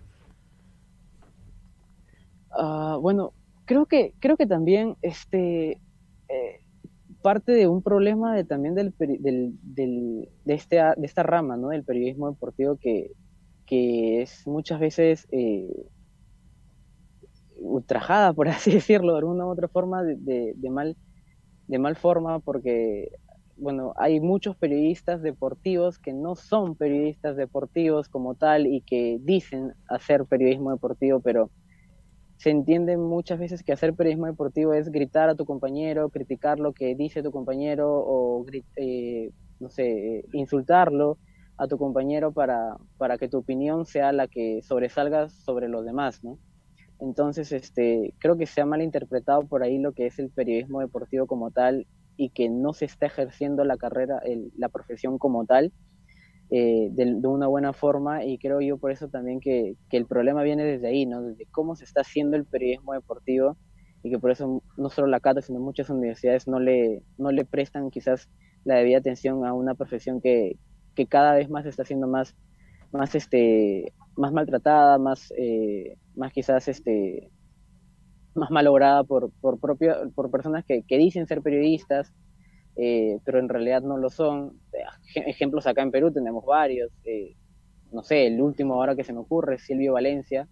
Uh, 2.57 2.99
bueno, 2.99 3.33
creo 3.65 3.85
que, 3.85 4.15
creo 4.19 4.37
que 4.37 4.47
también 4.47 4.97
este, 5.03 5.79
eh, 6.29 6.61
parte 7.21 7.51
de 7.51 7.67
un 7.67 7.81
problema 7.81 8.35
de, 8.35 8.43
también 8.43 8.75
del, 8.75 8.93
del, 8.97 9.53
del, 9.61 10.29
de, 10.45 10.53
este, 10.53 10.77
de 10.77 11.05
esta 11.05 11.23
rama 11.23 11.57
¿no? 11.57 11.69
del 11.69 11.83
periodismo 11.83 12.29
deportivo 12.29 12.77
que, 12.77 13.11
que 13.65 14.21
es 14.21 14.47
muchas 14.47 14.79
veces 14.79 15.27
eh, 15.31 15.69
ultrajada, 17.59 18.33
por 18.33 18.47
así 18.49 18.71
decirlo, 18.71 19.13
de 19.13 19.19
alguna 19.19 19.45
u 19.45 19.49
otra 19.49 19.67
forma, 19.67 20.03
de, 20.03 20.53
de, 20.55 20.69
mal, 20.69 20.97
de 21.67 21.79
mal 21.79 21.95
forma, 21.95 22.39
porque 22.39 23.11
bueno, 23.57 23.93
hay 23.97 24.19
muchos 24.19 24.55
periodistas 24.55 25.21
deportivos 25.21 25.97
que 25.97 26.13
no 26.13 26.35
son 26.35 26.75
periodistas 26.75 27.35
deportivos 27.35 28.07
como 28.07 28.35
tal 28.35 28.67
y 28.67 28.81
que 28.81 29.17
dicen 29.21 29.73
hacer 29.89 30.25
periodismo 30.25 30.71
deportivo, 30.71 31.19
pero 31.19 31.49
se 32.37 32.51
entiende 32.51 32.97
muchas 32.97 33.39
veces 33.39 33.63
que 33.63 33.73
hacer 33.73 33.95
periodismo 33.95 34.27
deportivo 34.27 34.73
es 34.73 34.91
gritar 34.91 35.29
a 35.29 35.35
tu 35.35 35.45
compañero, 35.45 36.09
criticar 36.09 36.59
lo 36.59 36.73
que 36.73 36.95
dice 36.95 37.23
tu 37.23 37.31
compañero 37.31 37.89
o, 37.89 38.45
eh, 38.75 39.31
no 39.59 39.69
sé, 39.69 40.23
insultarlo 40.33 41.17
a 41.57 41.67
tu 41.67 41.77
compañero 41.77 42.31
para, 42.31 42.77
para 42.97 43.17
que 43.17 43.27
tu 43.27 43.39
opinión 43.39 43.85
sea 43.85 44.11
la 44.11 44.27
que 44.27 44.61
sobresalga 44.61 45.29
sobre 45.29 45.67
los 45.67 45.83
demás, 45.83 46.23
¿no? 46.23 46.37
Entonces, 46.99 47.51
este, 47.51 48.13
creo 48.19 48.37
que 48.37 48.45
se 48.45 48.61
ha 48.61 48.65
malinterpretado 48.65 49.47
por 49.47 49.63
ahí 49.63 49.79
lo 49.79 49.93
que 49.93 50.07
es 50.07 50.19
el 50.19 50.29
periodismo 50.29 50.81
deportivo 50.81 51.27
como 51.27 51.51
tal 51.51 51.87
y 52.15 52.29
que 52.29 52.49
no 52.49 52.73
se 52.73 52.85
está 52.85 53.07
ejerciendo 53.07 53.63
la 53.63 53.77
carrera, 53.77 54.19
el, 54.23 54.51
la 54.57 54.69
profesión 54.69 55.17
como 55.17 55.45
tal 55.45 55.73
eh, 56.49 56.89
de, 56.91 57.15
de, 57.19 57.27
una 57.27 57.47
buena 57.47 57.73
forma 57.73 58.23
y 58.23 58.37
creo 58.37 58.61
yo 58.61 58.77
por 58.77 58.91
eso 58.91 59.09
también 59.09 59.39
que, 59.41 59.75
que, 59.89 59.97
el 59.97 60.05
problema 60.05 60.43
viene 60.43 60.63
desde 60.63 60.87
ahí, 60.87 61.05
¿no? 61.05 61.21
Desde 61.21 61.45
cómo 61.51 61.75
se 61.75 61.83
está 61.83 62.01
haciendo 62.01 62.37
el 62.37 62.45
periodismo 62.45 62.93
deportivo 62.93 63.57
y 64.03 64.11
que 64.11 64.19
por 64.19 64.31
eso 64.31 64.63
no 64.77 64.89
solo 64.89 65.07
la 65.07 65.19
Cata, 65.19 65.41
sino 65.41 65.59
muchas 65.59 65.89
universidades 65.89 66.47
no 66.47 66.59
le, 66.59 67.03
no 67.17 67.31
le 67.31 67.43
prestan 67.43 67.89
quizás 67.89 68.29
la 68.63 68.75
debida 68.75 68.99
atención 68.99 69.45
a 69.45 69.53
una 69.53 69.75
profesión 69.75 70.21
que, 70.21 70.57
que 70.95 71.07
cada 71.07 71.33
vez 71.33 71.49
más 71.49 71.65
está 71.65 71.83
siendo 71.83 72.07
más, 72.07 72.35
más, 72.91 73.13
este, 73.15 73.93
más 74.15 74.31
maltratada, 74.31 74.97
más, 74.97 75.33
eh, 75.37 75.97
más 76.15 76.31
quizás 76.31 76.67
este, 76.67 77.29
más 78.35 78.51
malograda 78.51 79.03
por, 79.03 79.31
por, 79.41 79.59
propio, 79.59 79.95
por 80.15 80.31
personas 80.31 80.63
que, 80.65 80.83
que 80.83 80.97
dicen 80.97 81.27
ser 81.27 81.41
periodistas, 81.41 82.13
eh, 82.77 83.19
pero 83.25 83.39
en 83.39 83.49
realidad 83.49 83.81
no 83.81 83.97
lo 83.97 84.09
son. 84.09 84.59
Ejemplos 85.15 85.67
acá 85.67 85.81
en 85.81 85.91
Perú 85.91 86.11
tenemos 86.11 86.45
varios. 86.45 86.91
Eh, 87.03 87.35
no 87.91 88.03
sé, 88.03 88.27
el 88.27 88.41
último 88.41 88.75
ahora 88.75 88.95
que 88.95 89.03
se 89.03 89.13
me 89.13 89.19
ocurre, 89.19 89.59
Silvio 89.59 89.93
Valencia, 89.93 90.47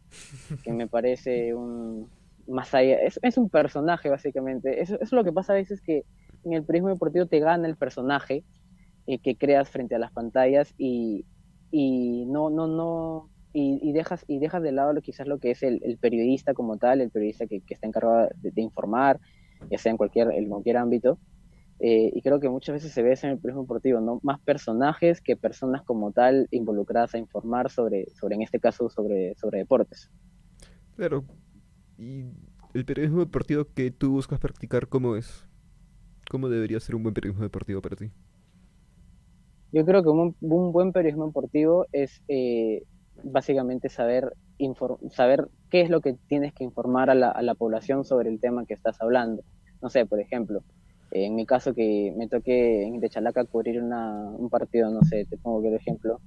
que 0.63 0.71
me 0.71 0.87
parece 0.87 1.53
un 1.53 2.09
más 2.47 2.73
allá, 2.75 2.99
es, 2.99 3.19
es 3.23 3.37
un 3.37 3.49
personaje 3.49 4.09
básicamente. 4.09 4.81
Eso, 4.81 4.95
eso, 4.95 5.03
es 5.03 5.11
lo 5.11 5.23
que 5.23 5.33
pasa 5.33 5.53
a 5.53 5.55
veces 5.55 5.81
que 5.81 6.03
en 6.43 6.53
el 6.53 6.63
periodismo 6.63 6.89
deportivo 6.89 7.25
te 7.25 7.39
gana 7.39 7.67
el 7.67 7.75
personaje 7.75 8.43
eh, 9.07 9.19
que 9.19 9.35
creas 9.35 9.69
frente 9.69 9.95
a 9.95 9.99
las 9.99 10.11
pantallas 10.11 10.73
y, 10.77 11.25
y 11.71 12.25
no, 12.27 12.49
no, 12.49 12.67
no, 12.67 13.29
y, 13.57 13.93
dejas, 13.93 14.25
y 14.27 14.39
dejas 14.39 14.61
de 14.61 14.73
lado 14.73 14.91
lo, 14.91 15.01
quizás 15.01 15.27
lo 15.27 15.39
que 15.39 15.51
es 15.51 15.63
el, 15.63 15.79
el 15.83 15.97
periodista 15.97 16.53
como 16.53 16.77
tal, 16.77 16.99
el 16.99 17.09
periodista 17.09 17.47
que, 17.47 17.61
que 17.61 17.73
está 17.73 17.87
encargado 17.87 18.27
de, 18.35 18.51
de, 18.51 18.61
informar, 18.61 19.19
ya 19.69 19.77
sea 19.77 19.91
en 19.91 19.97
cualquier, 19.97 20.31
en 20.31 20.49
cualquier 20.49 20.77
ámbito. 20.77 21.17
Eh, 21.79 22.11
y 22.13 22.21
creo 22.21 22.39
que 22.39 22.47
muchas 22.47 22.73
veces 22.73 22.93
se 22.93 23.03
ve 23.03 23.11
eso 23.11 23.27
en 23.27 23.33
el 23.33 23.39
periodismo 23.39 23.63
deportivo, 23.63 23.99
¿no? 23.99 24.19
Más 24.23 24.39
personajes 24.39 25.21
que 25.21 25.35
personas 25.35 25.83
como 25.83 26.11
tal 26.11 26.47
involucradas 26.51 27.15
a 27.15 27.17
informar 27.17 27.69
sobre, 27.69 28.07
sobre 28.15 28.35
en 28.35 28.43
este 28.43 28.59
caso, 28.59 28.89
sobre, 28.89 29.35
sobre 29.35 29.59
deportes. 29.59 30.09
Claro. 30.95 31.25
¿Y 31.97 32.25
el 32.73 32.85
periodismo 32.85 33.19
deportivo 33.19 33.65
que 33.73 33.91
tú 33.91 34.11
buscas 34.11 34.39
practicar, 34.39 34.87
cómo 34.87 35.15
es? 35.15 35.45
¿Cómo 36.29 36.49
debería 36.49 36.79
ser 36.79 36.95
un 36.95 37.03
buen 37.03 37.13
periodismo 37.13 37.43
deportivo 37.43 37.81
para 37.81 37.95
ti? 37.97 38.09
Yo 39.73 39.85
creo 39.85 40.01
que 40.03 40.09
un, 40.09 40.35
un 40.39 40.71
buen 40.71 40.93
periodismo 40.93 41.27
deportivo 41.27 41.85
es 41.91 42.21
eh, 42.29 42.83
básicamente 43.23 43.89
saber, 43.89 44.33
saber 45.11 45.49
qué 45.69 45.81
es 45.81 45.89
lo 45.89 45.99
que 45.99 46.13
tienes 46.27 46.53
que 46.53 46.63
informar 46.63 47.09
a 47.09 47.15
la, 47.15 47.29
a 47.29 47.41
la 47.41 47.55
población 47.55 48.05
sobre 48.05 48.29
el 48.29 48.39
tema 48.39 48.65
que 48.65 48.73
estás 48.73 49.01
hablando. 49.01 49.43
No 49.81 49.89
sé, 49.89 50.05
por 50.05 50.21
ejemplo, 50.21 50.63
en 51.11 51.35
mi 51.35 51.45
caso 51.45 51.73
que 51.73 52.13
me 52.17 52.27
toque 52.27 52.83
en 52.83 52.99
Techalaca 52.99 53.45
cubrir 53.45 53.81
una, 53.81 54.29
un 54.29 54.49
partido, 54.49 54.89
no 54.89 55.01
sé, 55.03 55.25
te 55.25 55.37
pongo 55.37 55.65
el 55.67 55.75
ejemplo, 55.75 56.19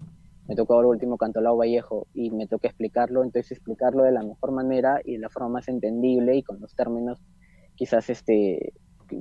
me 0.47 0.57
tocó 0.57 0.75
ahora 0.75 0.89
último 0.89 1.19
Cantolao 1.19 1.57
Vallejo 1.57 2.07
y 2.15 2.31
me 2.31 2.47
toca 2.47 2.69
explicarlo, 2.69 3.23
entonces 3.23 3.53
explicarlo 3.53 4.03
de 4.03 4.13
la 4.13 4.23
mejor 4.23 4.53
manera 4.53 5.01
y 5.05 5.13
de 5.13 5.19
la 5.19 5.29
forma 5.29 5.51
más 5.51 5.69
entendible 5.69 6.37
y 6.37 6.43
con 6.43 6.59
los 6.61 6.75
términos 6.75 7.21
quizás 7.75 8.09
este, 8.09 8.73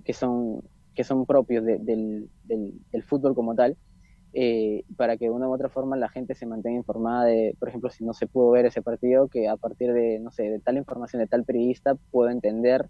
que, 0.03 0.13
son, 0.13 0.61
que 0.95 1.03
son 1.03 1.25
propios 1.25 1.65
de, 1.65 1.77
del, 1.79 2.29
del, 2.45 2.79
del, 2.91 3.03
fútbol 3.03 3.35
como 3.35 3.55
tal, 3.55 3.77
eh, 4.33 4.83
para 4.95 5.17
que 5.17 5.25
de 5.25 5.31
una 5.31 5.49
u 5.49 5.53
otra 5.53 5.69
forma 5.69 5.97
la 5.97 6.09
gente 6.09 6.33
se 6.33 6.45
mantenga 6.45 6.77
informada 6.77 7.25
de, 7.25 7.55
por 7.59 7.69
ejemplo, 7.69 7.89
si 7.89 8.05
no 8.05 8.13
se 8.13 8.27
pudo 8.27 8.51
ver 8.51 8.65
ese 8.65 8.81
partido, 8.81 9.27
que 9.27 9.47
a 9.47 9.57
partir 9.57 9.93
de, 9.93 10.19
no 10.19 10.31
sé, 10.31 10.43
de 10.43 10.59
tal 10.59 10.77
información 10.77 11.21
de 11.21 11.27
tal 11.27 11.43
periodista 11.43 11.95
puedo 12.11 12.29
entender 12.29 12.89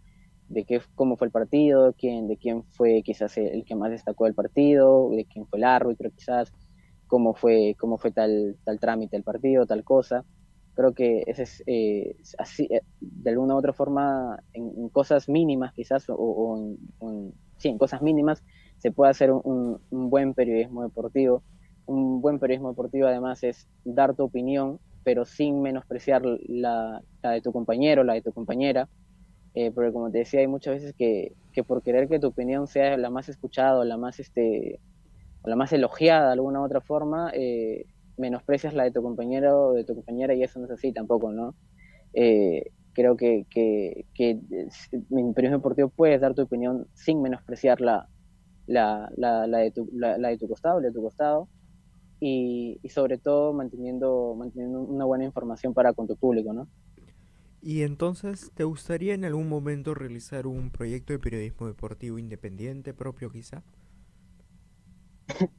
de 0.49 0.63
qué, 0.63 0.81
cómo 0.95 1.17
fue 1.17 1.27
el 1.27 1.31
partido, 1.31 1.93
quién, 1.97 2.27
de 2.27 2.37
quién 2.37 2.63
fue 2.63 3.01
quizás 3.03 3.37
el 3.37 3.65
que 3.65 3.75
más 3.75 3.91
destacó 3.91 4.25
del 4.25 4.33
partido, 4.33 5.09
de 5.11 5.25
quién 5.25 5.45
fue 5.45 5.59
el 5.59 5.65
árbitro 5.65 6.09
quizás, 6.11 6.51
cómo 7.07 7.33
fue, 7.33 7.75
cómo 7.79 7.97
fue 7.97 8.11
tal, 8.11 8.57
tal 8.63 8.79
trámite 8.79 9.15
del 9.15 9.23
partido, 9.23 9.65
tal 9.65 9.83
cosa. 9.83 10.23
Creo 10.75 10.93
que 10.93 11.23
ese 11.25 11.43
es 11.43 11.63
eh, 11.65 12.15
así, 12.37 12.67
eh, 12.69 12.81
de 13.01 13.31
alguna 13.31 13.55
u 13.55 13.57
otra 13.57 13.73
forma, 13.73 14.39
en, 14.53 14.89
cosas 14.89 15.27
mínimas 15.27 15.73
quizás, 15.73 16.05
o, 16.07 16.77
en, 17.01 17.33
sí, 17.57 17.69
en 17.69 17.77
cosas 17.77 18.01
mínimas, 18.01 18.43
se 18.77 18.91
puede 18.91 19.09
hacer 19.11 19.31
un, 19.31 19.79
un, 19.89 20.09
buen 20.09 20.33
periodismo 20.33 20.83
deportivo. 20.83 21.43
Un 21.87 22.21
buen 22.21 22.37
periodismo 22.37 22.69
deportivo 22.69 23.07
además 23.07 23.43
es 23.43 23.67
dar 23.85 24.13
tu 24.15 24.23
opinión, 24.23 24.79
pero 25.03 25.25
sin 25.25 25.61
menospreciar 25.61 26.21
la, 26.23 27.01
la 27.23 27.31
de 27.31 27.41
tu 27.41 27.51
compañero, 27.51 28.03
la 28.03 28.13
de 28.13 28.21
tu 28.21 28.31
compañera, 28.33 28.87
eh, 29.59 29.71
porque 29.71 29.91
como 29.91 30.11
te 30.11 30.19
decía, 30.19 30.41
hay 30.41 30.47
muchas 30.47 30.75
veces 30.75 30.93
que, 30.95 31.33
que, 31.51 31.63
por 31.63 31.81
querer 31.81 32.07
que 32.07 32.19
tu 32.19 32.27
opinión 32.27 32.67
sea 32.67 32.95
la 32.95 33.09
más 33.09 33.27
escuchada 33.27 33.79
o 33.79 33.83
la 33.83 33.97
más, 33.97 34.19
este, 34.19 34.79
o 35.41 35.49
la 35.49 35.55
más 35.55 35.73
elogiada 35.73 36.27
de 36.27 36.33
alguna 36.33 36.61
u 36.61 36.65
otra 36.65 36.79
forma, 36.79 37.31
eh, 37.33 37.85
menosprecias 38.17 38.75
la 38.75 38.83
de 38.83 38.91
tu 38.91 39.01
compañero 39.01 39.69
o 39.69 39.73
de 39.73 39.83
tu 39.83 39.95
compañera 39.95 40.35
y 40.35 40.43
eso 40.43 40.59
no 40.59 40.65
es 40.65 40.71
así 40.73 40.93
tampoco, 40.93 41.31
¿no? 41.31 41.55
Eh, 42.13 42.65
creo 42.93 43.17
que, 43.17 43.47
que, 43.49 44.05
que 44.13 44.29
en 44.29 45.33
periodismo 45.33 45.57
deportivo 45.57 45.89
puedes 45.89 46.21
dar 46.21 46.35
tu 46.35 46.43
opinión 46.43 46.85
sin 46.93 47.23
menospreciar 47.23 47.81
la, 47.81 48.07
la, 48.67 49.09
la, 49.17 49.47
la 49.47 49.57
de, 49.57 49.71
tu, 49.71 49.89
la, 49.91 50.19
la, 50.19 50.29
de 50.29 50.37
tu 50.37 50.47
costado, 50.47 50.81
de 50.81 50.91
tu 50.91 51.01
costado, 51.01 51.49
y, 52.19 52.79
y 52.83 52.89
sobre 52.89 53.17
todo 53.17 53.53
manteniendo, 53.53 54.35
manteniendo 54.37 54.81
una 54.81 55.05
buena 55.05 55.25
información 55.25 55.73
para 55.73 55.93
con 55.93 56.07
tu 56.07 56.15
público, 56.15 56.53
¿no? 56.53 56.67
Y 57.61 57.81
entonces, 57.83 58.51
¿te 58.53 58.63
gustaría 58.63 59.13
en 59.13 59.25
algún 59.25 59.49
momento 59.49 59.93
realizar 59.93 60.47
un 60.47 60.69
proyecto 60.69 61.13
de 61.13 61.19
periodismo 61.19 61.67
deportivo 61.67 62.19
independiente 62.19 62.93
propio 62.93 63.31
quizá? 63.31 63.63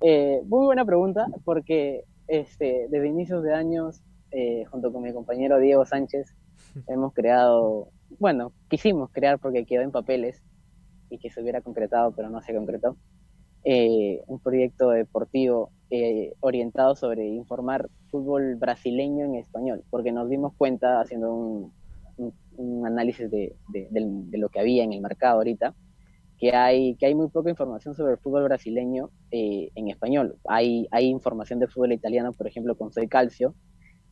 eh, 0.00 0.42
muy 0.44 0.66
buena 0.66 0.84
pregunta, 0.84 1.26
porque 1.44 2.04
este, 2.28 2.86
desde 2.90 3.08
inicios 3.08 3.42
de 3.42 3.54
años, 3.54 4.02
eh, 4.30 4.64
junto 4.66 4.92
con 4.92 5.02
mi 5.02 5.12
compañero 5.12 5.58
Diego 5.58 5.84
Sánchez, 5.86 6.34
hemos 6.88 7.14
creado, 7.14 7.88
bueno, 8.18 8.52
quisimos 8.68 9.10
crear 9.10 9.38
porque 9.38 9.64
quedó 9.64 9.82
en 9.82 9.92
papeles 9.92 10.42
y 11.08 11.18
que 11.18 11.30
se 11.30 11.40
hubiera 11.40 11.60
concretado, 11.62 12.12
pero 12.12 12.28
no 12.30 12.42
se 12.42 12.54
concretó, 12.54 12.96
eh, 13.68 14.22
un 14.28 14.38
proyecto 14.38 14.90
deportivo 14.90 15.70
eh, 15.90 16.34
orientado 16.38 16.94
sobre 16.94 17.26
informar 17.26 17.90
fútbol 18.12 18.54
brasileño 18.54 19.24
en 19.24 19.34
español, 19.34 19.82
porque 19.90 20.12
nos 20.12 20.30
dimos 20.30 20.54
cuenta 20.56 21.00
haciendo 21.00 21.34
un, 21.34 21.72
análisis 22.86 23.28
de, 23.28 23.56
de, 23.68 23.88
de, 23.90 24.06
de, 24.06 24.38
lo 24.38 24.48
que 24.50 24.60
había 24.60 24.84
en 24.84 24.92
el 24.92 25.00
mercado 25.00 25.38
ahorita, 25.38 25.74
que 26.38 26.54
hay, 26.54 26.94
que 26.94 27.06
hay 27.06 27.16
muy 27.16 27.28
poca 27.28 27.50
información 27.50 27.94
sobre 27.94 28.12
el 28.12 28.18
fútbol 28.18 28.44
brasileño 28.44 29.10
eh, 29.32 29.70
en 29.74 29.88
español. 29.88 30.36
Hay, 30.48 30.86
hay 30.92 31.06
información 31.06 31.58
del 31.58 31.68
fútbol 31.68 31.92
italiano, 31.92 32.32
por 32.32 32.46
ejemplo, 32.46 32.76
con 32.76 32.92
Soy 32.92 33.08
Calcio, 33.08 33.56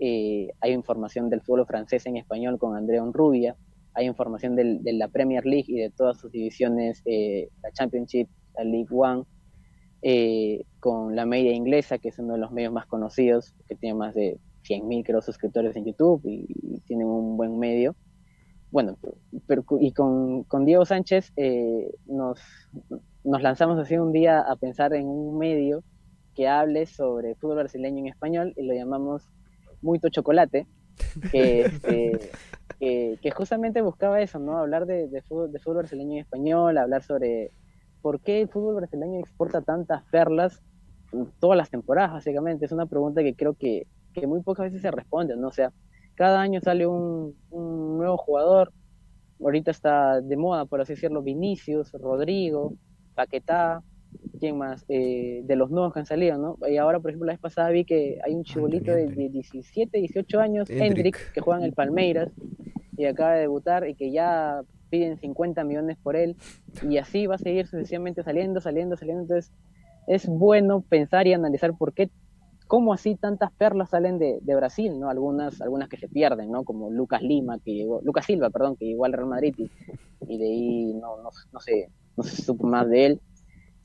eh, 0.01 0.49
hay 0.61 0.73
información 0.73 1.31
del 1.31 1.43
fútbol 1.43 1.65
francés 1.65 2.07
en 2.07 2.17
español 2.17 2.59
con 2.59 2.77
Andrea 2.77 3.05
Rubia, 3.13 3.57
hay 3.95 4.07
información 4.07 4.57
del, 4.57 4.83
de 4.83 4.95
la 4.95 5.07
Premier 5.07 5.47
League 5.47 5.67
y 5.69 5.77
de 5.77 5.91
todas 5.91 6.19
sus 6.19 6.33
divisiones, 6.33 7.03
eh, 7.05 7.51
la 7.63 7.71
Championship, 7.71 8.29
la 8.57 8.65
League 8.65 8.89
One, 8.91 9.23
con 10.81 11.17
la 11.17 11.25
media 11.25 11.53
inglesa, 11.53 11.99
que 11.99 12.09
es 12.09 12.19
uno 12.19 12.35
de 12.35 12.39
los 12.39 12.53
medios 12.53 12.73
más 12.73 12.87
conocidos, 12.87 13.55
que 13.69 13.75
tiene 13.75 13.95
más 13.95 14.15
de 14.15 14.39
100.000 14.65 15.05
creo 15.05 15.23
suscriptores 15.23 15.77
en 15.77 15.85
YouTube 15.85 16.21
y, 16.25 16.47
y 16.63 16.81
tienen 16.81 17.07
un 17.07 17.37
buen 17.37 17.59
medio 17.59 17.95
bueno, 18.75 18.99
pero, 19.47 19.65
y 19.79 19.93
con, 19.93 20.43
con 20.43 20.65
Diego 20.65 20.85
Sánchez 20.85 21.33
eh, 21.37 21.95
nos, 22.07 22.41
nos 23.23 23.41
lanzamos 23.41 23.79
así 23.79 23.97
un 23.99 24.11
día 24.11 24.41
a 24.41 24.57
pensar 24.57 24.95
en 24.95 25.07
un 25.07 25.39
medio 25.39 25.85
que 26.35 26.49
hable 26.49 26.85
sobre 26.87 27.37
fútbol 27.37 27.59
brasileño 27.59 28.01
en 28.01 28.09
español 28.09 28.53
y 28.57 28.67
lo 28.67 28.75
llamamos 28.75 29.31
Muito 29.81 30.09
Chocolate, 30.09 30.67
que, 31.31 31.61
este, 31.61 32.33
que, 33.23 33.31
justamente 33.31 33.81
buscaba 33.81 34.21
eso, 34.21 34.41
¿no? 34.41 34.59
Hablar 34.59 34.87
de, 34.87 35.07
de, 35.07 35.23
fútbol, 35.23 35.53
de 35.53 35.61
fútbol 35.61 35.79
brasileño 35.79 36.15
en 36.15 36.19
español, 36.19 36.77
hablar 36.77 37.05
sobre 37.05 37.53
por 38.05 38.21
qué 38.21 38.43
el 38.43 38.49
fútbol 38.49 38.75
brasileño 38.75 39.19
exporta 39.19 39.63
tantas 39.63 40.03
perlas 40.11 40.61
todas 41.41 41.57
las 41.57 41.71
temporadas, 41.71 42.13
básicamente. 42.13 42.67
Es 42.67 42.73
una 42.73 42.85
pregunta 42.85 43.23
que 43.23 43.33
creo 43.35 43.55
que, 43.55 43.87
que 44.13 44.27
muy 44.27 44.43
pocas 44.43 44.67
veces 44.67 44.83
se 44.83 44.91
responde, 44.91 45.39
¿no? 45.39 45.49
O 45.49 45.53
sea, 45.53 45.73
cada 46.15 46.43
año 46.43 46.61
sale 46.61 46.87
un, 46.87 47.35
nuevo 47.51 48.19
jugador. 48.19 48.75
Ahorita 49.41 49.71
está 49.71 50.21
de 50.21 50.37
moda, 50.37 50.67
por 50.67 50.83
así 50.83 50.93
decirlo, 50.93 51.23
Vinicius, 51.23 51.93
Rodrigo, 51.93 52.75
Paquetá, 53.15 53.83
¿quién 54.39 54.59
más? 54.59 54.85
Eh, 54.89 55.41
de 55.43 55.57
los 55.57 55.71
nuevos 55.71 55.95
que 55.95 56.01
han 56.01 56.07
salido, 56.07 56.37
¿no? 56.37 56.59
Y 56.69 56.77
ahora, 56.77 57.01
por 57.01 57.11
ejemplo, 57.11 57.25
la 57.25 57.33
vez 57.33 57.41
pasada 57.41 57.71
vi 57.71 57.87
que 57.87 58.19
hay 58.23 58.35
un 58.35 58.45
chibolito 58.45 58.93
de, 58.93 59.07
17, 59.07 59.99
18 59.99 60.41
años, 60.41 60.69
Hendrik, 60.69 61.33
que 61.33 61.41
juega 61.41 61.61
en 61.61 61.65
el 61.65 61.73
Palmeiras 61.73 62.29
y 62.99 63.07
acaba 63.07 63.33
de 63.33 63.41
debutar 63.41 63.89
y 63.89 63.95
que 63.95 64.13
ya 64.13 64.61
piden 64.95 65.19
50 65.19 65.65
millones 65.65 65.99
por 66.01 66.15
él 66.15 66.37
y 66.89 66.99
así 66.99 67.27
va 67.27 67.35
a 67.35 67.39
seguir 67.39 67.67
sucesivamente 67.67 68.23
saliendo, 68.23 68.61
saliendo, 68.61 68.97
saliendo. 68.97 69.23
Entonces, 69.23 69.53
es 70.07 70.29
bueno 70.29 70.83
pensar 70.83 71.27
y 71.27 71.33
analizar 71.33 71.77
por 71.77 71.93
qué 71.93 72.11
cómo 72.69 72.95
así 72.95 73.17
tantas 73.17 73.51
perlas 73.53 73.91
salen 73.91 74.21
de, 74.21 74.55
Brasil, 74.55 74.99
¿no? 75.01 75.11
Algunas, 75.11 75.61
algunas 75.61 75.89
que 75.89 75.97
se 75.97 76.09
pierden, 76.09 76.53
¿no? 76.53 76.63
Como 76.63 76.91
Lucas 76.91 77.23
Lima, 77.23 77.59
que 77.59 77.75
llegó, 77.75 78.01
Lucas 78.05 78.25
Silva, 78.25 78.51
perdón, 78.51 78.77
que 78.77 78.85
llegó 78.87 79.05
al 79.05 79.13
Real 79.13 79.27
Madrid 79.27 79.55
y, 80.29 80.39
de 80.39 80.45
ahí 80.45 80.95
no, 80.95 81.17
no, 81.17 81.31
no, 81.53 81.61
sé, 81.61 81.91
no 82.17 82.23
se 82.23 82.41
supo 82.41 82.69
más 82.69 82.89
de 82.89 83.07
él. 83.07 83.21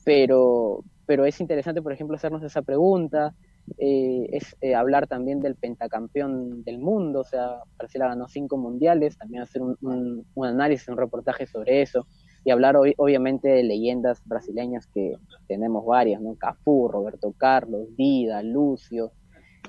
Pero, 0.04 0.84
pero 1.06 1.24
es 1.24 1.40
interesante, 1.40 1.82
por 1.82 1.92
ejemplo, 1.92 2.14
hacernos 2.14 2.44
esa 2.44 2.62
pregunta, 2.62 3.34
eh, 3.78 4.28
es 4.32 4.56
eh, 4.60 4.74
hablar 4.74 5.06
también 5.06 5.40
del 5.40 5.56
pentacampeón 5.56 6.62
del 6.64 6.78
mundo, 6.78 7.20
o 7.20 7.24
sea, 7.24 7.60
Brasil 7.78 8.00
ganó 8.00 8.28
cinco 8.28 8.56
mundiales, 8.56 9.16
también 9.16 9.42
hacer 9.42 9.62
un, 9.62 9.76
un, 9.80 10.46
análisis, 10.46 10.88
un 10.88 10.96
reportaje 10.96 11.46
sobre 11.46 11.82
eso 11.82 12.06
y 12.44 12.50
hablar 12.50 12.76
obviamente 12.76 13.48
de 13.48 13.62
leyendas 13.62 14.22
brasileñas 14.24 14.86
que 14.86 15.14
tenemos 15.46 15.84
varias, 15.84 16.20
¿no? 16.20 16.34
Cafú, 16.36 16.88
Roberto 16.88 17.32
Carlos, 17.36 17.88
Dida, 17.96 18.42
Lucio, 18.42 19.12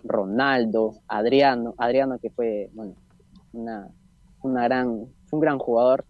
Ronaldo, 0.04 0.96
Adriano, 1.08 1.74
Adriano 1.78 2.18
que 2.20 2.30
fue, 2.30 2.70
bueno, 2.74 2.96
una, 3.54 3.90
una 4.42 4.64
gran, 4.64 5.06
un 5.32 5.40
gran 5.40 5.60
jugador, 5.60 6.06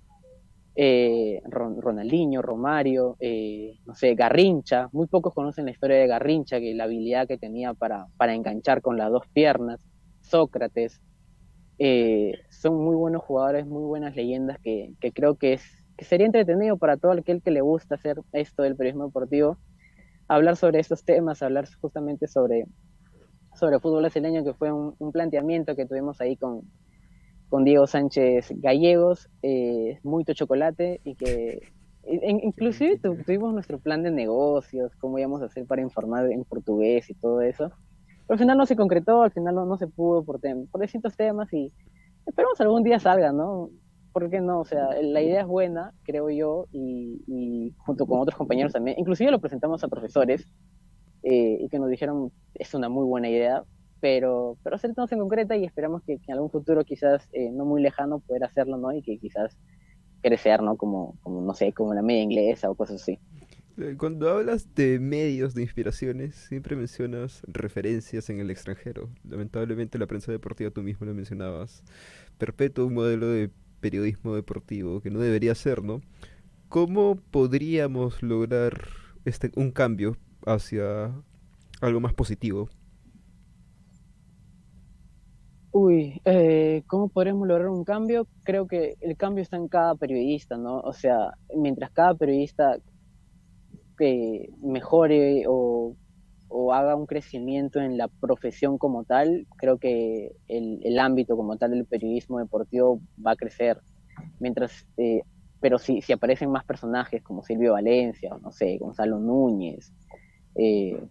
eh, 0.76 1.42
Ronaldinho, 1.50 2.42
Romario, 2.42 3.18
eh, 3.20 3.80
no 3.86 3.94
sé, 3.96 4.16
Garrincha, 4.16 4.90
muy 4.92 5.08
pocos 5.08 5.34
conocen 5.34 5.66
la 5.66 5.72
historia 5.72 5.98
de 5.98 6.08
Garrincha, 6.08 6.60
que 6.60 6.74
la 6.74 6.86
habilidad 6.86 7.28
que 7.28 7.38
tenía 7.38 7.74
para, 7.74 8.08
para 8.18 8.34
enganchar 8.34 8.82
con 8.82 8.98
las 8.98 9.12
dos 9.12 9.28
piernas, 9.34 9.86
Sócrates, 10.22 11.02
eh, 11.80 12.34
son 12.50 12.78
muy 12.84 12.96
buenos 12.96 13.24
jugadores, 13.24 13.66
muy 13.66 13.84
buenas 13.84 14.16
leyendas 14.16 14.60
que, 14.64 14.94
que 15.00 15.12
creo 15.12 15.36
que 15.36 15.54
es 15.54 15.82
sería 16.04 16.26
entretenido 16.26 16.78
para 16.78 16.98
todo 16.98 17.12
aquel 17.12 17.42
que 17.42 17.52
le 17.52 17.62
gusta 17.62 17.96
hacer 17.96 18.18
esto 18.34 18.64
del 18.64 18.76
periodismo 18.76 19.06
deportivo, 19.06 19.58
hablar 20.28 20.56
sobre 20.56 20.80
estos 20.80 21.04
temas, 21.04 21.42
hablar 21.42 21.68
justamente 21.80 22.28
sobre, 22.28 22.66
sobre 23.56 23.80
fútbol 23.80 24.02
brasileño, 24.02 24.44
que 24.44 24.54
fue 24.54 24.72
un, 24.72 25.12
planteamiento 25.12 25.76
que 25.76 25.86
tuvimos 25.86 26.20
ahí 26.22 26.38
con, 26.38 26.62
con 27.52 27.66
Diego 27.66 27.86
Sánchez 27.86 28.54
Gallegos, 28.56 29.30
eh, 29.44 30.00
Muito 30.04 30.34
Chocolate, 30.34 31.02
y 31.04 31.16
que 31.16 31.60
inclusive 32.04 32.98
tuvimos 32.98 33.54
nuestro 33.54 33.78
plan 33.78 34.04
de 34.04 34.10
negocios, 34.10 34.96
cómo 34.96 35.20
íbamos 35.20 35.42
a 35.42 35.46
hacer 35.46 35.68
para 35.68 35.82
informar 35.82 36.32
en 36.32 36.46
portugués 36.46 37.10
y 37.10 37.14
todo 37.14 37.42
eso. 37.42 37.70
Pero 38.26 38.36
al 38.36 38.40
final 38.40 38.58
no 38.58 38.66
se 38.66 38.78
concretó, 38.78 39.22
al 39.22 39.32
final 39.32 39.54
no, 39.54 39.66
no 39.66 39.78
se 39.78 39.88
pudo 39.88 40.24
por, 40.24 40.40
por 40.40 40.82
distintos 40.82 41.18
temas 41.18 41.52
y 41.52 41.74
esperamos 42.26 42.60
algún 42.62 42.84
día 42.84 43.00
salga, 43.00 43.34
¿no? 43.34 43.70
¿por 44.14 44.30
qué 44.30 44.40
no? 44.40 44.62
O 44.62 44.66
sea, 44.66 44.90
la 45.02 45.22
idea 45.22 45.42
es 45.42 45.48
buena, 45.48 45.94
creo 46.04 46.30
yo, 46.30 46.68
y, 46.72 47.74
junto 47.80 48.06
con 48.06 48.22
otros 48.22 48.38
compañeros 48.38 48.72
también, 48.72 48.98
inclusive 48.98 49.30
lo 49.30 49.40
presentamos 49.40 49.84
a 49.84 49.90
profesores 49.90 50.48
eh, 51.24 51.58
y 51.60 51.68
que 51.70 51.80
nos 51.80 51.90
dijeron, 51.90 52.32
es 52.56 52.74
una 52.74 52.88
muy 52.90 53.06
buena 53.06 53.30
idea, 53.30 53.64
pero, 54.02 54.58
pero 54.64 54.76
acertamos 54.76 55.12
en 55.12 55.20
concreta 55.20 55.56
y 55.56 55.64
esperamos 55.64 56.02
que, 56.04 56.14
en 56.14 56.34
algún 56.34 56.50
futuro 56.50 56.84
quizás 56.84 57.30
eh, 57.32 57.52
no 57.52 57.66
muy 57.66 57.82
lejano 57.82 58.20
poder 58.20 58.44
hacerlo, 58.44 58.78
¿no? 58.78 58.92
Y 58.92 59.02
que 59.02 59.18
quizás 59.20 59.56
crecer, 60.22 60.62
¿no? 60.62 60.76
Como, 60.76 61.18
como, 61.22 61.42
no 61.42 61.54
sé, 61.54 61.72
como 61.72 61.94
la 61.94 62.02
media 62.02 62.24
inglesa 62.24 62.70
o 62.70 62.76
cosas 62.76 63.02
así. 63.02 63.20
Eh, 63.78 63.96
cuando 63.98 64.30
hablas 64.30 64.74
de 64.76 65.00
medios 65.00 65.54
de 65.54 65.62
inspiraciones, 65.62 66.36
siempre 66.36 66.76
mencionas 66.76 67.44
referencias 67.48 68.30
en 68.30 68.40
el 68.40 68.50
extranjero. 68.50 69.10
Lamentablemente 69.24 70.00
la 70.00 70.08
prensa 70.08 70.32
deportiva 70.32 70.72
tú 70.72 70.82
mismo 70.82 71.06
lo 71.06 71.14
mencionabas. 71.14 71.84
Perpetuo 72.38 72.88
un 72.88 72.96
modelo 72.96 73.28
de 73.28 73.52
periodismo 73.80 74.36
deportivo, 74.36 75.02
que 75.02 75.12
no 75.12 75.20
debería 75.20 75.56
ser, 75.56 75.84
¿no? 75.84 76.02
¿Cómo 76.70 77.18
podríamos 77.32 78.22
lograr 78.24 78.88
este, 79.26 79.52
un 79.56 79.72
cambio 79.72 80.18
hacia 80.46 81.14
algo 81.82 82.00
más 82.00 82.14
positivo? 82.14 82.70
Uy, 85.74 86.22
eh, 86.26 86.84
¿cómo 86.88 87.08
podríamos 87.08 87.48
lograr 87.48 87.70
un 87.70 87.86
cambio? 87.86 88.28
Creo 88.44 88.68
que 88.68 88.98
el 89.00 89.16
cambio 89.16 89.42
está 89.42 89.56
en 89.56 89.70
cada 89.70 89.96
periodista, 89.96 90.58
¿no? 90.58 90.80
O 90.80 90.92
sea, 90.92 91.34
mientras 91.56 91.92
cada 91.92 92.14
periodista 92.14 92.78
que 93.98 94.50
mejore 94.62 95.46
o, 95.48 95.96
haga 96.74 96.96
un 96.98 97.06
crecimiento 97.06 97.80
en 97.80 97.98
la 97.98 98.10
profesión 98.10 98.78
como 98.78 99.06
tal, 99.06 99.48
creo 99.58 99.78
que 99.78 100.34
el, 100.50 101.00
ámbito 101.00 101.38
como 101.38 101.58
tal 101.58 101.72
del 101.72 101.86
periodismo 101.86 102.40
deportivo 102.40 103.00
va 103.26 103.32
a 103.32 103.36
crecer 103.38 103.80
mientras, 104.40 104.86
eh, 104.98 105.22
pero 105.62 105.80
si, 105.80 106.02
si 106.02 106.12
aparecen 106.12 106.52
más 106.52 106.66
personajes 106.66 107.24
como 107.24 107.44
Silvio 107.44 107.74
Valencia, 107.74 108.36
o 108.36 108.40
no 108.40 108.52
sé, 108.52 108.78
Gonzalo 108.78 109.20
Núñez, 109.20 109.94
eh, 110.56 111.02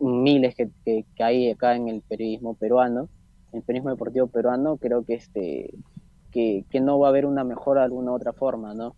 miles 0.00 0.54
que, 0.54 0.70
que, 0.84 1.04
hay 1.22 1.50
acá 1.50 1.76
en 1.76 1.88
el 1.88 2.02
periodismo 2.02 2.54
peruano, 2.54 3.08
el 3.54 3.62
periodismo 3.62 3.90
deportivo 3.90 4.26
peruano, 4.26 4.76
creo 4.76 5.04
que 5.04 5.14
este 5.14 5.74
que, 6.30 6.64
que, 6.68 6.80
no 6.80 6.98
va 6.98 7.08
a 7.08 7.10
haber 7.10 7.26
una 7.26 7.44
mejora 7.44 7.82
de 7.82 7.86
alguna 7.86 8.12
otra 8.12 8.32
forma, 8.32 8.74
¿no? 8.74 8.96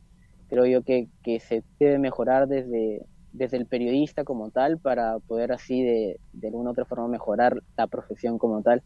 Creo 0.49 0.65
yo 0.65 0.83
que, 0.83 1.09
que 1.23 1.39
se 1.39 1.63
debe 1.79 1.99
mejorar 1.99 2.49
desde, 2.49 3.05
desde 3.33 3.59
el 3.59 3.67
periodista 3.67 4.25
como 4.25 4.51
tal 4.51 4.79
para 4.79 5.19
poder 5.19 5.53
así 5.53 5.83
de, 5.83 6.19
de 6.33 6.49
alguna 6.49 6.71
otra 6.71 6.87
forma 6.87 7.09
mejorar 7.09 7.63
la 7.77 7.87
profesión 7.87 8.39
como 8.39 8.63
tal. 8.63 8.83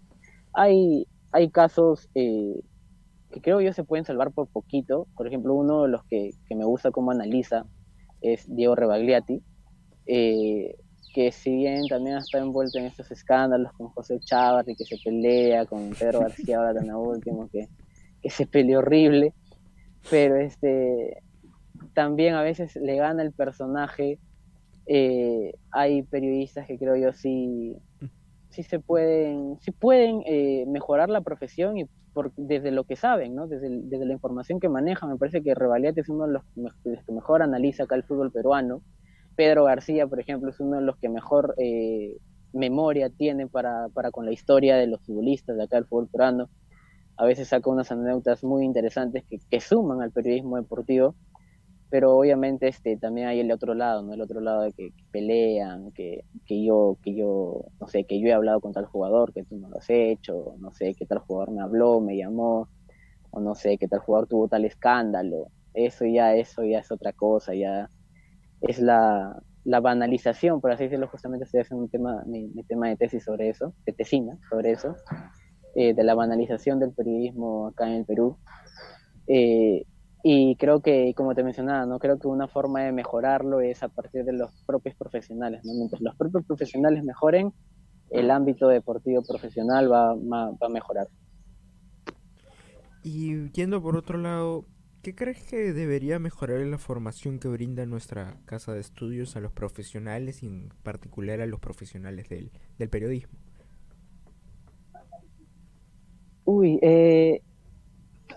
Hay, 0.52 1.06
hay 1.30 1.50
casos 1.50 2.08
eh, 2.14 2.60
que 3.30 3.40
creo 3.40 3.60
yo 3.60 3.72
se 3.72 3.84
pueden 3.84 4.04
salvar 4.04 4.32
por 4.32 4.48
poquito. 4.48 5.06
Por 5.16 5.28
ejemplo, 5.28 5.54
uno 5.54 5.82
de 5.82 5.88
los 5.88 6.02
que, 6.04 6.30
que 6.48 6.56
me 6.56 6.64
gusta 6.64 6.90
cómo 6.90 7.12
analiza 7.12 7.66
es 8.20 8.44
Diego 8.52 8.74
Rebagliati, 8.74 9.42
eh, 10.06 10.76
que 11.12 11.32
si 11.32 11.54
bien 11.56 11.88
también 11.88 12.18
está 12.18 12.38
envuelto 12.38 12.78
en 12.78 12.86
estos 12.86 13.10
escándalos 13.10 13.72
con 13.72 13.88
José 13.88 14.20
Chávarri, 14.20 14.76
que 14.76 14.84
se 14.84 14.96
pelea 14.98 15.66
con 15.66 15.90
Pedro 15.90 16.20
García 16.20 16.58
ahora 16.58 16.74
tan 16.74 16.94
último, 16.94 17.48
que, 17.50 17.68
que 18.22 18.30
se 18.30 18.46
peleó 18.46 18.78
horrible, 18.78 19.34
pero 20.08 20.36
este 20.36 21.22
también 21.94 22.34
a 22.34 22.42
veces 22.42 22.76
le 22.76 22.96
gana 22.96 23.22
el 23.22 23.32
personaje. 23.32 24.18
Eh, 24.86 25.54
hay 25.70 26.02
periodistas 26.02 26.66
que 26.66 26.78
creo 26.78 26.96
yo 26.96 27.12
sí, 27.12 27.76
sí 28.50 28.62
se 28.62 28.80
pueden, 28.80 29.58
sí 29.60 29.70
pueden 29.70 30.22
eh, 30.26 30.64
mejorar 30.66 31.10
la 31.10 31.20
profesión 31.20 31.78
y 31.78 31.84
desde 32.36 32.72
lo 32.72 32.84
que 32.84 32.96
saben, 32.96 33.36
¿no? 33.36 33.46
desde, 33.46 33.68
desde, 33.70 34.04
la 34.04 34.12
información 34.12 34.58
que 34.58 34.68
manejan. 34.68 35.10
Me 35.10 35.16
parece 35.16 35.42
que 35.42 35.54
Revaliate 35.54 36.00
es 36.00 36.08
uno 36.08 36.26
de 36.26 36.32
los, 36.32 36.74
que 36.82 37.12
mejor 37.12 37.42
analiza 37.42 37.84
acá 37.84 37.94
el 37.94 38.02
fútbol 38.02 38.32
peruano. 38.32 38.82
Pedro 39.36 39.64
García, 39.64 40.06
por 40.06 40.20
ejemplo, 40.20 40.50
es 40.50 40.60
uno 40.60 40.76
de 40.76 40.82
los 40.82 40.96
que 40.98 41.08
mejor 41.08 41.54
eh, 41.58 42.18
memoria 42.52 43.10
tiene 43.10 43.46
para, 43.48 43.88
para, 43.90 44.10
con 44.10 44.26
la 44.26 44.32
historia 44.32 44.76
de 44.76 44.86
los 44.86 45.00
futbolistas 45.02 45.56
de 45.56 45.64
acá 45.64 45.76
del 45.76 45.86
fútbol 45.86 46.08
peruano. 46.08 46.50
A 47.16 47.26
veces 47.26 47.48
saca 47.48 47.70
unas 47.70 47.92
anécdotas 47.92 48.44
muy 48.44 48.64
interesantes 48.64 49.24
que, 49.28 49.38
que 49.50 49.60
suman 49.60 50.02
al 50.02 50.12
periodismo 50.12 50.56
deportivo. 50.56 51.16
pero 51.88 52.16
obviamente 52.16 52.68
este, 52.68 52.96
también 52.96 53.26
hay 53.28 53.40
el 53.40 53.50
otro 53.52 53.74
lado, 53.74 54.02
¿no? 54.02 54.14
El 54.14 54.20
otro 54.22 54.40
lado 54.40 54.62
de 54.62 54.72
que, 54.72 54.92
pelean, 55.10 55.90
que, 55.92 56.24
que, 56.46 56.62
yo, 56.64 56.98
que 57.02 57.14
yo, 57.14 57.64
no 57.80 57.88
sé, 57.88 58.04
que 58.04 58.20
yo 58.20 58.28
he 58.28 58.32
hablado 58.32 58.60
con 58.60 58.72
tal 58.72 58.86
jugador, 58.86 59.32
que 59.32 59.44
tú 59.44 59.56
no 59.58 59.68
lo 59.68 59.78
has 59.78 59.90
hecho, 59.90 60.54
no 60.58 60.70
sé, 60.72 60.94
que 60.94 61.06
tal 61.06 61.18
jugador 61.18 61.52
me 61.52 61.62
habló, 61.62 62.00
me 62.00 62.16
llamó, 62.16 62.68
o 63.30 63.40
no 63.40 63.54
sé, 63.56 63.78
que 63.78 63.88
tal 63.88 64.00
jugador 64.00 64.28
tuvo 64.28 64.48
tal 64.48 64.64
escándalo. 64.64 65.48
Eso 65.74 66.04
ya, 66.06 66.34
eso 66.36 66.64
ya 66.64 66.78
es 66.80 66.92
otra 66.92 67.12
cosa, 67.12 67.54
ya 67.54 67.90
es 68.62 68.78
la, 68.80 69.42
la 69.64 69.80
banalización, 69.80 70.60
por 70.60 70.72
así 70.72 70.84
decirlo, 70.84 71.08
justamente 71.08 71.44
estoy 71.44 71.60
haciendo 71.60 71.84
un 71.84 71.90
tema, 71.90 72.22
mi, 72.26 72.48
tema 72.64 72.88
de 72.88 72.96
tesis 72.96 73.24
sobre 73.24 73.48
eso, 73.48 73.74
de 73.84 73.92
tesina 73.92 74.38
sobre 74.48 74.72
eso, 74.72 74.96
eh, 75.74 75.94
de 75.94 76.04
la 76.04 76.14
banalización 76.14 76.78
del 76.78 76.92
periodismo 76.92 77.68
acá 77.68 77.86
en 77.86 77.94
el 77.96 78.04
Perú. 78.04 78.38
Eh, 79.26 79.84
y 80.22 80.56
creo 80.56 80.82
que, 80.82 81.14
como 81.14 81.34
te 81.34 81.42
mencionaba, 81.42 81.86
¿no? 81.86 81.98
creo 81.98 82.18
que 82.18 82.28
una 82.28 82.48
forma 82.48 82.82
de 82.82 82.92
mejorarlo 82.92 83.60
es 83.60 83.82
a 83.82 83.88
partir 83.88 84.24
de 84.24 84.32
los 84.32 84.50
propios 84.66 84.94
profesionales. 84.96 85.62
¿no? 85.64 85.72
Mientras 85.74 86.02
los 86.02 86.14
propios 86.16 86.44
profesionales 86.44 87.04
mejoren, 87.04 87.52
el 88.10 88.30
ámbito 88.30 88.68
deportivo 88.68 89.22
profesional 89.22 89.90
va, 89.90 90.14
va, 90.14 90.50
va 90.50 90.66
a 90.66 90.68
mejorar. 90.68 91.06
Y 93.02 93.50
yendo 93.52 93.80
por 93.80 93.96
otro 93.96 94.18
lado, 94.18 94.66
¿qué 95.02 95.14
crees 95.14 95.42
que 95.42 95.72
debería 95.72 96.18
mejorar 96.18 96.60
la 96.60 96.78
formación 96.78 97.38
que 97.38 97.48
brinda 97.48 97.86
nuestra 97.86 98.36
casa 98.44 98.72
de 98.72 98.80
estudios 98.80 99.36
a 99.36 99.40
los 99.40 99.52
profesionales 99.52 100.42
y 100.42 100.46
en 100.46 100.68
particular 100.82 101.40
a 101.40 101.46
los 101.46 101.60
profesionales 101.60 102.28
del, 102.28 102.50
del 102.78 102.88
periodismo? 102.88 103.38
Uy, 106.44 106.78
eh, 106.82 107.42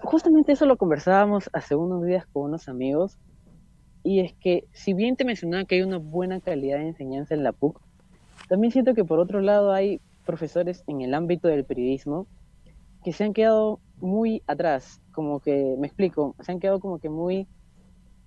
justamente 0.01 0.51
eso 0.51 0.65
lo 0.65 0.77
conversábamos 0.77 1.49
hace 1.53 1.75
unos 1.75 2.05
días 2.05 2.25
con 2.27 2.43
unos 2.43 2.69
amigos, 2.69 3.17
y 4.03 4.19
es 4.19 4.33
que 4.33 4.65
si 4.73 4.93
bien 4.93 5.15
te 5.15 5.25
mencionaba 5.25 5.65
que 5.65 5.75
hay 5.75 5.81
una 5.81 5.97
buena 5.97 6.41
calidad 6.41 6.77
de 6.77 6.89
enseñanza 6.89 7.33
en 7.33 7.43
la 7.43 7.53
PUC, 7.53 7.81
también 8.49 8.71
siento 8.71 8.93
que 8.93 9.05
por 9.05 9.19
otro 9.19 9.41
lado 9.41 9.71
hay 9.71 10.01
profesores 10.25 10.83
en 10.87 11.01
el 11.01 11.13
ámbito 11.13 11.47
del 11.47 11.65
periodismo 11.65 12.27
que 13.03 13.13
se 13.13 13.23
han 13.23 13.33
quedado 13.33 13.79
muy 14.03 14.43
atrás, 14.47 15.01
como 15.13 15.39
que, 15.39 15.75
me 15.79 15.87
explico, 15.87 16.35
se 16.41 16.51
han 16.51 16.59
quedado 16.59 16.79
como 16.81 16.99
que 16.99 17.09
muy, 17.09 17.47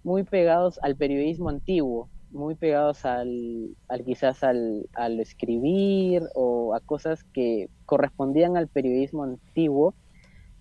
muy 0.02 0.24
pegados 0.24 0.80
al 0.82 0.96
periodismo 0.96 1.50
antiguo, 1.50 2.08
muy 2.30 2.54
pegados 2.54 3.04
al, 3.04 3.76
al 3.88 4.04
quizás 4.04 4.42
al, 4.42 4.88
al 4.94 5.20
escribir 5.20 6.22
o 6.34 6.74
a 6.74 6.80
cosas 6.80 7.24
que 7.24 7.68
correspondían 7.84 8.56
al 8.56 8.68
periodismo 8.68 9.24
antiguo, 9.24 9.94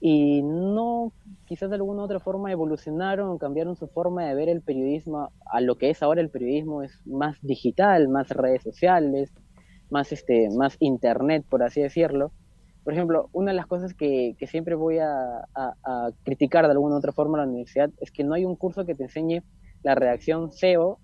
y 0.01 0.43
no, 0.43 1.13
quizás 1.45 1.69
de 1.69 1.77
alguna 1.77 2.03
otra 2.03 2.19
forma 2.19 2.51
evolucionaron 2.51 3.37
cambiaron 3.37 3.77
su 3.77 3.87
forma 3.87 4.25
de 4.25 4.35
ver 4.35 4.49
el 4.49 4.61
periodismo 4.61 5.31
a 5.45 5.61
lo 5.61 5.77
que 5.77 5.89
es 5.89 6.03
ahora 6.03 6.19
el 6.19 6.29
periodismo, 6.29 6.83
es 6.83 6.99
más 7.05 7.37
digital, 7.41 8.09
más 8.09 8.29
redes 8.29 8.63
sociales, 8.63 9.33
más, 9.89 10.11
este, 10.11 10.49
más 10.55 10.75
internet, 10.79 11.45
por 11.49 11.63
así 11.63 11.81
decirlo. 11.81 12.31
Por 12.85 12.93
ejemplo, 12.93 13.29
una 13.33 13.51
de 13.51 13.57
las 13.57 13.65
cosas 13.65 13.95
que, 13.95 14.35
que 14.37 14.45
siempre 14.45 14.75
voy 14.75 14.99
a, 14.99 15.47
a, 15.55 16.11
criticar 16.23 16.65
de 16.65 16.71
alguna 16.71 16.95
otra 16.95 17.11
forma 17.11 17.39
en 17.39 17.45
la 17.45 17.49
universidad 17.49 17.89
es 17.99 18.11
que 18.11 18.23
no 18.23 18.35
hay 18.35 18.45
un 18.45 18.55
curso 18.55 18.85
que 18.85 18.93
te 18.93 19.03
enseñe 19.03 19.41
la 19.81 19.95
redacción 19.95 20.51
SEO 20.51 20.99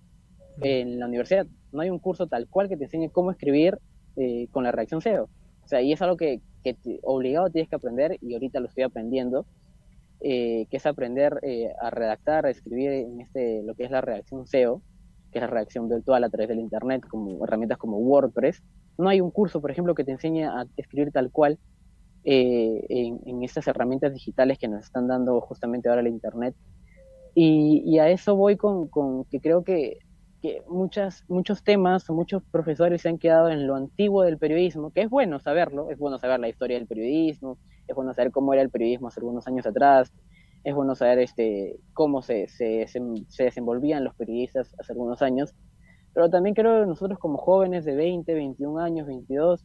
en 0.60 1.00
la 1.00 1.06
universidad. 1.06 1.44
No 1.72 1.82
hay 1.82 1.90
un 1.90 1.98
curso 1.98 2.28
tal 2.28 2.48
cual 2.48 2.68
que 2.68 2.76
te 2.76 2.84
enseñe 2.84 3.10
cómo 3.10 3.32
escribir 3.32 3.78
eh, 4.16 4.46
con 4.52 4.62
la 4.62 4.70
redacción 4.70 5.00
SEO. 5.00 5.24
O 5.24 5.66
sea, 5.66 5.82
y 5.82 5.92
es 5.92 6.00
algo 6.00 6.16
que, 6.16 6.40
que 6.62 6.76
obligado 7.02 7.50
tienes 7.50 7.68
que 7.68 7.76
aprender, 7.76 8.16
y 8.20 8.34
ahorita 8.34 8.60
lo 8.60 8.68
estoy 8.68 8.84
aprendiendo, 8.84 9.44
eh, 10.20 10.66
que 10.70 10.76
es 10.76 10.86
aprender 10.86 11.40
eh, 11.42 11.72
a 11.80 11.90
redactar, 11.90 12.46
a 12.46 12.50
escribir 12.50 12.92
en 12.92 13.20
este, 13.22 13.64
lo 13.64 13.74
que 13.74 13.82
es 13.82 13.90
la 13.90 14.00
redacción 14.00 14.46
SEO, 14.46 14.82
que 15.32 15.38
es 15.38 15.42
la 15.42 15.48
redacción 15.48 15.88
virtual 15.88 16.22
a 16.22 16.28
través 16.28 16.48
del 16.48 16.60
Internet, 16.60 17.02
como 17.08 17.44
herramientas 17.44 17.76
como 17.76 17.98
WordPress. 17.98 18.62
No 18.98 19.08
hay 19.08 19.20
un 19.20 19.30
curso, 19.30 19.60
por 19.60 19.70
ejemplo, 19.70 19.94
que 19.94 20.04
te 20.04 20.12
enseñe 20.12 20.44
a 20.44 20.66
escribir 20.76 21.12
tal 21.12 21.30
cual 21.30 21.58
eh, 22.24 22.84
en, 22.88 23.42
estas 23.42 23.66
herramientas 23.66 24.12
digitales 24.12 24.58
que 24.58 24.68
nos 24.68 24.84
están 24.84 25.08
dando 25.08 25.40
justamente 25.40 25.88
ahora 25.88 26.02
el 26.02 26.08
Internet. 26.08 26.54
Y, 27.34 27.98
a 27.98 28.10
eso 28.10 28.36
voy 28.36 28.56
con, 28.56 28.88
con 28.88 29.24
que 29.24 29.40
creo 29.40 29.64
que 29.64 29.98
que 30.42 30.60
muchas, 30.68 31.24
muchos 31.28 31.62
temas, 31.62 32.10
muchos 32.10 32.42
profesores 32.50 33.02
se 33.02 33.08
han 33.08 33.18
quedado 33.18 33.48
en 33.48 33.66
lo 33.66 33.76
antiguo 33.76 34.24
del 34.24 34.38
periodismo, 34.38 34.90
que 34.90 35.02
es 35.02 35.08
bueno 35.08 35.38
saberlo, 35.38 35.88
es 35.88 35.98
bueno 35.98 36.18
saber 36.18 36.40
la 36.40 36.48
historia 36.48 36.76
del 36.76 36.88
periodismo, 36.88 37.58
es 37.86 37.94
bueno 37.94 38.12
saber 38.12 38.32
cómo 38.32 38.52
era 38.52 38.60
el 38.60 38.68
periodismo 38.68 39.06
hace 39.06 39.20
algunos 39.20 39.46
años 39.46 39.64
atrás, 39.66 40.12
es 40.64 40.74
bueno 40.74 40.96
saber 40.96 41.20
este, 41.20 41.78
cómo 41.94 42.22
se, 42.22 42.48
se, 42.48 42.86
se, 42.88 43.44
desenvolvían 43.44 44.02
los 44.02 44.16
periodistas 44.16 44.74
hace 44.80 44.92
algunos 44.92 45.22
años, 45.22 45.54
pero 46.14 46.30
también 46.30 46.54
creo 46.54 46.80
que 46.80 46.86
nosotros 46.86 47.18
como 47.18 47.38
jóvenes 47.38 47.84
de 47.84 47.94
20, 47.94 48.34
21 48.34 48.78
años, 48.78 49.06
22, 49.06 49.64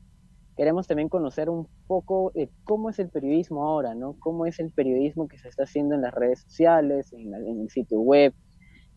queremos 0.56 0.88
también 0.88 1.10
conocer 1.10 1.50
un 1.50 1.68
poco 1.88 2.32
de 2.34 2.50
cómo 2.64 2.89
es 2.89 3.00
el 3.00 3.10
periodismo 3.10 3.64
ahora, 3.64 3.93
¿no? 3.93 4.16
Cómo 4.20 4.45
es 4.45 4.60
el 4.60 4.72
periodismo 4.72 5.28
que 5.28 5.38
se 5.38 5.50
está 5.50 5.64
haciendo 5.64 5.95
en 5.95 6.02
las 6.02 6.14
redes 6.14 6.41
sociales, 6.41 7.14
en, 7.14 7.34
en 7.34 7.62
el 7.62 7.70
sitio 7.70 8.00
web, 8.00 8.34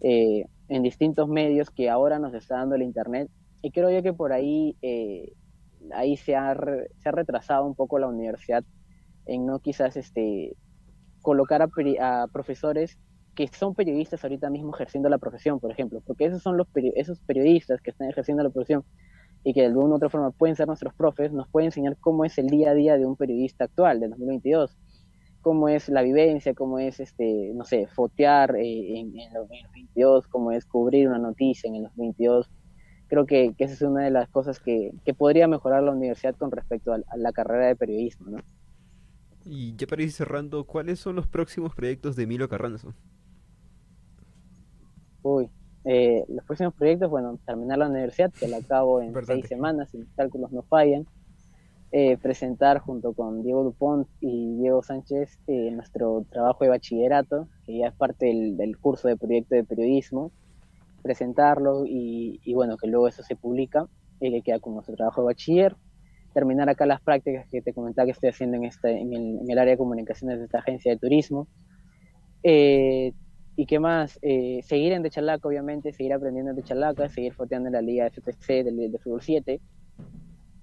eh, 0.01 0.47
en 0.69 0.83
distintos 0.83 1.29
medios 1.29 1.71
que 1.71 1.91
ahora 1.91 2.19
nos 2.19 2.33
está 2.33 2.57
dando 2.57 2.77
el 2.77 2.83
Internet. 2.83 3.29
Y 3.61 3.73
creo 3.73 3.91
yo 3.91 4.03
que 4.03 4.13
por 4.13 4.33
ahí, 4.33 4.77
eh, 4.81 5.33
ahí 5.93 6.17
se 6.17 6.37
ha, 6.37 6.55
se 6.99 7.09
ha 7.09 7.13
retrasado 7.13 7.67
un 7.67 7.75
poco 7.75 7.99
la 7.99 8.09
universidad 8.09 8.65
en 9.27 9.47
no 9.47 9.59
quizás 9.59 9.97
este, 9.97 10.57
colocar 11.21 11.63
a, 11.63 12.27
profesores 12.33 12.99
que 13.35 13.49
son 13.49 13.75
periodistas 13.75 14.23
ahorita 14.25 14.51
mismo 14.51 14.75
ejerciendo 14.75 15.09
la 15.09 15.19
profesión, 15.19 15.61
por 15.61 15.71
ejemplo, 15.71 16.03
porque 16.07 16.27
esos 16.27 16.43
son 16.43 16.57
los 16.57 16.67
esos 16.95 17.21
periodistas 17.21 17.81
que 17.81 17.91
están 17.91 18.09
ejerciendo 18.09 18.43
la 18.43 18.51
profesión 18.51 18.85
y 19.45 19.55
que 19.55 19.61
de 19.61 19.67
alguna 19.69 19.95
u 19.95 19.97
otra 19.97 20.11
forma 20.11 20.31
pueden 20.33 20.57
ser 20.57 20.67
nuestros 20.67 20.93
profes, 20.95 21.33
nos 21.33 21.49
pueden 21.49 21.67
enseñar 21.69 21.97
cómo 21.99 22.25
es 22.25 22.37
el 22.39 22.49
día 22.49 22.71
a 22.71 22.75
día 22.75 22.99
de 22.99 23.07
un 23.07 23.17
periodista 23.17 23.65
actual, 23.65 24.01
de 24.01 24.09
2022 24.09 24.77
cómo 25.41 25.69
es 25.69 25.89
la 25.89 26.03
vivencia, 26.03 26.55
cómo 26.55 26.79
es, 26.79 27.01
este, 27.01 27.53
no 27.55 27.65
sé, 27.65 27.87
fotear 27.87 28.57
eh, 28.57 29.01
en, 29.01 29.13
los 29.33 29.49
22, 29.49 30.27
cómo 30.29 30.53
es 30.53 30.65
cubrir 30.65 31.09
una 31.09 31.19
noticia 31.19 31.69
en 31.69 31.83
los 31.83 31.95
22. 31.97 32.51
Creo 33.09 33.27
que, 33.27 33.55
esa 33.59 33.73
es 33.73 33.83
una 33.83 34.05
de 34.05 34.11
las 34.11 34.29
cosas 34.29 34.61
que, 34.61 34.93
podría 35.17 35.49
mejorar 35.49 35.83
la 35.83 35.93
universidad 35.93 36.37
con 36.37 36.51
respecto 36.51 36.93
a, 36.93 37.01
la 37.17 37.33
carrera 37.33 37.67
de 37.67 37.77
periodismo, 37.77 38.31
¿no? 38.31 38.39
Y 39.45 39.75
ya 39.77 39.87
para 39.87 40.03
ir 40.03 40.13
cerrando, 40.13 40.65
¿cuáles 40.65 41.01
son 41.01 41.17
los 41.17 41.27
próximos 41.27 41.75
proyectos 41.75 42.15
de 42.15 42.25
Emilio 42.25 42.49
Carranzo? 42.49 42.95
Uy, 45.23 45.49
eh, 45.85 46.25
los 46.29 46.45
próximos 46.45 46.75
proyectos, 46.75 47.11
bueno, 47.11 47.39
terminar 47.47 47.79
la 47.79 47.89
universidad, 47.89 48.33
que 48.33 48.49
la 48.49 48.59
acabo 48.59 49.01
en 49.01 49.15
seis 49.25 49.47
semanas, 49.47 49.91
si 49.91 49.99
mis 49.99 50.13
cálculos 50.15 50.53
no 50.53 50.63
fallan. 50.63 51.07
Eh, 51.93 52.17
presentar 52.19 52.79
junto 52.79 53.15
con 53.15 53.43
Diego 53.43 53.65
Dupont 53.65 54.07
y 54.21 54.59
Diego 54.59 54.81
Sánchez 54.81 55.41
eh, 55.49 55.73
nuestro 55.73 56.25
trabajo 56.31 56.63
de 56.63 56.71
bachillerato, 56.71 57.49
que 57.67 57.79
ya 57.79 57.89
es 57.89 57.95
parte 57.95 58.27
del, 58.27 58.79
curso 58.79 59.09
de 59.09 59.17
proyecto 59.17 59.57
de 59.57 59.65
periodismo, 59.65 60.31
presentarlo 61.03 61.83
y, 61.85 62.39
bueno, 62.55 62.77
que 62.77 62.87
luego 62.87 63.09
eso 63.09 63.25
se 63.25 63.35
publica 63.35 63.89
y 64.21 64.31
que 64.31 64.43
queda 64.43 64.61
como 64.61 64.77
nuestro 64.77 64.95
trabajo 64.95 65.23
de 65.23 65.27
bachiller. 65.27 65.75
Terminar 66.33 66.69
acá 66.69 66.87
las 66.87 67.01
prácticas 67.01 67.49
que 67.51 67.61
te 67.61 67.73
comentaba 67.73 68.07
que 68.07 68.13
estoy 68.13 68.29
haciendo 68.29 68.57
en, 68.59 68.67
este, 68.67 69.01
en, 69.01 69.51
el, 69.51 69.59
área 69.59 69.73
de 69.73 69.79
comunicaciones 69.79 70.39
de 70.39 70.45
esta 70.45 70.59
agencia 70.61 70.93
de 70.93 70.99
turismo. 70.99 71.49
Eh, 73.61 73.63
¿Y 73.63 73.67
qué 73.67 73.79
más? 73.79 74.19
seguir 74.63 74.93
en 74.93 75.03
Chalaca, 75.09 75.47
obviamente, 75.47 75.93
seguir 75.93 76.15
aprendiendo 76.15 76.53
en 76.53 76.63
Chalaca, 76.63 77.09
seguir 77.09 77.35
foteando 77.35 77.69
en 77.69 77.75
la 77.75 77.83
Liga 77.83 78.07
FPC 78.07 78.65
de, 78.65 78.89
de 78.89 78.99
Fútbol 78.99 79.21
7 79.21 79.61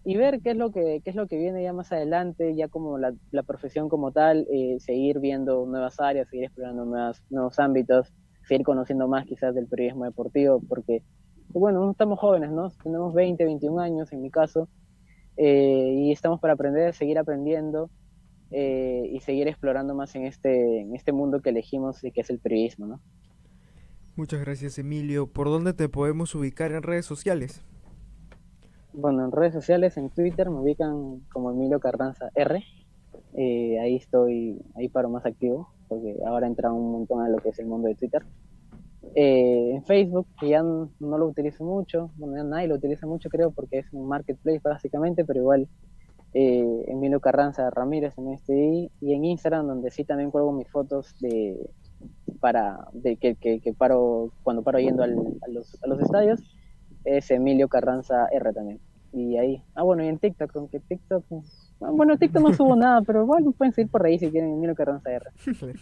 y 0.03 0.15
ver 0.15 0.39
qué 0.41 0.51
es 0.51 0.55
lo 0.57 0.71
que 0.71 1.01
qué 1.03 1.09
es 1.09 1.17
lo 1.17 1.27
que 1.27 1.37
viene 1.37 1.61
ya 1.61 1.73
más 1.73 1.91
adelante, 1.91 2.55
ya 2.55 2.69
como 2.69 2.97
la, 2.97 3.13
la 3.31 3.43
profesión 3.43 3.89
como 3.89 4.13
tal, 4.13 4.47
eh, 4.49 4.77
seguir 4.79 5.19
viendo 5.19 5.65
nuevas 5.65 5.99
áreas, 5.99 6.29
seguir 6.29 6.45
explorando 6.45 6.85
nuevas, 6.85 7.21
nuevos 7.29 7.59
ámbitos, 7.59 8.13
seguir 8.47 8.65
conociendo 8.65 9.09
más 9.09 9.25
quizás 9.25 9.53
del 9.53 9.67
periodismo 9.67 10.05
deportivo, 10.05 10.61
porque, 10.67 11.03
bueno, 11.49 11.83
no 11.83 11.91
estamos 11.91 12.19
jóvenes, 12.19 12.51
¿no? 12.51 12.69
Tenemos 12.81 13.13
20, 13.13 13.43
21 13.43 13.81
años 13.81 14.13
en 14.13 14.21
mi 14.21 14.31
caso, 14.31 14.69
eh, 15.35 15.93
y 15.97 16.13
estamos 16.13 16.39
para 16.39 16.53
aprender, 16.53 16.93
seguir 16.93 17.19
aprendiendo 17.19 17.89
eh, 18.51 19.09
y 19.11 19.19
seguir 19.19 19.47
explorando 19.47 19.95
más 19.95 20.15
en 20.15 20.25
este, 20.25 20.81
en 20.81 20.95
este 20.95 21.11
mundo 21.11 21.41
que 21.41 21.49
elegimos 21.49 22.03
y 22.03 22.11
que 22.11 22.21
es 22.21 22.29
el 22.29 22.39
periodismo, 22.39 22.87
¿no? 22.87 23.01
Muchas 24.15 24.41
gracias, 24.41 24.79
Emilio. 24.79 25.27
¿Por 25.27 25.47
dónde 25.47 25.73
te 25.73 25.89
podemos 25.89 26.33
ubicar 26.33 26.71
en 26.71 26.81
redes 26.81 27.05
sociales? 27.05 27.63
bueno, 28.97 29.23
en 29.23 29.31
redes 29.31 29.53
sociales, 29.53 29.95
en 29.97 30.09
Twitter 30.09 30.49
me 30.49 30.59
ubican 30.59 31.19
como 31.31 31.51
Emilio 31.51 31.79
Carranza 31.79 32.29
R. 32.33 32.63
Eh, 33.35 33.79
ahí 33.79 33.95
estoy, 33.95 34.59
ahí 34.75 34.89
paro 34.89 35.09
más 35.09 35.25
activo, 35.25 35.69
porque 35.87 36.15
ahora 36.25 36.47
entra 36.47 36.71
un 36.71 36.91
montón 36.91 37.21
a 37.21 37.29
lo 37.29 37.37
que 37.37 37.49
es 37.49 37.59
el 37.59 37.67
mundo 37.67 37.87
de 37.87 37.95
Twitter. 37.95 38.23
Eh, 39.13 39.75
en 39.75 39.83
Facebook, 39.83 40.27
que 40.39 40.49
ya 40.49 40.63
no, 40.63 40.89
lo 40.99 41.27
utilizo 41.27 41.63
mucho, 41.63 42.09
bueno, 42.17 42.37
ya 42.37 42.43
nadie 42.43 42.67
lo 42.67 42.75
utiliza 42.75 43.05
mucho 43.05 43.29
creo, 43.29 43.51
porque 43.51 43.79
es 43.79 43.93
un 43.93 44.07
marketplace 44.07 44.61
básicamente, 44.63 45.23
pero 45.23 45.41
igual 45.41 45.67
eh, 46.39 46.85
Emilio 46.85 47.19
Carranza 47.19 47.67
Ramírez 47.71 48.15
en 48.19 48.31
este 48.31 48.91
y 49.01 49.13
en 49.13 49.25
Instagram, 49.25 49.65
donde 49.65 49.89
sí 49.89 50.03
también 50.03 50.29
cuelgo 50.29 50.51
mis 50.51 50.69
fotos 50.69 51.15
de, 51.19 51.67
para, 52.39 52.88
de, 52.93 53.17
que, 53.17 53.33
que, 53.33 53.59
que 53.59 53.73
paro, 53.73 54.31
cuando 54.43 54.61
paro 54.61 54.77
yendo 54.77 55.01
al, 55.01 55.17
a, 55.41 55.49
los, 55.49 55.83
a 55.83 55.88
los 55.88 55.99
estadios, 55.99 56.43
es 57.05 57.31
Emilio 57.31 57.67
Carranza 57.67 58.27
R 58.31 58.53
también. 58.53 58.79
Y 59.13 59.35
ahí, 59.38 59.63
ah 59.73 59.81
bueno, 59.81 60.03
y 60.03 60.09
en 60.09 60.19
TikTok, 60.19 60.55
aunque 60.57 60.79
TikTok, 60.79 61.25
ah, 61.81 61.89
bueno, 61.91 62.19
TikTok 62.19 62.43
no 62.43 62.53
subo 62.53 62.75
nada, 62.75 63.01
pero 63.01 63.25
bueno, 63.25 63.51
pueden 63.53 63.73
seguir 63.73 63.89
por 63.89 64.05
ahí 64.05 64.19
si 64.19 64.29
quieren 64.29 64.51
Emilio 64.51 64.75
Carranza 64.75 65.09
R. 65.09 65.25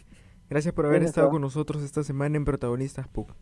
Gracias 0.50 0.74
por 0.74 0.86
haber 0.86 1.04
estado 1.04 1.32
con 1.32 1.42
nosotros 1.42 1.84
esta 1.84 2.02
semana 2.02 2.38
en 2.38 2.46
Protagonistas 2.46 3.10
PUC. 3.10 3.36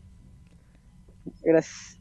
Gracias. 1.44 2.00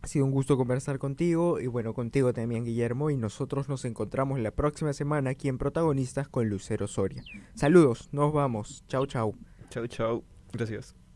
Ha 0.00 0.06
sido 0.06 0.24
un 0.24 0.30
gusto 0.30 0.56
conversar 0.56 0.98
contigo 0.98 1.60
y 1.60 1.66
bueno, 1.66 1.92
contigo 1.92 2.32
también 2.32 2.64
Guillermo 2.64 3.10
y 3.10 3.16
nosotros 3.16 3.68
nos 3.68 3.84
encontramos 3.84 4.38
la 4.38 4.52
próxima 4.52 4.92
semana 4.92 5.30
aquí 5.30 5.48
en 5.48 5.58
Protagonistas 5.58 6.28
con 6.28 6.48
Lucero 6.48 6.86
Soria. 6.86 7.24
Saludos, 7.54 8.08
nos 8.12 8.32
vamos. 8.32 8.84
Chau, 8.88 9.06
chau. 9.06 9.34
Chau, 9.70 9.86
chau. 9.86 10.24
Gracias. 10.52 11.07